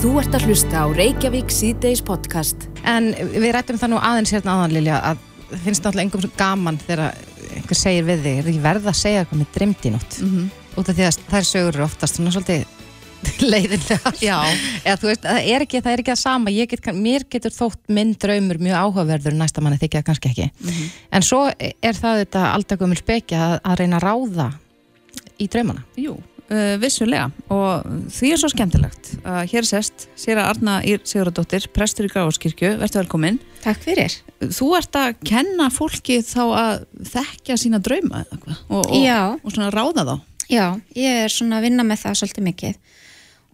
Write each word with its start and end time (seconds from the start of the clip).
Þú 0.00 0.14
ert 0.16 0.32
að 0.32 0.46
hlusta 0.48 0.80
á 0.80 0.86
Reykjavík 0.96 1.50
síðdeis 1.52 2.00
podcast. 2.00 2.62
En 2.88 3.10
við 3.12 3.50
rættum 3.52 3.76
það 3.76 3.90
nú 3.92 3.98
aðeins 4.00 4.30
hérna 4.32 4.54
aðan 4.54 4.72
Lilja 4.72 5.00
að 5.10 5.18
það 5.50 5.66
finnst 5.66 5.84
náttúrulega 5.84 6.06
einhverjum 6.06 6.24
svo 6.24 6.38
gaman 6.38 6.78
þegar 6.86 7.02
einhver 7.58 7.76
segir 7.76 8.06
við 8.06 8.22
þig, 8.24 8.38
er 8.38 8.46
það 8.46 8.48
ekki 8.54 8.62
verð 8.64 8.88
að 8.88 8.96
segja 8.96 9.20
eitthvað 9.20 9.42
með 9.42 9.50
dreymd 9.58 9.84
í 9.84 9.92
nótt? 9.92 10.16
Mm 10.22 10.30
-hmm. 10.30 10.46
Út 10.80 10.88
af 10.88 10.96
því 10.96 11.04
að 11.04 11.18
þær 11.34 11.48
sögur 11.50 11.74
eru 11.74 11.84
oftast 11.84 12.16
svona 12.16 12.32
svolítið 12.32 12.64
leiðinlega. 13.52 14.14
Já. 14.24 14.38
Eða 14.86 14.96
þú 15.02 15.10
veist, 15.10 15.28
það 15.28 15.52
er 15.52 15.66
ekki 15.66 15.82
það, 15.84 15.92
er 15.92 16.02
ekki 16.02 16.14
það 16.14 16.22
sama, 16.22 16.50
get, 16.72 16.90
mér 16.96 17.28
getur 17.28 17.56
þótt 17.58 17.80
minn 17.92 18.16
draumur 18.16 18.58
mjög 18.58 18.80
áhugaverður 18.80 19.36
næsta 19.36 19.60
manni 19.60 19.82
þykja 19.84 20.02
kannski 20.02 20.32
ekki. 20.32 20.50
En 21.12 21.22
svo 21.22 21.44
er 21.60 21.92
það 22.00 22.24
þetta 22.24 22.48
aldagumul 22.54 22.96
spekja 22.96 23.44
að, 23.50 23.60
að 23.68 23.78
reyna 23.84 24.00
að 24.00 24.08
ráða 24.08 24.52
í 25.36 25.46
draumana. 25.46 25.84
Jú, 26.00 26.16
uh, 26.50 26.74
vissulega 26.82 27.28
og 27.52 27.86
því 28.12 28.32
er 28.34 28.40
svo 28.42 28.50
skemmtilegt 28.52 29.12
uh, 29.22 29.42
hér 29.50 29.66
sest, 29.68 30.08
sér 30.18 30.42
að 30.42 30.50
Arna 30.54 30.78
Ír 30.86 31.02
Sigurðardóttir 31.02 31.68
prestur 31.74 32.08
í 32.08 32.12
Gráðskirkju, 32.12 32.74
verður 32.80 33.04
velkomin 33.04 33.40
Takk 33.60 33.82
fyrir. 33.84 34.14
Þú 34.40 34.70
ert 34.78 34.96
að 34.96 35.18
kenna 35.28 35.68
fólki 35.72 36.22
þá 36.24 36.42
að 36.48 36.74
þekkja 37.10 37.58
sína 37.60 37.80
drauma 37.84 38.24
og, 38.32 38.80
og, 38.80 38.94
Já. 38.96 39.36
og 39.36 39.52
svona 39.52 39.72
ráða 39.74 40.06
þá 40.08 40.14
Já, 40.50 40.64
ég 40.98 41.24
er 41.26 41.30
svona 41.30 41.60
að 41.60 41.68
vinna 41.68 41.84
með 41.86 42.00
það 42.02 42.14
svolítið 42.18 42.46
mikið. 42.48 42.78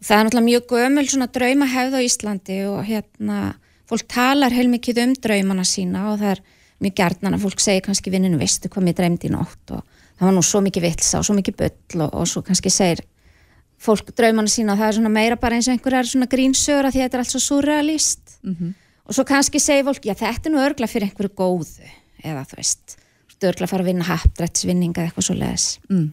Það 0.07 0.17
er 0.17 0.27
náttúrulega 0.27 0.47
mjög 0.47 0.71
gömul 0.71 1.03
svona 1.11 1.27
draumahefð 1.35 1.97
á 1.97 2.01
Íslandi 2.07 2.57
og 2.71 2.79
hérna, 2.89 3.41
fólk 3.91 4.07
talar 4.09 4.55
heilmikið 4.57 5.03
um 5.03 5.13
draumana 5.27 5.67
sína 5.69 6.07
og 6.13 6.23
það 6.23 6.31
er 6.31 6.41
mjög 6.87 6.97
gjarnan 7.01 7.37
að 7.37 7.45
fólk 7.45 7.61
segir 7.65 7.85
kannski 7.85 8.13
vinninu 8.15 8.41
veistu 8.41 8.71
hvað 8.73 8.89
mér 8.89 8.97
dreymdi 8.97 9.29
í 9.29 9.35
nótt 9.35 9.75
og 9.77 9.85
það 10.17 10.29
var 10.29 10.37
nú 10.37 10.43
svo 10.47 10.63
mikið 10.65 10.89
vitsa 10.89 11.21
og 11.21 11.29
svo 11.29 11.37
mikið 11.39 11.59
bull 11.61 12.07
og, 12.07 12.19
og 12.23 12.29
svo 12.31 12.43
kannski 12.47 12.73
segir 12.73 13.05
fólk 13.83 14.13
draumana 14.17 14.49
sína 14.49 14.73
og 14.75 14.81
það 14.81 14.89
er 14.89 14.99
svona 14.99 15.13
meira 15.13 15.37
bara 15.41 15.59
eins 15.59 15.69
og 15.69 15.77
einhverjar 15.77 16.09
svona 16.09 16.29
grínsögur 16.33 16.89
að 16.89 16.97
því 16.97 17.03
að 17.03 17.09
þetta 17.09 17.19
er 17.19 17.25
allt 17.25 17.35
svo 17.35 17.43
surrealist 17.45 18.39
og 19.07 19.17
svo 19.19 19.25
kannski 19.29 19.61
segir 19.61 19.85
fólk, 19.89 20.07
já 20.09 20.15
þetta 20.17 20.49
er 20.49 20.55
nú 20.55 20.63
örgla 20.65 20.89
fyrir 20.89 21.11
einhverju 21.11 21.35
góðu. 21.37 21.91
Eða 22.25 22.47
þú 22.49 22.57
veist, 22.57 22.97
örgla 23.45 23.67
að 23.67 23.73
fara 23.73 23.85
að 23.85 23.91
vinna 23.91 24.07
happdrættisvinning 24.07 24.95
eða 24.97 25.11
eitthvað 25.11 25.27
svo 25.29 25.37
leðis 25.37 25.67
mm. 25.91 26.07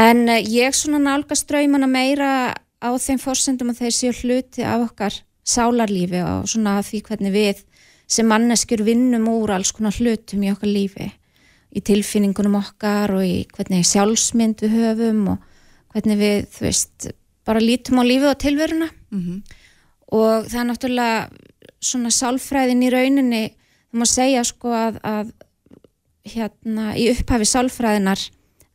en 0.00 0.22
uh, 0.28 0.38
ég 0.40 0.76
svona 0.76 1.00
nálgast 1.02 1.48
draumana 1.50 1.88
meira 1.90 2.30
á 2.56 2.90
þeim 3.02 3.20
forsendum 3.20 3.72
að 3.72 3.82
þeir 3.82 3.96
séu 3.96 4.14
hluti 4.22 4.64
af 4.64 4.86
okkar 4.88 5.20
sálarlífi 5.48 6.22
og 6.24 6.48
svona 6.48 6.78
því 6.84 7.02
hvernig 7.08 7.34
við 7.34 7.64
sem 8.08 8.28
manneskjur 8.28 8.84
vinnum 8.86 9.28
úr 9.28 9.56
alls 9.58 9.72
konar 9.76 9.96
hlutum 9.96 10.44
í 10.46 10.52
okkar 10.54 10.72
lífi 10.72 11.10
í 11.74 11.82
tilfinningunum 11.84 12.56
okkar 12.58 13.12
og 13.18 13.24
í 13.26 13.46
hvernig 13.54 13.86
sjálfsmynd 13.86 14.64
við 14.64 14.76
höfum 14.78 15.22
og 15.34 15.46
hvernig 15.92 16.18
við, 16.20 16.48
þú 16.54 16.64
veist, 16.64 17.08
bara 17.48 17.62
lítum 17.64 18.00
á 18.00 18.04
lífið 18.04 18.30
og 18.32 18.40
tilveruna. 18.42 18.88
Og 20.08 20.48
það 20.48 20.60
er 20.60 20.68
náttúrulega 20.68 21.28
svona 21.80 22.10
sálfræðin 22.10 22.82
í 22.82 22.90
rauninni 22.90 23.44
það 23.88 24.00
má 24.00 24.06
segja 24.08 24.44
sko 24.44 24.72
að, 24.74 24.98
að 25.02 25.32
hérna 26.28 26.92
í 26.96 27.08
upphafi 27.12 27.48
sálfræðinar 27.48 28.24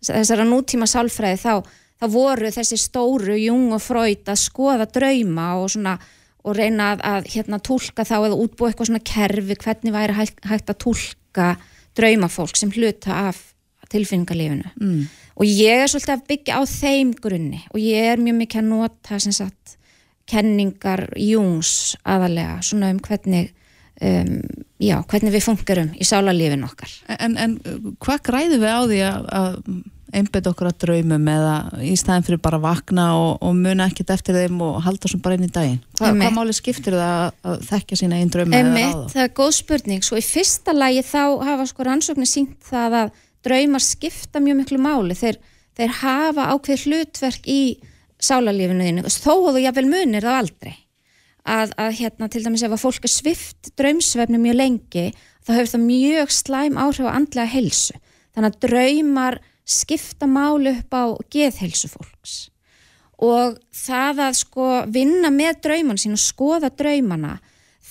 þessara 0.04 0.46
nútíma 0.48 0.88
sálfræði 0.90 1.40
þá, 1.42 1.54
þá 2.02 2.08
voru 2.12 2.52
þessi 2.52 2.80
stóru 2.82 3.38
Jung 3.38 3.74
og 3.76 3.82
Freud 3.84 4.28
að 4.28 4.42
skoða 4.42 4.88
drauma 4.90 5.54
og 5.62 5.70
svona 5.74 5.98
og 6.44 6.58
reyna 6.58 6.94
að, 6.94 7.04
að 7.08 7.30
hérna 7.36 7.60
tólka 7.64 8.04
þá 8.04 8.16
eða 8.26 8.40
útbúa 8.44 8.72
eitthvað 8.72 8.90
svona 8.90 9.06
kerfi 9.08 9.56
hvernig 9.56 9.94
væri 9.96 10.18
hægt, 10.18 10.42
hægt 10.44 10.74
að 10.74 10.82
tólka 10.84 11.54
draumafólk 11.98 12.58
sem 12.58 12.72
hluta 12.74 13.28
af 13.30 13.42
tilfinningarlífinu 13.94 14.72
Mm. 14.80 15.08
og 15.38 15.46
ég 15.46 15.84
er 15.84 15.88
svolítið 15.92 16.16
að 16.16 16.28
byggja 16.28 16.58
á 16.58 16.62
þeim 16.66 17.14
grunni. 17.22 17.62
Og 17.74 17.80
ég 17.80 18.14
er 18.14 18.18
mjög 18.18 18.38
mikið 18.42 18.62
að 18.62 18.70
nota 18.70 19.20
sem 19.20 19.32
sagt 19.32 19.78
kenningar 20.26 21.10
Jungs 21.20 21.96
aðalega 22.06 22.62
svona 22.64 22.90
um 22.94 23.00
hvernig 23.00 23.52
um, 24.02 24.40
já, 24.80 24.98
hvernig 25.04 25.34
við 25.34 25.46
fungerum 25.46 25.92
í 26.00 26.04
sálarlífin 26.08 26.64
okkar. 26.66 26.90
En, 27.20 27.38
en 27.38 27.58
uh, 27.68 27.92
hvað 28.00 28.24
græðum 28.30 28.64
við 28.64 28.72
á 28.72 28.82
því 28.88 29.02
að, 29.10 29.28
að 29.42 29.58
einbet 30.14 30.48
okkur 30.50 30.70
að 30.70 30.80
draumum 30.84 31.28
eða 31.34 31.54
í 31.84 31.94
staðin 32.00 32.26
fyrir 32.28 32.42
bara 32.44 32.60
að 32.60 32.66
vakna 32.68 33.06
og, 33.18 33.32
og 33.44 33.56
muna 33.58 33.88
ekkert 33.90 34.14
eftir 34.16 34.38
þeim 34.38 34.60
og 34.66 34.78
halda 34.86 35.10
svo 35.12 35.20
bara 35.24 35.38
inn 35.38 35.48
í 35.48 35.52
daginn. 35.54 35.80
Hva. 35.98 36.12
Hvað 36.14 36.36
máli 36.38 36.56
skiptir 36.58 36.98
það 36.98 37.14
að, 37.16 37.40
að 37.50 37.66
þekkja 37.70 38.00
sína 38.02 38.20
einn 38.20 38.34
drauma 38.34 38.60
eða 38.60 38.76
ráða? 38.76 39.08
það 39.14 39.26
er 39.26 39.34
góð 39.40 39.52
spurning. 39.60 40.06
Svo 40.06 40.20
í 40.20 40.26
fyrsta 40.26 40.76
lagi 40.76 41.04
þá 41.08 41.24
hafa 41.50 41.68
sko 41.72 41.88
rannsóknir 41.88 42.30
sínt 42.30 42.70
það 42.70 43.00
að 43.02 43.18
draumar 43.44 43.84
skipta 43.84 44.44
mjög 44.44 44.62
miklu 44.62 44.80
máli. 44.84 45.18
Þeir, 45.18 45.42
þeir 45.80 45.98
hafa 46.04 46.48
ákveð 46.54 46.88
hlutverk 46.88 47.50
í 47.50 47.62
sálarlífinu 48.24 48.88
þínu. 48.88 49.06
Þó 49.12 49.34
að 49.36 49.58
þú 49.58 49.66
jafnvel 49.66 49.90
munir 49.92 50.28
það 50.28 50.40
aldrei. 50.44 50.74
Að, 51.44 51.74
að 51.76 51.96
hérna 51.98 52.30
til 52.32 52.40
dæmis 52.46 52.64
ef 52.64 52.72
að 52.72 52.84
fólk 52.86 53.04
er 53.04 53.12
svift 53.12 53.74
draumsvefni 53.76 54.40
mjög 54.40 54.56
lengi 54.62 55.10
þá 55.44 55.58
hefur 55.58 55.72
það 55.74 55.82
mjög 55.90 56.30
slæm 56.32 56.78
áhrif 56.80 57.10
á 57.10 57.16
andlega 57.18 57.52
heilsu. 57.52 57.98
Þannig 58.34 58.54
að 58.54 58.62
draumar 58.64 59.40
skipta 59.66 60.28
máli 60.28 60.76
upp 60.78 60.94
á 60.96 61.04
geðheilsu 61.32 61.90
fólks. 61.92 62.36
Og 63.24 63.58
það 63.72 64.22
að 64.28 64.38
sko 64.42 64.70
vinna 64.92 65.32
með 65.32 65.62
drauman 65.68 66.00
sín 66.02 66.18
og 66.18 66.22
skoða 66.22 66.74
draumana 66.74 67.38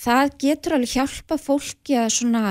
það 0.03 0.33
getur 0.41 0.77
alveg 0.77 0.95
hjálpa 0.97 1.37
fólki 1.39 1.97
að 1.97 2.11
svona 2.17 2.43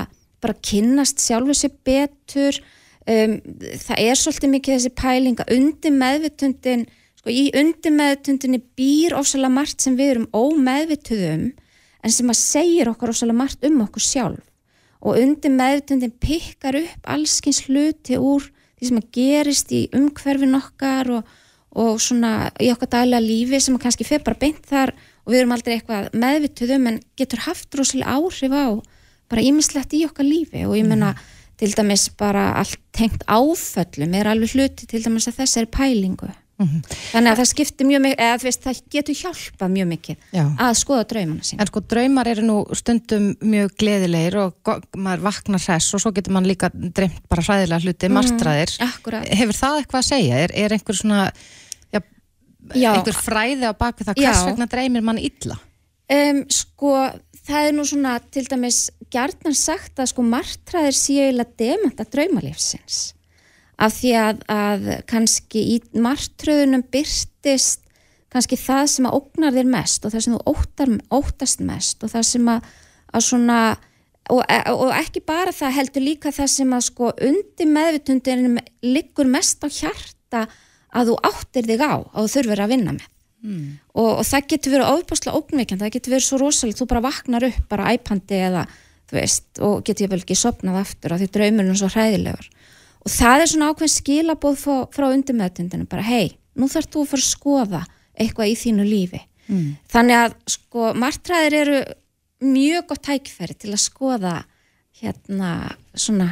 bara 0.43 0.59
kynnast 0.65 1.21
sjálfu 1.23 1.55
sér 1.55 1.75
betur. 1.85 2.59
Um, 3.03 3.37
það 3.83 3.99
er 3.99 4.19
svolítið 4.19 4.53
mikið 4.53 4.77
þessi 4.77 4.93
pæling 4.95 5.41
að 5.43 5.57
undir 5.57 5.95
meðvitundin 5.97 6.85
sko 7.19 7.33
í 7.33 7.49
undir 7.59 7.91
meðvitundinni 7.95 8.61
býr 8.79 9.15
ofsalega 9.19 9.51
margt 9.57 9.83
sem 9.83 9.97
við 9.99 10.13
erum 10.13 10.29
ómeðvituðum 10.31 11.49
en 12.03 12.15
sem 12.15 12.31
að 12.31 12.39
segir 12.39 12.91
okkur 12.91 13.11
ofsalega 13.11 13.41
margt 13.41 13.67
um 13.67 13.81
okkur 13.83 14.05
sjálf. 14.07 14.43
Og 15.03 15.19
undir 15.19 15.51
meðvitundin 15.51 16.15
pikkar 16.23 16.79
upp 16.79 17.11
allskins 17.11 17.65
hluti 17.67 18.15
úr 18.15 18.47
því 18.83 18.89
sem 18.91 18.99
að 18.99 19.09
gerist 19.15 19.73
í 19.73 19.81
umhverfin 19.95 20.59
okkar 20.59 21.11
og, 21.17 21.29
og 21.79 22.01
svona 22.03 22.51
í 22.61 22.69
okkar 22.73 22.91
daglega 22.97 23.23
lífi 23.23 23.61
sem 23.63 23.77
að 23.77 23.85
kannski 23.87 24.07
fer 24.07 24.23
bara 24.25 24.41
beint 24.41 24.65
þar 24.67 24.93
og 25.23 25.31
við 25.31 25.39
erum 25.39 25.55
aldrei 25.55 25.77
eitthvað 25.77 26.09
meðvituð 26.19 26.75
um 26.77 26.89
en 26.91 26.99
getur 27.19 27.45
haft 27.47 27.79
rosalega 27.79 28.17
áhrif 28.19 28.53
á 28.53 28.67
bara 29.31 29.45
ímislegt 29.47 29.95
í 29.95 30.03
okkar 30.05 30.27
lífi. 30.27 30.67
Og 30.67 30.75
ég 30.77 30.85
menna 30.85 31.13
til 31.57 31.71
dæmis 31.73 32.09
bara 32.19 32.51
allt 32.59 32.79
tengt 32.93 33.23
áföllum 33.25 34.15
er 34.19 34.29
alveg 34.29 34.53
hluti 34.57 34.89
til 34.89 35.03
dæmis 35.05 35.29
að 35.31 35.39
þessari 35.41 35.71
pælingu 35.71 36.29
þannig 37.11 37.31
að 37.31 37.39
það 37.41 37.49
skiptir 37.49 37.87
mjög 37.89 38.01
mikið 38.05 38.23
eða 38.27 38.37
veist 38.43 38.63
það 38.67 38.79
getur 38.95 39.17
hjálpað 39.21 39.73
mjög 39.73 39.89
mikið 39.93 40.17
Já. 40.37 40.43
að 40.67 40.73
skoða 40.81 41.07
draumana 41.13 41.47
sín 41.47 41.59
En 41.63 41.69
sko 41.71 41.83
draumar 41.93 42.29
eru 42.31 42.45
nú 42.47 42.57
stundum 42.77 43.27
mjög 43.41 43.75
gleðilegir 43.83 44.37
og 44.43 44.71
maður 44.95 45.25
vaknar 45.27 45.63
hress 45.63 45.93
og 45.93 46.03
svo 46.03 46.13
getur 46.15 46.35
maður 46.35 46.51
líka 46.53 46.69
dreymt 46.73 47.21
bara 47.29 47.45
hræðilega 47.47 47.83
hluti, 47.85 48.09
mm, 48.09 48.15
marstraðir. 48.17 48.73
akkurat. 48.87 49.27
Hefur 49.27 49.59
það 49.59 49.77
eitthvað 49.81 50.01
að 50.01 50.09
segja? 50.09 50.39
Er, 50.43 50.55
er 50.63 50.75
einhver 50.77 50.97
svona, 50.99 51.19
já, 51.93 51.99
Já. 52.73 52.89
einhver 52.95 53.17
fræði 53.19 53.69
á 53.69 53.73
baku 53.75 54.03
það, 54.07 54.15
hvers 54.21 54.41
Já. 54.41 54.45
vegna 54.49 54.67
dreymir 54.71 55.05
mann 55.05 55.21
illa? 55.21 55.59
Um, 56.13 56.43
sko, 56.51 56.93
það 57.47 57.67
er 57.67 57.75
nú 57.75 57.85
svona 57.87 58.17
til 58.31 58.45
dæmis 58.51 58.89
gjarnan 59.13 59.55
sagt 59.57 59.99
að 59.99 60.11
sko 60.11 60.23
martraðir 60.27 60.95
séu 60.97 61.23
eiginlega 61.25 61.57
demanta 61.59 62.05
draumalífsins 62.05 63.13
af 63.81 63.95
því 63.97 64.11
að, 64.19 64.43
að 64.53 64.89
kannski 65.09 65.63
í 65.73 65.79
martröðunum 65.97 66.85
byrtist 66.93 67.81
kannski 68.33 68.57
það 68.57 68.85
sem 68.89 69.07
að 69.07 69.17
ógnar 69.19 69.55
þér 69.55 69.71
mest 69.73 70.05
og 70.05 70.13
það 70.13 70.25
sem 70.25 70.35
þú 70.35 70.53
óttar, 70.53 70.93
óttast 71.13 71.63
mest 71.65 72.05
og 72.05 72.13
það 72.13 72.27
sem 72.29 72.51
að, 72.53 72.69
að 73.13 73.25
svona 73.27 73.59
og, 74.31 74.43
og 74.73 74.93
ekki 74.97 75.23
bara 75.27 75.53
það 75.55 75.75
heldur 75.77 76.05
líka 76.05 76.33
það 76.33 76.51
sem 76.55 76.75
að 76.75 76.85
sko 76.87 77.11
undir 77.29 77.71
meðvitundinum 77.75 78.59
liggur 78.85 79.29
mest 79.29 79.65
á 79.65 79.67
hjarta 79.67 80.45
að 80.93 81.11
þú 81.11 81.17
áttir 81.29 81.67
þig 81.69 81.83
á 81.83 81.93
að 81.97 82.21
þú 82.21 82.29
þurfir 82.37 82.63
að 82.63 82.73
vinna 82.73 82.95
með. 82.95 83.09
Og, 83.91 84.09
og 84.21 84.23
það 84.23 84.45
getur 84.53 84.71
verið 84.71 84.89
ofbáslega 84.93 85.39
ógnveikjandi, 85.39 85.83
það 85.83 85.95
getur 85.97 86.13
verið 86.13 86.25
svo 86.29 86.37
rosalega 86.39 86.79
þú 86.79 86.85
bara 86.93 87.01
vaknar 87.03 87.45
upp 87.49 87.65
bara 87.69 87.89
æpandi 87.91 88.37
eða 88.39 88.61
þú 89.09 89.17
veist, 89.17 89.47
og 89.59 89.81
getur 89.83 90.05
ég 90.05 90.13
vel 90.13 90.19
ekki 90.21 90.37
sopnað 90.39 90.79
aftur 90.79 91.13
af 91.13 91.19
því 91.19 91.27
draumurinn 91.35 91.73
er 91.73 91.81
svo 91.81 91.89
hræðilegur 91.91 92.47
og 93.03 93.11
það 93.11 93.43
er 93.43 93.51
svona 93.51 93.69
ákveðin 93.71 93.93
skilabóð 93.97 94.57
frá, 94.61 94.77
frá 94.95 95.09
undirmeðtundinu, 95.11 95.87
bara 95.89 96.05
hei 96.07 96.37
nú 96.59 96.69
þarf 96.71 96.89
þú 96.93 97.03
að 97.03 97.11
fara 97.11 97.23
að 97.23 97.29
skoða 97.29 97.83
eitthvað 98.13 98.51
í 98.51 98.57
þínu 98.61 98.87
lífi 98.87 99.21
mm. 99.49 99.69
þannig 99.91 100.19
að 100.21 100.35
sko 100.55 100.89
martræðir 101.01 101.59
eru 101.63 101.83
mjög 102.43 102.89
gott 102.91 103.05
tækifæri 103.07 103.55
til 103.59 103.71
að 103.73 103.83
skoða 103.83 104.33
hérna 104.99 105.53
svona 105.95 106.29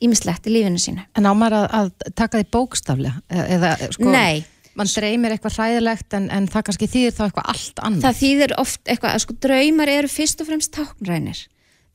ímislegt 0.00 0.48
í 0.48 0.54
lífinu 0.54 0.80
sínu 0.80 1.04
En 1.18 1.28
á 1.28 1.32
maður 1.36 1.60
að, 1.60 1.76
að 1.78 2.16
taka 2.18 2.40
því 2.40 2.48
bókstaflega? 2.56 3.22
Eða, 3.28 3.72
sko, 3.94 4.10
Nei, 4.10 4.42
mann 4.78 4.90
dreymir 4.90 5.36
eitthvað 5.36 5.56
hræðilegt 5.58 6.18
en, 6.18 6.28
en 6.32 6.48
það 6.50 6.66
kannski 6.68 6.90
þýðir 6.90 7.16
þá 7.16 7.24
eitthvað 7.26 7.50
allt 7.54 7.82
annað. 7.86 8.04
það 8.06 8.20
þýðir 8.24 8.54
oft 8.64 8.82
eitthvað 8.86 9.16
að 9.16 9.24
sko 9.26 9.38
draumar 9.46 9.92
eru 9.92 10.12
fyrst 10.12 10.42
og 10.42 10.50
fremst 10.50 10.74
táknrænir 10.76 11.42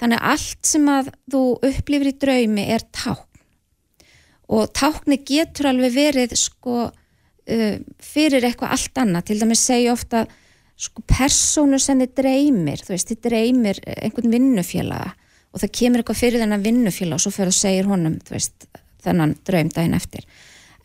þannig 0.01 0.19
að 0.22 0.36
allt 0.36 0.69
sem 0.72 0.92
að 0.92 1.12
þú 1.31 1.44
upplifir 1.72 2.12
í 2.12 2.18
draumi 2.22 2.68
er 2.75 2.86
tákn 2.95 3.34
og 4.51 4.71
tákni 4.77 5.19
getur 5.25 5.71
alveg 5.71 5.94
verið 5.95 6.36
sko 6.38 6.80
uh, 6.88 7.77
fyrir 8.01 8.45
eitthvað 8.45 8.75
allt 8.75 9.01
annað. 9.01 9.27
Til 9.30 9.39
dæmis 9.42 9.63
segja 9.65 9.94
ofta 9.95 10.25
sko 10.75 11.01
persónu 11.07 11.80
sem 11.80 12.01
þið 12.03 12.15
dreymir 12.19 12.81
þú 12.83 12.94
veist, 12.94 13.12
þið 13.13 13.21
dreymir 13.30 13.80
einhvern 13.95 14.33
vinnufélaga. 14.36 15.13
Og 15.56 15.62
það 15.63 15.71
kemur 15.80 16.01
eitthvað 16.03 16.19
fyrir 16.19 16.42
þennan 16.44 16.65
vinnufélag 16.65 17.15
og 17.15 17.24
svo 17.24 17.31
fyrir 17.31 17.53
að 17.53 17.62
segja 17.62 17.88
honum 17.88 18.18
veist, 18.27 18.68
þennan 19.06 19.38
draum 19.47 19.69
daginn 19.71 19.95
eftir. 19.95 20.25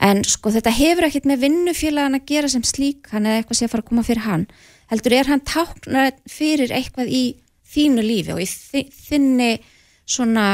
En 0.00 0.22
sko 0.24 0.52
þetta 0.54 0.72
hefur 0.72 1.08
ekkert 1.08 1.26
með 1.28 1.42
vinnufélagan 1.44 2.16
að 2.16 2.28
gera 2.30 2.48
sem 2.48 2.62
slík 2.64 3.10
hann 3.12 3.26
eða 3.28 3.42
eitthvað 3.42 3.58
sé 3.58 3.66
að 3.66 3.72
fara 3.74 3.84
að 3.84 3.90
koma 3.90 4.04
fyrir 4.06 4.24
hann. 4.24 4.46
Heldur 4.90 5.16
er 5.18 5.28
hann 5.28 5.42
táknar 5.44 6.14
fyrir 6.30 6.72
eitthvað 6.72 7.10
í 7.12 7.24
þínu 7.70 8.04
lífi 8.06 8.32
og 8.34 8.40
í 8.40 8.46
þi- 8.48 8.86
þinni 8.94 9.50
svona, 10.10 10.46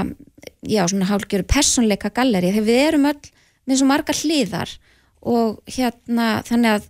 já 0.71 0.83
svona 0.89 1.09
hálgjöru 1.11 1.47
persónleika 1.51 2.11
galleri 2.15 2.53
þegar 2.55 2.67
við 2.69 2.83
erum 2.89 3.09
öll 3.13 3.31
með 3.67 3.81
svo 3.81 3.89
margar 3.91 4.19
hliðar 4.21 4.73
og 5.27 5.61
hérna 5.77 6.27
þannig 6.47 6.77
að 6.77 6.89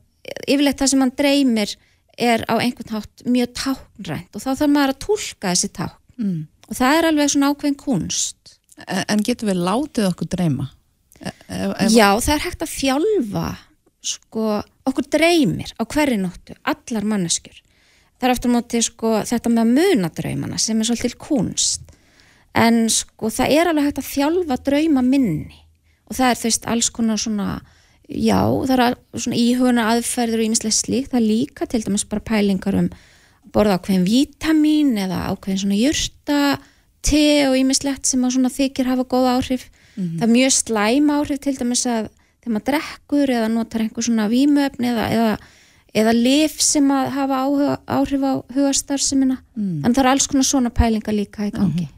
yfirleitt 0.51 0.81
það 0.83 0.91
sem 0.93 1.05
hann 1.05 1.15
dreymir 1.17 1.77
er 2.19 2.43
á 2.49 2.55
einhvern 2.57 2.95
hátt 2.97 3.25
mjög 3.29 3.53
táknrænt 3.61 4.37
og 4.37 4.43
þá 4.43 4.51
þarf 4.57 4.73
maður 4.73 4.95
að 4.95 5.01
túlka 5.07 5.53
þessi 5.55 5.73
tákn 5.77 6.03
Mm. 6.17 6.47
og 6.71 6.77
það 6.79 6.95
er 6.97 7.07
alveg 7.11 7.29
svona 7.29 7.49
ákveðin 7.53 7.75
kunst 7.77 8.55
En, 8.89 9.03
en 9.13 9.21
getur 9.25 9.51
við 9.51 9.59
látið 9.67 10.07
okkur 10.09 10.29
dreyma? 10.33 10.65
E- 11.21 11.29
Ef, 11.29 11.75
ef, 11.81 11.91
Já, 11.93 12.07
það 12.25 12.33
er 12.35 12.43
hægt 12.47 12.63
að 12.65 12.73
þjálfa 12.73 13.45
sko, 14.01 14.45
okkur 14.89 15.07
dreymir 15.13 15.75
á 15.77 15.83
hverju 15.85 16.17
nóttu, 16.23 16.57
allar 16.65 17.05
manneskjur 17.13 17.59
það 18.17 18.27
er 18.31 18.33
aftur 18.33 18.53
á 18.53 18.55
móti 18.57 18.81
sko, 18.85 19.13
þetta 19.29 19.53
með 19.53 19.63
að 19.67 19.75
muna 19.77 20.11
draumana 20.17 20.59
sem 20.65 20.81
er 20.81 20.89
svolítil 20.89 21.17
kunst 21.21 21.86
en 22.57 22.87
sko, 22.93 23.31
það 23.33 23.57
er 23.57 23.71
alveg 23.71 23.89
hægt 23.89 24.03
að 24.03 24.11
þjálfa 24.11 24.61
drauma 24.67 25.03
minni. 25.05 25.59
Og 26.07 26.17
það 26.19 26.31
er 26.31 26.39
þú 26.41 26.49
veist 26.49 26.69
alls 26.73 26.93
konar 26.95 27.21
svona 27.21 27.49
já, 28.07 28.39
það 28.69 28.83
er 28.85 28.97
svona 29.19 29.41
íhuguna 29.41 29.89
aðferður 29.93 30.43
og 30.43 30.49
ímislega 30.49 30.79
slík, 30.79 31.11
það 31.11 31.21
er 31.21 31.27
líka 31.27 31.67
til 31.71 31.83
dæmis 31.83 32.07
bara 32.09 32.25
pælingar 32.27 32.79
um 32.79 32.91
að 32.91 33.53
borða 33.55 33.79
ákveðin 33.79 34.07
vítamín 34.07 34.95
eða 35.01 35.25
ákveðin 35.33 35.63
svona 35.65 35.79
jurta 35.79 36.39
te 37.07 37.25
og 37.49 37.57
ímislegt 37.59 38.09
sem 38.09 38.25
að 38.27 38.37
svona 38.37 38.53
þykir 38.53 38.91
hafa 38.91 39.07
góð 39.07 39.29
áhrif. 39.37 39.69
Það 39.97 40.25
er 40.27 40.33
mjög 40.33 40.55
slæm 40.57 41.13
áhrif 41.15 41.43
til 41.45 41.55
dæmis 41.57 41.85
að 41.87 42.09
þegar 42.43 42.55
maður 42.55 42.67
drekkur 42.71 43.33
eða 43.37 43.53
notar 43.53 43.85
einhver 43.85 44.07
svona 44.07 44.27
vímöfni 44.31 44.91
eða, 44.93 45.07
eða, 45.15 45.37
eða 46.03 46.13
lif 46.15 46.61
sem 46.63 46.91
að 46.95 47.13
hafa 47.17 47.43
áhuga, 47.43 47.77
áhrif 47.87 48.27
á 48.27 48.33
hugastarfsemina 48.55 49.39
en 49.57 49.95
það 49.95 50.03
er 50.03 50.11
alls 50.13 50.27
konar 50.31 50.47
svona 50.47 50.71
pælinga 50.71 51.15
líka 51.15 51.49
í 51.49 51.55
gangi 51.55 51.89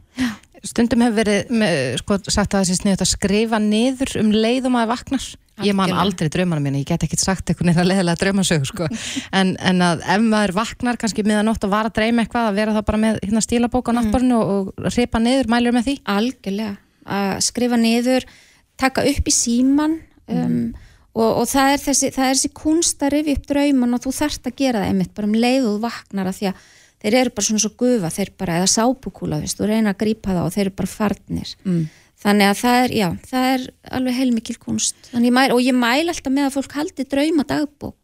Stundum 0.66 1.04
hefur 1.04 1.20
verið 1.20 1.52
með, 1.54 1.76
sko, 2.02 2.18
sagt 2.26 2.54
að 2.54 2.64
þessi 2.64 2.80
sniðut 2.80 3.04
að 3.04 3.12
skrifa 3.12 3.60
niður 3.62 4.16
um 4.22 4.32
leið 4.34 4.66
og 4.68 4.74
maður 4.74 4.90
vaknar. 4.94 5.28
Ég 5.66 5.74
man 5.74 5.90
aldrei 5.90 6.28
draumana 6.30 6.62
mínu, 6.62 6.84
ég 6.84 6.86
get 6.86 7.02
ekki 7.02 7.18
sagt 7.18 7.50
eitthvað 7.50 7.72
neina 7.72 7.84
leðilega 7.86 8.20
draumasög, 8.20 8.66
sko. 8.68 8.86
en, 9.38 9.56
en 9.58 9.82
að 9.82 10.04
ef 10.06 10.22
maður 10.22 10.54
vaknar 10.60 10.98
kannski 11.00 11.24
miðan 11.26 11.50
nótt 11.50 11.66
og 11.66 11.72
var 11.72 11.88
að 11.90 11.96
dreyma 11.98 12.22
eitthvað, 12.22 12.50
að 12.52 12.60
vera 12.60 12.76
þá 12.76 12.82
bara 12.90 13.00
með 13.02 13.18
hérna, 13.24 13.42
stílabók 13.42 13.90
á 13.90 13.92
náttborinu 13.98 14.38
og, 14.38 14.70
og 14.78 14.92
ripa 14.94 15.22
niður, 15.22 15.50
mælur 15.50 15.74
með 15.74 15.88
því. 15.88 15.96
algjörlega 16.14 16.76
að 17.08 17.32
skrifa 17.46 17.78
niður 17.80 18.26
taka 18.78 19.04
upp 19.08 19.28
í 19.28 19.34
síman 19.34 19.96
um, 20.30 20.58
og, 21.16 21.30
og 21.42 21.46
það 21.50 21.74
er 21.74 21.84
þessi, 21.86 22.10
það 22.14 22.32
þessi 22.32 22.50
kunst 22.56 23.04
að 23.04 23.14
rifja 23.16 23.38
upp 23.38 23.48
drauman 23.52 23.96
og 23.96 24.04
þú 24.04 24.14
þarft 24.18 24.50
að 24.50 24.58
gera 24.60 24.82
það 24.82 24.92
einmitt 24.92 25.14
bara 25.16 25.30
um 25.30 25.38
leið 25.38 25.70
og 25.72 25.80
vaknar 25.84 26.30
að 26.30 26.38
því 26.40 26.50
að 26.50 26.66
þeir 27.02 27.14
eru 27.20 27.30
bara 27.30 27.46
svona 27.46 27.62
svo 27.62 27.70
gufa, 27.78 28.10
þeir 28.10 28.30
bara 28.38 28.56
eða 28.58 28.68
sápukúla, 28.74 29.40
veist, 29.42 29.58
þú 29.60 29.68
reyna 29.70 29.92
að 29.94 30.00
grípa 30.02 30.34
það 30.34 30.44
og 30.48 30.52
þeir 30.56 30.66
eru 30.66 30.74
bara 30.80 30.92
farnir 30.94 31.54
Mm. 31.64 31.88
þannig 32.18 32.48
að 32.50 32.58
það 32.64 32.76
er, 32.84 32.90
já, 32.98 33.08
það 33.30 33.44
er 33.54 33.66
alveg 33.98 34.14
heilmikil 34.18 34.58
kunst 34.58 34.96
ég 35.14 35.32
mæl, 35.32 35.52
og 35.54 35.60
ég 35.62 35.74
mæl 35.78 36.08
alltaf 36.10 36.32
með 36.34 36.48
að 36.48 36.56
fólk 36.58 36.72
haldi 36.74 37.04
drauma 37.06 37.44
dagbók 37.46 37.94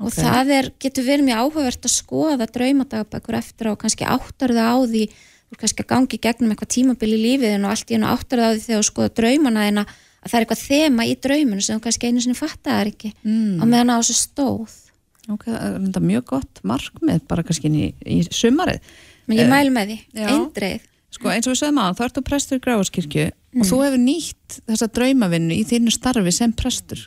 og 0.00 0.06
Ok. 0.08 0.16
það 0.16 0.50
er, 0.56 0.70
getur 0.80 1.04
verið 1.04 1.26
mjög 1.28 1.40
áhugavert 1.44 1.84
að 1.86 1.94
skoða 1.94 2.46
draumadagbækur 2.50 3.36
eftir 3.38 3.68
á 3.68 3.70
og 3.74 3.78
kannski 3.82 4.04
áttar 4.08 4.50
það 4.56 4.70
á 4.72 4.78
því 4.90 5.02
þú 5.06 5.52
ert 5.54 5.60
kannski 5.60 5.82
að 5.84 5.90
gangi 5.92 6.18
gegnum 6.24 6.50
eitthvað 6.54 6.74
tímabil 6.74 7.10
í 7.14 7.20
lífiðin 7.24 7.64
og 7.66 7.70
allt 7.74 7.90
í 7.90 7.94
hennu 7.98 8.08
áttar 8.10 8.38
það 8.40 8.48
á 8.48 8.54
því 8.56 8.62
þegar 8.66 8.80
þú 8.80 8.88
skoða 8.90 9.14
draumana 9.20 9.66
að 10.20 10.28
það 10.30 10.34
er 10.36 10.44
eitthvað 10.44 10.66
þema 10.68 11.06
í 11.06 11.14
drauminu 11.20 11.62
sem 11.64 11.78
þú 11.78 11.82
kannski 11.86 12.08
einu 12.10 12.20
sinni 12.24 12.38
fattaðar 12.38 12.90
ekki 12.92 13.12
Mm. 13.24 13.60
á 13.60 13.64
meðan 13.68 13.92
á 13.92 13.96
þessu 14.00 14.16
stóð 14.18 14.72
Ok, 15.30 15.46
það 15.46 15.96
er 16.00 16.06
mjög 16.10 16.28
gott 16.34 16.62
markmið 16.66 17.24
bara 17.30 17.46
kannski 17.46 17.70
í, 17.70 17.90
í 18.04 18.20
sumarið. 18.28 18.80
menn 19.26 19.38
ég 19.38 19.46
Eh, 19.46 19.50
mæl 19.50 19.74
með 19.74 19.92
því, 19.92 19.98
eindreið 20.26 20.86
Sko 21.10 21.26
eins 21.26 21.48
og 21.48 21.56
við 21.56 21.58
sögum 21.58 21.80
að 21.82 21.96
þá 21.98 22.04
ertu 22.06 22.22
prestur 22.22 22.58
í 22.60 22.62
Gráfaskirkju 22.62 23.24
og 23.58 23.66
þú 23.66 23.78
hefur 23.82 23.98
nýtt 23.98 24.60
þessa 24.70 24.86
draumavinnu 24.94 25.56
í 25.56 25.64
þínu 25.66 25.90
starfi 25.90 26.30
sem 26.30 26.52
prestur. 26.54 27.02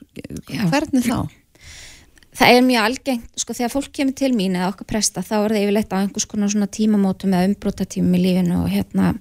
Já. 0.52 0.66
Hvernig 0.68 1.08
þá? 1.08 1.30
það 2.34 2.56
er 2.58 2.66
mjög 2.66 2.88
algengt, 2.88 3.30
sko 3.40 3.56
þegar 3.56 3.72
fólk 3.74 3.92
kemur 3.96 4.18
til 4.18 4.32
mín 4.36 4.58
eða 4.58 4.72
okkar 4.74 4.90
presta, 4.90 5.24
þá 5.24 5.36
er 5.38 5.54
það 5.54 5.66
yfirleitt 5.68 5.94
á 5.94 5.98
einhvers 6.02 6.28
konar 6.30 6.52
svona 6.52 6.70
tímamótum 6.74 7.36
eða 7.36 7.50
umbrótatímum 7.52 8.18
í 8.18 8.24
lífinu 8.24 8.60
og 8.64 8.72
hérna 8.74 9.14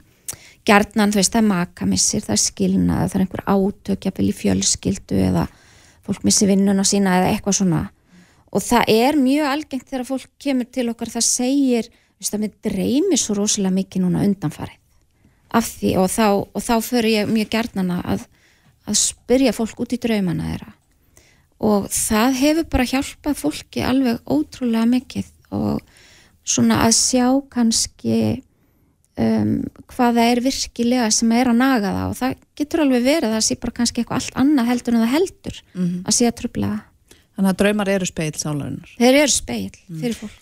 gjarnan, 0.67 1.13
þú 1.13 1.21
veist, 1.21 1.35
það 1.35 1.49
makamissir, 1.51 2.25
það 2.25 2.37
er 2.37 2.43
skilnað 2.43 3.03
það 3.05 3.17
er 3.19 3.25
einhver 3.27 3.45
átök, 3.53 4.07
jafnvel 4.07 4.29
í 4.31 4.37
fjölskyldu 4.39 5.21
eða 5.29 5.47
fólk 6.07 6.25
missi 6.27 6.49
vinnun 6.49 6.83
á 6.83 6.85
sína 6.89 7.19
eða 7.21 7.33
eitthvað 7.35 7.59
svona 7.61 7.83
og 8.53 8.61
það 8.65 8.93
er 8.93 9.19
mjög 9.21 9.49
algengt 9.49 9.89
þegar 9.89 10.09
fólk 10.09 10.29
kemur 10.43 10.69
til 10.69 10.89
okkar 10.93 11.13
það 11.13 11.27
segir, 11.29 11.89
þú 11.89 12.25
veist, 12.25 12.37
að 12.37 12.45
mér 12.45 12.55
dreymir 12.69 13.21
svo 13.21 13.37
rosalega 13.39 13.77
mikið 13.79 14.05
núna 14.05 14.27
undanfarið. 14.27 14.79
Af 15.53 15.69
því 15.79 15.97
og 16.01 16.07
þá, 16.13 16.27
og 16.45 16.65
þá 16.65 16.75
fyrir 16.85 17.11
ég 17.13 17.33
mjög 17.33 17.51
gjarnan 17.53 17.97
að, 17.97 18.27
að 18.89 19.01
spyrja 19.01 19.57
fólk 19.57 19.83
út 19.85 19.97
í 19.97 20.01
draumana 20.01 20.53
þeirra. 20.53 20.71
Og 21.63 21.89
það 21.95 22.39
hefur 22.41 22.71
bara 22.73 22.89
hjálpað 22.93 23.39
fólki 23.39 23.85
alveg 23.87 24.23
ótrúlega 24.27 24.89
mikið 24.91 25.29
og 25.55 25.83
svona 26.43 26.81
að 26.89 26.97
sjá 26.99 27.27
kannski 27.53 28.17
um, 29.21 29.61
hvað 29.93 30.17
það 30.19 30.31
er 30.31 30.41
virkilega 30.49 31.11
sem 31.15 31.37
er 31.37 31.53
að 31.53 31.61
naga 31.61 31.93
það. 31.93 32.07
Og 32.09 32.17
það 32.21 32.41
getur 32.59 32.85
alveg 32.85 33.05
verið 33.07 33.29
að 33.29 33.37
það 33.37 33.45
sé 33.49 33.61
bara 33.63 33.77
kannski 33.81 34.03
eitthvað 34.03 34.21
allt 34.21 34.41
annað 34.43 34.73
heldur 34.73 34.97
en 34.97 35.05
það 35.05 35.15
heldur 35.17 35.61
að 36.03 36.17
sé 36.19 36.29
að 36.29 36.41
trubla 36.41 36.73
það. 36.73 36.89
Þannig 37.37 37.51
að 37.55 37.59
draumar 37.65 37.89
eru 37.89 38.07
speil 38.09 38.33
sálarinnar. 38.37 38.95
þeir 39.01 39.21
eru 39.25 39.33
speil 39.33 39.71
fyrir 40.01 40.17
fólk 40.21 40.39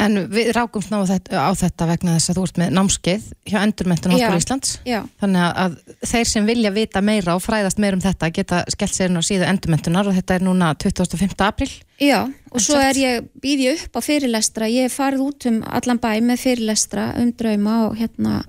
En 0.00 0.14
við 0.30 0.52
rákumst 0.54 0.88
ná 0.92 1.00
á 1.02 1.04
þetta, 1.04 1.40
á 1.42 1.50
þetta 1.58 1.86
vegna 1.90 2.12
þess 2.14 2.30
að 2.30 2.36
þú 2.38 2.42
ert 2.46 2.58
með 2.62 2.68
námskeið 2.76 3.24
hjá 3.50 3.56
Endurmentun 3.58 4.12
Háskóla. 4.14 4.38
Íslands. 4.38 4.70
já, 4.86 5.00
Þannig 5.20 5.42
að, 5.42 5.58
að 5.64 6.06
þeir 6.12 6.28
sem 6.30 6.46
vilja 6.46 6.70
vita 6.76 7.02
meira 7.02 7.34
og 7.34 7.42
fræðast 7.42 7.82
meira 7.82 7.98
um 7.98 8.04
þetta 8.04 8.30
geta 8.32 8.60
skellt 8.70 8.94
sér 8.94 9.10
inn 9.10 9.18
á 9.18 9.22
síðu 9.26 9.48
Endurmentunar 9.50 10.06
og 10.08 10.14
þetta 10.14 10.36
er 10.38 10.46
núna 10.46 10.70
25. 10.78 11.34
april. 11.42 11.68
já 11.98 12.22
og 12.22 12.62
svo 12.62 12.78
Exakt. 12.78 12.86
er 12.86 13.02
ég 13.02 13.28
býð 13.42 13.64
ég 13.66 13.82
upp 13.82 13.98
á 13.98 14.00
fyrirlestra 14.06 14.70
ég 14.70 14.86
er 14.86 14.94
farið 14.94 15.26
út 15.26 15.46
um 15.50 15.60
allan 15.66 16.00
bæ 16.00 16.10
með 16.22 16.42
fyrirlestra 16.46 17.10
um 17.20 17.34
drauma 17.34 17.76
og 17.90 17.98
hérna 17.98 18.44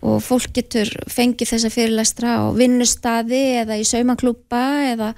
og 0.00 0.22
fólk 0.22 0.54
getur 0.54 0.88
fengið 1.10 1.52
þessa 1.56 1.74
fyrirlestra 1.74 2.38
á 2.38 2.42
vinnustadi 2.54 3.42
eða 3.64 3.76
í 3.82 3.84
saumaklúpa 3.84 4.62
eða, 4.94 5.10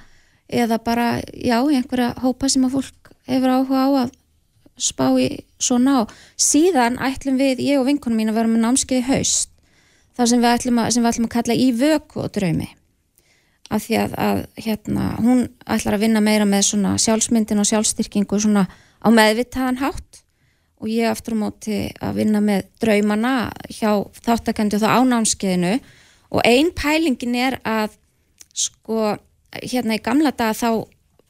eða 0.51 0.77
bara 0.83 1.07
já, 1.33 1.59
einhverja 1.61 2.13
hópa 2.21 2.49
sem 2.51 2.65
að 2.67 2.77
fólk 2.77 3.13
hefur 3.29 3.55
áhuga 3.55 3.85
á 3.87 3.89
að 4.05 4.11
spá 4.81 5.07
í 5.21 5.29
svona 5.61 6.01
og 6.03 6.13
síðan 6.39 6.99
ætlum 7.01 7.37
við, 7.39 7.61
ég 7.63 7.79
og 7.79 7.87
vinkonum 7.87 8.21
mín 8.21 8.31
að 8.31 8.39
vera 8.39 8.51
með 8.51 8.63
námskeið 8.65 9.01
í 9.01 9.07
haust. 9.09 9.49
Þar 10.17 10.29
sem 10.31 10.43
við 10.43 10.53
ætlum 10.55 10.81
að, 10.81 10.95
við 10.97 11.09
ætlum 11.11 11.27
að 11.27 11.35
kalla 11.35 11.57
í 11.57 11.67
vöku 11.77 12.23
og 12.23 12.31
draumi. 12.35 12.69
Af 13.71 13.85
því 13.85 13.99
að, 14.01 14.15
að 14.19 14.41
hérna, 14.65 15.05
hún 15.23 15.45
ætlar 15.63 15.95
að 15.95 16.03
vinna 16.03 16.23
meira 16.23 16.47
með 16.49 16.65
svona 16.67 16.97
sjálfsmyndin 16.99 17.61
og 17.61 17.69
sjálfstyrkingu 17.69 18.41
svona 18.43 18.65
á 18.67 19.07
meðvitaðan 19.07 19.79
hátt. 19.79 20.21
Og 20.81 20.89
ég 20.89 21.07
aftur 21.07 21.37
á 21.37 21.41
móti 21.45 21.79
að 22.01 22.19
vinna 22.19 22.41
með 22.43 22.65
draumana 22.81 23.33
hjá 23.69 24.01
þáttakendu 24.25 24.81
þá 24.81 24.87
á 24.97 24.99
námskeiðinu. 25.07 25.75
Og 26.33 26.43
ein 26.47 26.71
pælingin 26.75 27.37
er 27.37 27.59
að 27.63 27.95
sko 28.51 29.13
hérna 29.59 29.97
í 29.97 30.03
gamla 30.03 30.31
daga 30.31 30.55
þá 30.55 30.69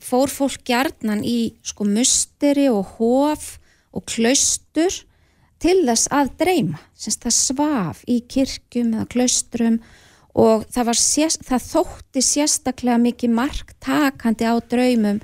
fór 0.01 0.31
fólk 0.33 0.63
gjarnan 0.65 1.23
í 1.25 1.53
sko 1.65 1.85
musteri 1.85 2.67
og 2.71 2.97
hof 2.97 3.55
og 3.93 4.05
klaustur 4.09 4.93
til 5.61 5.81
þess 5.85 6.09
að 6.13 6.31
dreyma, 6.41 6.79
semst 6.97 7.25
það 7.25 7.35
svaf 7.37 7.99
í 8.09 8.21
kirkjum 8.25 8.95
eða 8.95 9.09
klaustrum 9.11 9.81
og 10.31 10.63
það, 10.71 10.93
sérst, 10.97 11.43
það 11.45 11.67
þótti 11.67 12.23
sérstaklega 12.25 13.01
mikið 13.03 13.35
marktakandi 13.37 14.47
á 14.47 14.55
draumum 14.63 15.19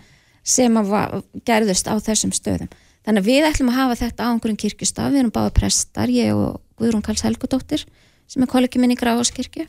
sem 0.48 0.78
var, 0.90 1.22
gerðust 1.48 1.90
á 1.90 1.96
þessum 1.98 2.36
stöðum. 2.36 2.70
Þannig 3.08 3.24
að 3.24 3.30
við 3.32 3.48
ætlum 3.48 3.72
að 3.72 3.80
hafa 3.80 4.00
þetta 4.04 4.28
á 4.28 4.32
einhverjum 4.34 4.60
kirkjustaf, 4.62 5.10
við 5.14 5.22
erum 5.24 5.34
báða 5.34 5.54
prestar, 5.56 6.12
ég 6.12 6.36
og 6.36 6.60
Guðrún 6.78 7.06
Karls 7.06 7.24
Helgudóttir 7.26 7.88
sem 8.28 8.44
er 8.44 8.52
kollegi 8.52 8.82
minni 8.84 8.98
í 8.98 9.00
Gráfaskirkju 9.00 9.66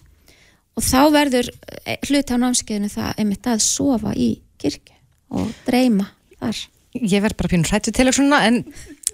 og 0.79 0.85
þá 0.87 1.01
verður 1.15 1.51
eh, 1.51 1.99
hluti 2.07 2.35
á 2.35 2.39
námskeiðinu 2.39 2.93
það 2.93 3.19
einmitt 3.19 3.51
að 3.51 3.65
sofa 3.67 4.15
í 4.15 4.31
kirkju 4.61 4.95
og 5.35 5.51
dreyma 5.67 6.07
þar. 6.39 6.63
Ég 6.99 7.23
verð 7.23 7.37
bara 7.39 7.51
pínur 7.53 7.71
hrættu 7.71 7.93
til 7.95 8.09
svona 8.15 8.41
en 8.49 8.63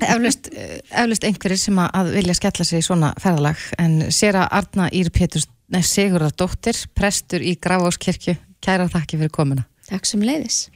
eflaust, 0.04 0.50
eh, 0.52 0.78
eflaust 0.92 1.26
einhverjir 1.26 1.60
sem 1.60 1.80
að, 1.80 2.12
vilja 2.18 2.36
skella 2.38 2.68
sig 2.68 2.84
í 2.84 2.86
svona 2.86 3.14
ferðalag 3.20 3.60
en 3.80 3.98
sér 4.14 4.40
að 4.42 4.48
Arna 4.60 4.88
Ír 4.92 5.10
Péturs 5.14 5.48
Sigurðardóttir, 5.74 6.76
prestur 6.94 7.42
í 7.42 7.56
Grafáskirkju, 7.58 8.36
kæra 8.62 8.84
þakki 8.92 9.18
fyrir 9.18 9.32
komuna. 9.32 9.64
Takk 9.88 10.06
sem 10.06 10.22
leiðis. 10.22 10.68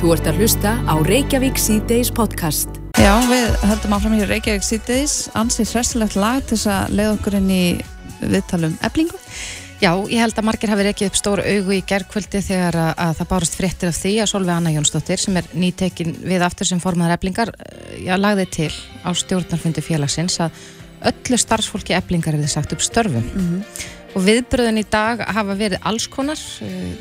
Þú 0.00 0.14
ert 0.14 0.30
að 0.30 0.38
hlusta 0.40 0.72
á 0.88 0.94
Reykjavík 1.04 1.58
C-Days 1.60 2.10
podcast. 2.14 2.80
Já, 2.96 3.12
við 3.28 3.50
höldum 3.66 3.96
áfram 3.98 4.14
í 4.16 4.24
Reykjavík 4.30 4.64
síðdeis 4.64 5.16
ansið 5.36 5.74
hressilegt 5.74 6.16
lag 6.16 6.40
til 6.46 6.56
þess 6.56 6.70
að 6.70 6.94
leiða 6.96 7.12
okkur 7.18 7.36
inn 7.42 7.50
í 7.52 7.64
viðtalum 8.22 8.78
eblingu. 8.86 9.18
Já, 9.82 9.96
ég 10.06 10.20
held 10.22 10.36
að 10.38 10.46
margir 10.46 10.70
hafi 10.70 10.84
reykið 10.86 11.08
upp 11.10 11.16
stóru 11.18 11.42
augu 11.42 11.72
í 11.74 11.80
gerðkvöldi 11.90 12.38
þegar 12.46 12.76
að, 12.78 12.90
að 13.02 13.16
það 13.18 13.28
bárust 13.32 13.56
fréttir 13.58 13.88
af 13.90 13.96
því 13.98 14.12
að 14.22 14.28
Solveig 14.30 14.54
Anna 14.54 14.70
Jónsdóttir 14.76 15.18
sem 15.18 15.38
er 15.40 15.48
nýtekin 15.58 16.12
við 16.22 16.44
aftur 16.46 16.68
sem 16.68 16.82
formaður 16.82 17.16
eblingar 17.16 17.50
já, 17.98 18.12
lagði 18.14 18.44
til 18.54 18.68
á 19.02 19.10
stjórnarfundi 19.10 19.82
félagsins 19.82 20.38
að 20.44 20.60
öllu 21.10 21.40
starfsfólki 21.42 21.96
eblingar 21.98 22.38
þið 22.38 22.52
sagt 22.52 22.76
upp 22.76 22.84
störfum. 22.86 23.26
Og 24.14 24.22
viðbröðin 24.22 24.78
í 24.84 24.86
dag 24.86 25.24
hafa 25.26 25.58
verið 25.58 25.82
alls 25.90 26.06
konar. 26.06 26.38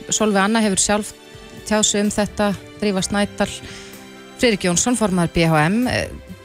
Solveig 0.09 0.41
Anna 0.41 0.65
hefur 0.65 0.81
sjálf 0.81 1.13
tjásu 1.69 2.01
um 2.01 2.09
þetta 2.09 2.49
Drífa 2.81 3.05
Snædal 3.05 3.51
Friðrik 4.41 4.65
Jónsson, 4.71 4.97
formaður 4.97 5.35
BHM 5.37 5.79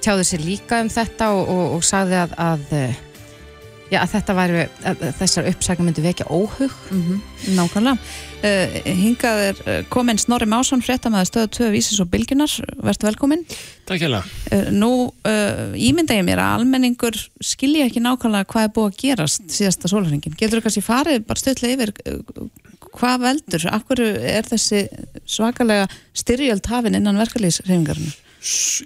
tjáði 0.05 0.29
sér 0.29 0.45
líka 0.45 0.85
um 0.85 0.93
þetta 0.93 1.33
og, 1.33 1.49
og, 1.49 1.67
og 1.79 1.93
sagði 1.95 2.21
að, 2.27 2.37
að 2.37 3.06
Já, 3.87 4.01
að 4.03 4.15
þetta 4.17 4.35
væri, 4.35 4.63
að 4.91 5.03
þessar 5.21 5.49
uppsækna 5.53 5.85
myndi 5.87 6.03
vekja 6.03 6.27
óhug. 6.35 6.73
Nákvæmlega. 7.55 7.95
Uh, 8.43 8.75
hingað 8.99 9.43
er 9.45 9.61
uh, 9.63 9.77
komin 9.91 10.19
Snorri 10.19 10.49
Másson, 10.51 10.83
fréttamaður 10.85 11.31
stöðu 11.31 11.51
2 11.61 11.69
vísis 11.75 12.01
og 12.03 12.11
bylgjunar. 12.11 12.51
Verður 12.83 13.09
velkomin. 13.13 13.47
Takk 13.87 14.03
hjá 14.03 14.11
Uh, 14.51 14.69
nú 14.75 14.91
uh, 15.29 15.73
ímynda 15.79 16.19
ég 16.19 16.27
mér 16.27 16.43
að 16.43 16.59
almenningur 16.59 17.17
skilja 17.39 17.87
ekki 17.87 18.03
nákvæmlega 18.03 18.51
hvað 18.51 18.69
er 18.69 18.75
búið 18.75 18.91
að 18.91 19.01
gerast 19.05 19.49
síðasta 19.55 19.91
sólhringin. 19.91 20.35
Getur 20.39 20.59
þú 20.59 20.67
kannski 20.67 20.85
farið 20.87 21.25
bara 21.31 21.43
stöðlega 21.43 21.79
yfir 21.79 21.95
uh, 22.11 22.47
hvað 22.97 23.23
veldur? 23.23 23.71
Akkur 23.71 24.03
er 24.03 24.47
þessi 24.51 24.87
svakalega 25.31 25.87
styrjöld 26.17 26.67
hafin 26.71 26.99
innan 26.99 27.23
verkalýsreifingarinn? 27.23 28.15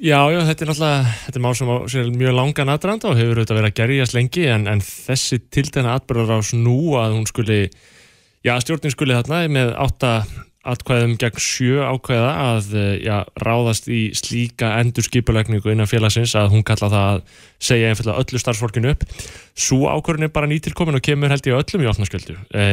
Já, 0.01 0.21
já, 0.33 0.39
þetta 0.49 0.65
er 0.65 0.71
náttúrulega, 0.71 1.15
þetta 1.27 1.37
er 1.37 1.43
mál 1.45 1.57
sem 1.59 1.69
á 1.69 1.77
sér 1.93 2.07
mjög 2.17 2.37
langan 2.39 2.71
aðdrand 2.73 3.03
og 3.05 3.19
hefur 3.19 3.41
auðvitað 3.43 3.59
verið 3.59 3.69
að 3.69 3.81
gerjast 3.81 4.15
lengi 4.17 4.45
en, 4.49 4.63
en 4.71 4.81
þessi 4.81 5.39
tildena 5.53 5.97
atbyrðar 5.99 6.41
á 6.41 6.49
snú 6.49 6.77
að 6.97 7.17
hún 7.19 7.27
skuli, 7.29 7.59
já, 8.47 8.55
stjórnin 8.65 8.95
skuli 8.95 9.19
þarna 9.19 9.43
með 9.53 9.73
átta 9.85 10.13
atkvæðum 10.71 11.13
gegn 11.21 11.43
sjö 11.45 11.85
ákvæða 11.89 12.31
að 12.45 12.73
já, 13.05 13.15
ráðast 13.41 13.91
í 13.93 14.01
slíka 14.17 14.75
endurskipulegningu 14.81 15.75
innan 15.75 15.89
félagsins 15.89 16.33
að 16.41 16.55
hún 16.55 16.65
kalla 16.65 16.89
það 16.93 17.11
að 17.11 17.21
segja 17.71 17.93
einfallega 17.93 18.25
öllu 18.25 18.41
starfsfólkinu 18.41 18.95
upp. 18.95 19.05
Svo 19.57 19.93
ákvörðin 19.93 20.29
er 20.29 20.33
bara 20.33 20.49
nýtilkomin 20.49 20.97
og 20.97 21.05
kemur 21.05 21.33
held 21.33 21.49
ég 21.49 21.61
öllum 21.61 21.85
í 21.85 21.93
opnasköldu. 21.93 22.39
E 22.57 22.65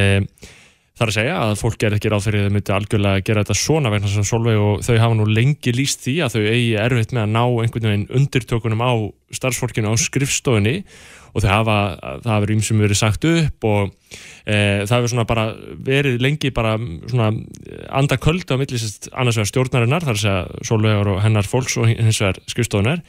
Það 0.98 1.04
er 1.04 1.12
að 1.12 1.14
segja 1.14 1.34
að 1.44 1.52
fólk 1.60 1.84
er 1.86 1.94
ekki 1.94 2.10
ráð 2.10 2.24
fyrir 2.26 2.42
að 2.42 2.48
þau 2.48 2.54
myndi 2.56 2.74
algjörlega 2.74 3.24
gera 3.28 3.42
þetta 3.44 3.56
svona 3.60 3.90
vegna 3.94 4.10
sem 4.10 4.24
Solveig 4.26 4.58
og 4.58 4.80
þau 4.82 4.96
hafa 4.98 5.18
nú 5.20 5.28
lengi 5.30 5.74
líst 5.76 6.02
því 6.08 6.16
að 6.26 6.34
þau 6.34 6.46
eigi 6.50 6.72
erfitt 6.82 7.14
með 7.14 7.22
að 7.22 7.36
ná 7.36 7.42
einhvern 7.46 7.86
veginn 7.92 8.08
undirtökunum 8.18 8.82
á 8.82 8.92
starfsfólkinu 9.38 9.94
á 9.94 10.02
skrifstofunni 10.02 10.74
og 11.38 11.46
þau 11.46 11.50
hafa, 11.52 11.78
það 12.24 12.32
hafa 12.34 12.50
rýmsum 12.50 12.82
verið 12.82 13.02
sagt 13.04 13.30
upp 13.30 13.70
og 13.70 13.94
e, 14.50 14.58
það 14.58 14.96
hefur 14.96 15.14
svona 15.14 15.30
bara 15.30 15.46
verið 15.86 16.18
lengi 16.26 16.50
bara 16.58 16.74
svona 16.82 17.30
andaköld 18.02 18.50
á 18.50 18.58
millisist 18.58 19.12
annars 19.14 19.38
vegar 19.38 19.54
stjórnarinnar, 19.54 20.02
það 20.02 20.16
er 20.16 20.18
að 20.18 20.26
segja 20.26 20.68
Solveigar 20.72 21.14
og 21.14 21.22
hennar 21.22 21.46
fólks 21.46 21.78
og 21.78 21.92
hins 21.94 22.24
vegar 22.24 22.42
skrifstofunar. 22.50 23.06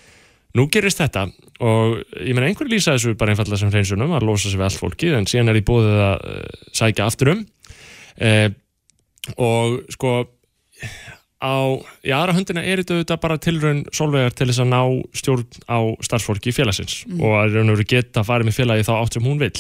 Nú 0.57 0.65
gerist 0.73 1.01
þetta 1.01 1.31
og 1.65 1.99
ég 2.21 2.37
meina 2.37 2.49
einhver 2.49 2.69
lýsa 2.69 2.99
þessu 2.99 3.17
bara 3.17 3.33
einfallega 3.33 3.61
sem 3.61 3.73
hreinsunum 3.73 4.13
að 4.17 4.29
losa 4.29 4.49
sig 4.49 4.61
við 4.61 4.69
allt 4.69 4.81
fólki 4.81 5.11
en 5.17 5.29
síðan 5.29 5.53
er 5.53 5.61
í 5.61 5.65
bóðið 5.65 6.03
að 6.05 6.29
sækja 6.77 7.09
aftur 7.09 7.33
um 7.33 7.43
Eh, 8.19 8.49
og 9.39 9.81
sko 9.93 10.13
á, 11.39 11.55
í 12.03 12.15
aðra 12.15 12.35
höndina 12.37 12.65
er 12.67 12.83
þetta 12.83 13.19
bara 13.23 13.39
tilraun 13.43 13.85
solvegar 13.95 14.35
til 14.35 14.49
þess 14.51 14.63
að 14.65 14.73
ná 14.73 14.81
stjórn 15.17 15.47
á 15.71 15.79
starfsfólki 16.05 16.51
í 16.51 16.57
félagsins 16.57 17.05
mm. 17.07 17.21
og 17.23 17.37
að 17.43 17.59
raun 17.59 17.71
og 17.71 17.79
veru 17.79 17.91
geta 17.95 18.23
að 18.23 18.31
fara 18.31 18.49
með 18.49 18.59
félagi 18.59 18.89
þá 18.89 18.95
átt 18.99 19.19
sem 19.19 19.29
hún 19.29 19.43
vil 19.43 19.53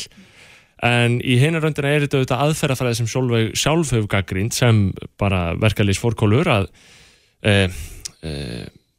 en 0.87 1.19
í 1.27 1.38
heinar 1.41 1.65
höndina 1.67 1.91
er 1.91 2.07
þetta 2.07 2.38
aðferðafræði 2.45 3.00
sem 3.00 3.11
solveg 3.11 3.55
sjálf 3.59 3.93
hefur 3.95 4.11
gaggrínt 4.12 4.55
sem 4.55 4.88
bara 5.19 5.53
verkalýs 5.59 5.99
fórkólur 5.99 6.50
að 6.53 6.69
e, 7.43 7.55
e, 8.23 8.33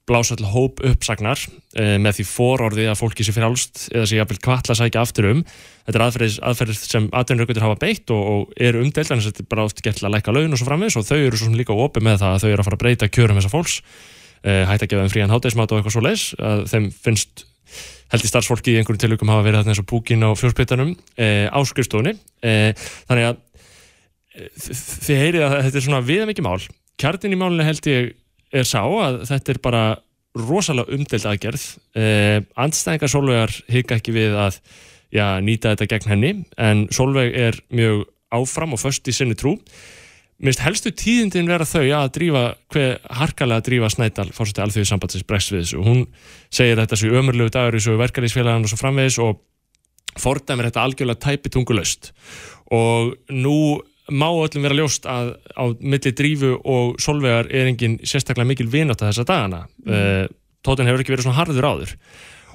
blása 0.10 0.36
til 0.38 0.48
hóp 0.50 0.82
uppsagnar 0.86 1.42
e, 1.78 1.98
með 2.02 2.20
því 2.20 2.26
fororði 2.28 2.86
að 2.90 2.98
fólki 3.00 3.26
sé 3.26 3.34
frjálst 3.36 3.86
eða 3.94 4.08
sé 4.10 4.20
jafnvel 4.20 4.40
kvatla 4.44 4.76
að 4.76 4.80
sækja 4.82 5.04
aftur 5.04 5.30
um. 5.30 5.44
Þetta 5.88 6.00
er 6.00 6.06
aðferð, 6.06 6.38
aðferð 6.50 6.80
sem 6.82 7.10
aðdunraugur 7.20 7.62
hafa 7.64 7.80
beitt 7.82 8.14
og, 8.16 8.24
og 8.34 8.56
eru 8.70 8.84
umdelt 8.84 9.14
en 9.14 9.22
þetta 9.26 9.44
er 9.46 9.50
bara 9.52 9.68
oft 9.70 9.84
gert 9.86 10.02
til 10.02 10.08
að 10.10 10.16
læka 10.18 10.36
laun 10.36 10.56
og 10.56 10.62
svo 10.62 10.70
framvis 10.70 10.98
og 11.00 11.06
þau 11.08 11.20
eru 11.20 11.40
svo 11.40 11.52
líka 11.54 11.78
opið 11.78 12.08
með 12.10 12.24
það 12.24 12.36
að 12.36 12.42
þau 12.44 12.50
eru 12.50 12.64
að 12.64 12.70
fara 12.70 12.80
að 12.80 12.84
breyta 12.86 13.12
kjörum 13.14 13.40
þessa 13.40 13.54
fólks 13.54 13.78
e, 14.44 14.58
hægt 14.70 14.86
að 14.86 14.92
gefa 14.94 15.06
þeim 15.06 15.14
frían 15.16 15.34
hátægismat 15.36 15.74
og 15.74 15.82
eitthvað 15.82 15.96
svo 15.98 16.06
leis 16.06 16.26
að 16.38 16.66
þeim 16.74 16.90
finnst 17.06 17.46
held 18.10 18.26
í 18.26 18.32
starfsfólki 18.32 18.74
í 18.74 18.80
einhverjum 18.80 19.04
tilökum 19.04 19.30
hafa 19.30 19.46
verið 19.46 19.70
eins 19.70 19.82
og 19.84 19.86
púkin 19.90 20.26
á 20.26 20.34
fjórsplittanum 20.34 20.96
e, 21.14 21.46
á 21.46 21.60
skrifstofunni. 21.70 22.16
Þannig 22.42 23.28
að 23.28 23.44
þið 24.58 25.22
heyrið 25.24 25.46
að 25.46 25.56
þetta 25.68 25.80
er 25.80 25.86
svona 25.86 26.02
viðamikið 26.06 26.48
mál. 26.48 26.58
Kjartin 27.00 27.36
í 27.36 27.40
málinu 27.40 27.68
held 27.68 27.90
ég 27.90 28.10
er 28.54 28.68
sá 28.68 28.82
að 28.82 29.24
þetta 29.30 29.54
er 29.54 29.62
bara 29.64 29.84
rosalega 30.38 30.96
umdelt 30.96 31.26
aðgerð. 31.26 31.66
Eh, 31.98 32.40
andstæðingar 32.60 33.12
Solveigar 33.12 33.56
higga 33.72 33.98
ekki 33.98 34.14
við 34.16 34.38
að 34.40 34.60
já, 35.14 35.26
nýta 35.42 35.74
þetta 35.74 35.90
gegn 35.94 36.12
henni 36.14 36.34
en 36.58 36.86
Solveig 36.94 37.34
er 37.38 37.58
mjög 37.74 38.06
áfram 38.36 38.76
og 38.78 38.82
först 38.82 39.10
í 39.10 39.16
sinni 39.16 39.38
trú. 39.38 39.58
Minnst 40.40 40.62
helstu 40.64 40.94
tíðindin 40.96 41.50
vera 41.50 41.68
þau 41.68 41.84
að 41.98 42.12
drífa 42.16 42.44
hver 42.72 43.00
harkalega 43.12 43.60
að 43.60 43.66
drífa 43.68 43.90
Snædal 43.92 44.30
fórsætti 44.32 44.64
alþjóðið 44.64 44.92
sambandsins 44.94 45.28
bregst 45.28 45.52
við 45.52 45.66
þessu. 45.66 45.80
Og 45.82 45.90
hún 45.90 46.06
segir 46.54 46.80
þetta 46.80 47.00
sér 47.00 47.18
ömurlegu 47.20 47.52
dagur 47.52 47.76
í 47.76 47.82
svo 47.84 47.98
verkalýsfélagan 48.00 48.64
og 48.64 48.72
svo 48.72 48.80
framvegis 48.80 49.20
og 49.26 49.42
fordæmir 50.20 50.70
þetta 50.70 50.86
algjörlega 50.86 51.24
tæpi 51.26 51.52
tungulöst 51.54 52.14
og 52.72 53.16
nú 53.34 53.82
má 54.10 54.28
öllum 54.30 54.66
vera 54.66 54.78
ljóst 54.78 55.06
að 55.10 55.34
á 55.54 55.64
milli 55.80 56.14
drífu 56.16 56.56
og 56.58 57.00
solvegar 57.02 57.50
er 57.52 57.70
engin 57.70 58.00
sérstaklega 58.04 58.50
mikil 58.50 58.70
vinátt 58.72 59.04
að 59.04 59.12
þessa 59.12 59.28
dagana. 59.30 59.62
Mm. 59.86 59.94
uh, 59.94 60.26
tótin 60.66 60.90
hefur 60.90 61.04
ekki 61.04 61.14
verið 61.16 61.28
svona 61.28 61.40
harður 61.40 61.70
áður. 61.70 61.94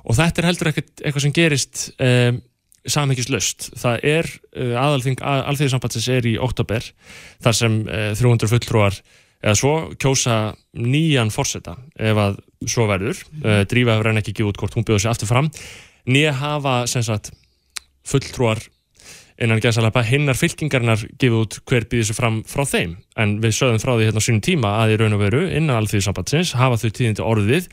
Og 0.04 0.18
þetta 0.18 0.42
er 0.42 0.48
heldur 0.50 0.70
ekkert 0.70 1.02
eitthvað 1.02 1.24
sem 1.24 1.34
gerist 1.36 1.84
um, 1.96 2.40
samhengislaust. 2.84 3.70
Það 3.80 4.08
er 4.10 4.30
uh, 4.30 4.74
aðalþing 4.82 5.22
að, 5.24 5.44
alþjóðisambatsins 5.52 6.08
er 6.12 6.28
í 6.28 6.34
oktober 6.48 6.90
þar 7.44 7.58
sem 7.60 7.78
uh, 7.86 8.10
300 8.18 8.52
fulltrúar 8.52 8.98
eða 9.44 9.56
svo 9.60 9.72
kjósa 10.00 10.36
nýjan 10.80 11.32
fórseta 11.32 11.76
ef 12.00 12.20
að 12.20 12.38
svo 12.64 12.86
verður. 12.88 13.18
Drífa 13.68 13.92
hefur 13.92 14.08
enn 14.08 14.20
ekki 14.22 14.32
ekki 14.32 14.46
út 14.48 14.56
hvort 14.56 14.72
hún 14.72 14.86
bjóður 14.88 15.02
sér 15.04 15.10
aftur 15.12 15.28
fram. 15.28 15.50
Nýja 16.08 16.32
hafa 16.38 16.76
sem 16.88 17.04
sagt 17.04 17.28
fulltrúar 18.08 18.62
innan 19.42 19.60
gæðsalapa 19.62 20.04
hinnar 20.06 20.38
fylkingarnar 20.38 21.02
gefið 21.18 21.40
út 21.40 21.58
hver 21.66 21.88
býðir 21.90 22.10
sér 22.10 22.18
fram 22.18 22.40
frá 22.48 22.64
þeim? 22.68 22.96
En 23.18 23.36
við 23.42 23.56
sögum 23.58 23.82
frá 23.82 23.94
því 23.96 24.08
hérna 24.08 24.22
á 24.22 24.26
sínum 24.26 24.44
tíma 24.44 24.72
að 24.82 24.94
í 24.94 24.98
raun 25.00 25.16
og 25.16 25.22
veru 25.24 25.42
innan 25.48 25.80
alþjóðsambatsins 25.80 26.54
hafa 26.60 26.78
þau 26.80 26.90
tíðindi 26.90 27.26
orðið 27.26 27.68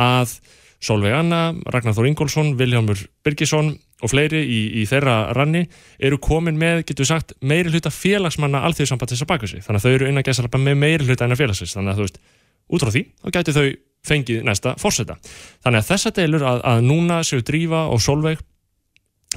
að 0.00 0.36
Solveig 0.82 1.14
Anna, 1.14 1.52
Ragnar 1.70 1.94
Þór 1.94 2.08
Ingólfsson, 2.10 2.56
Viljámur 2.58 3.04
Birgisson 3.22 3.76
og 4.02 4.10
fleiri 4.10 4.40
í, 4.42 4.60
í 4.82 4.86
þeirra 4.90 5.30
ranni 5.36 5.62
eru 6.02 6.18
komin 6.18 6.58
með, 6.58 6.82
getur 6.88 7.04
við 7.04 7.12
sagt, 7.12 7.36
meiri 7.38 7.70
hluta 7.70 7.92
félagsmanna 7.94 8.64
alþjóðsambatsins 8.66 9.22
að 9.22 9.30
baka 9.30 9.50
sig. 9.50 9.62
Þannig 9.62 9.78
að 9.78 9.86
þau 9.86 9.94
eru 9.94 10.08
innan 10.10 10.26
gæðsalapa 10.26 10.58
með 10.58 10.80
meiri 10.82 11.06
hluta 11.06 11.28
innan 11.28 11.38
félagsins. 11.38 11.76
Þannig 11.76 11.92
að 11.92 12.00
þú 12.00 12.06
veist, 12.08 12.18
út 12.66 12.82
frá 12.82 12.90
því, 12.96 13.04
þá 13.22 13.28
gæti 13.36 13.54
þau 13.54 13.66
fengið 14.10 14.42
næsta 14.48 14.74
fórseta. 14.82 15.18
Þannig 15.62 15.84
að 15.84 15.90
þessa 15.92 16.14
deilur 16.18 16.46
að, 16.50 16.64
að 16.72 16.82
núna 16.88 17.20
séu 17.26 17.44
Drífa 17.46 17.84
og 17.92 18.02
Solveig 18.02 18.42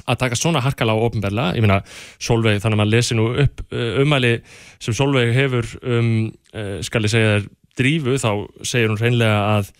að 0.04 0.18
taka 0.22 0.38
svona 0.38 0.62
harkala 0.64 0.96
á 0.96 1.04
ofnbærla, 1.06 1.50
ég 1.56 1.64
meina 1.64 1.82
Solveig, 2.22 2.60
þannig 2.62 2.76
að 2.76 2.82
maður 2.82 2.94
lesi 2.94 3.18
nú 3.18 3.28
upp 3.44 3.62
uh, 3.70 4.00
umæli 4.02 4.32
sem 4.82 4.96
Solveig 4.96 5.32
hefur 5.36 5.70
um, 5.82 6.10
uh, 6.52 6.74
skal 6.86 7.06
ég 7.06 7.14
segja 7.14 7.36
þér 7.36 7.46
drífu, 7.76 8.16
þá 8.20 8.30
segir 8.64 8.92
hún 8.92 9.00
reynlega 9.00 9.38
að 9.58 9.70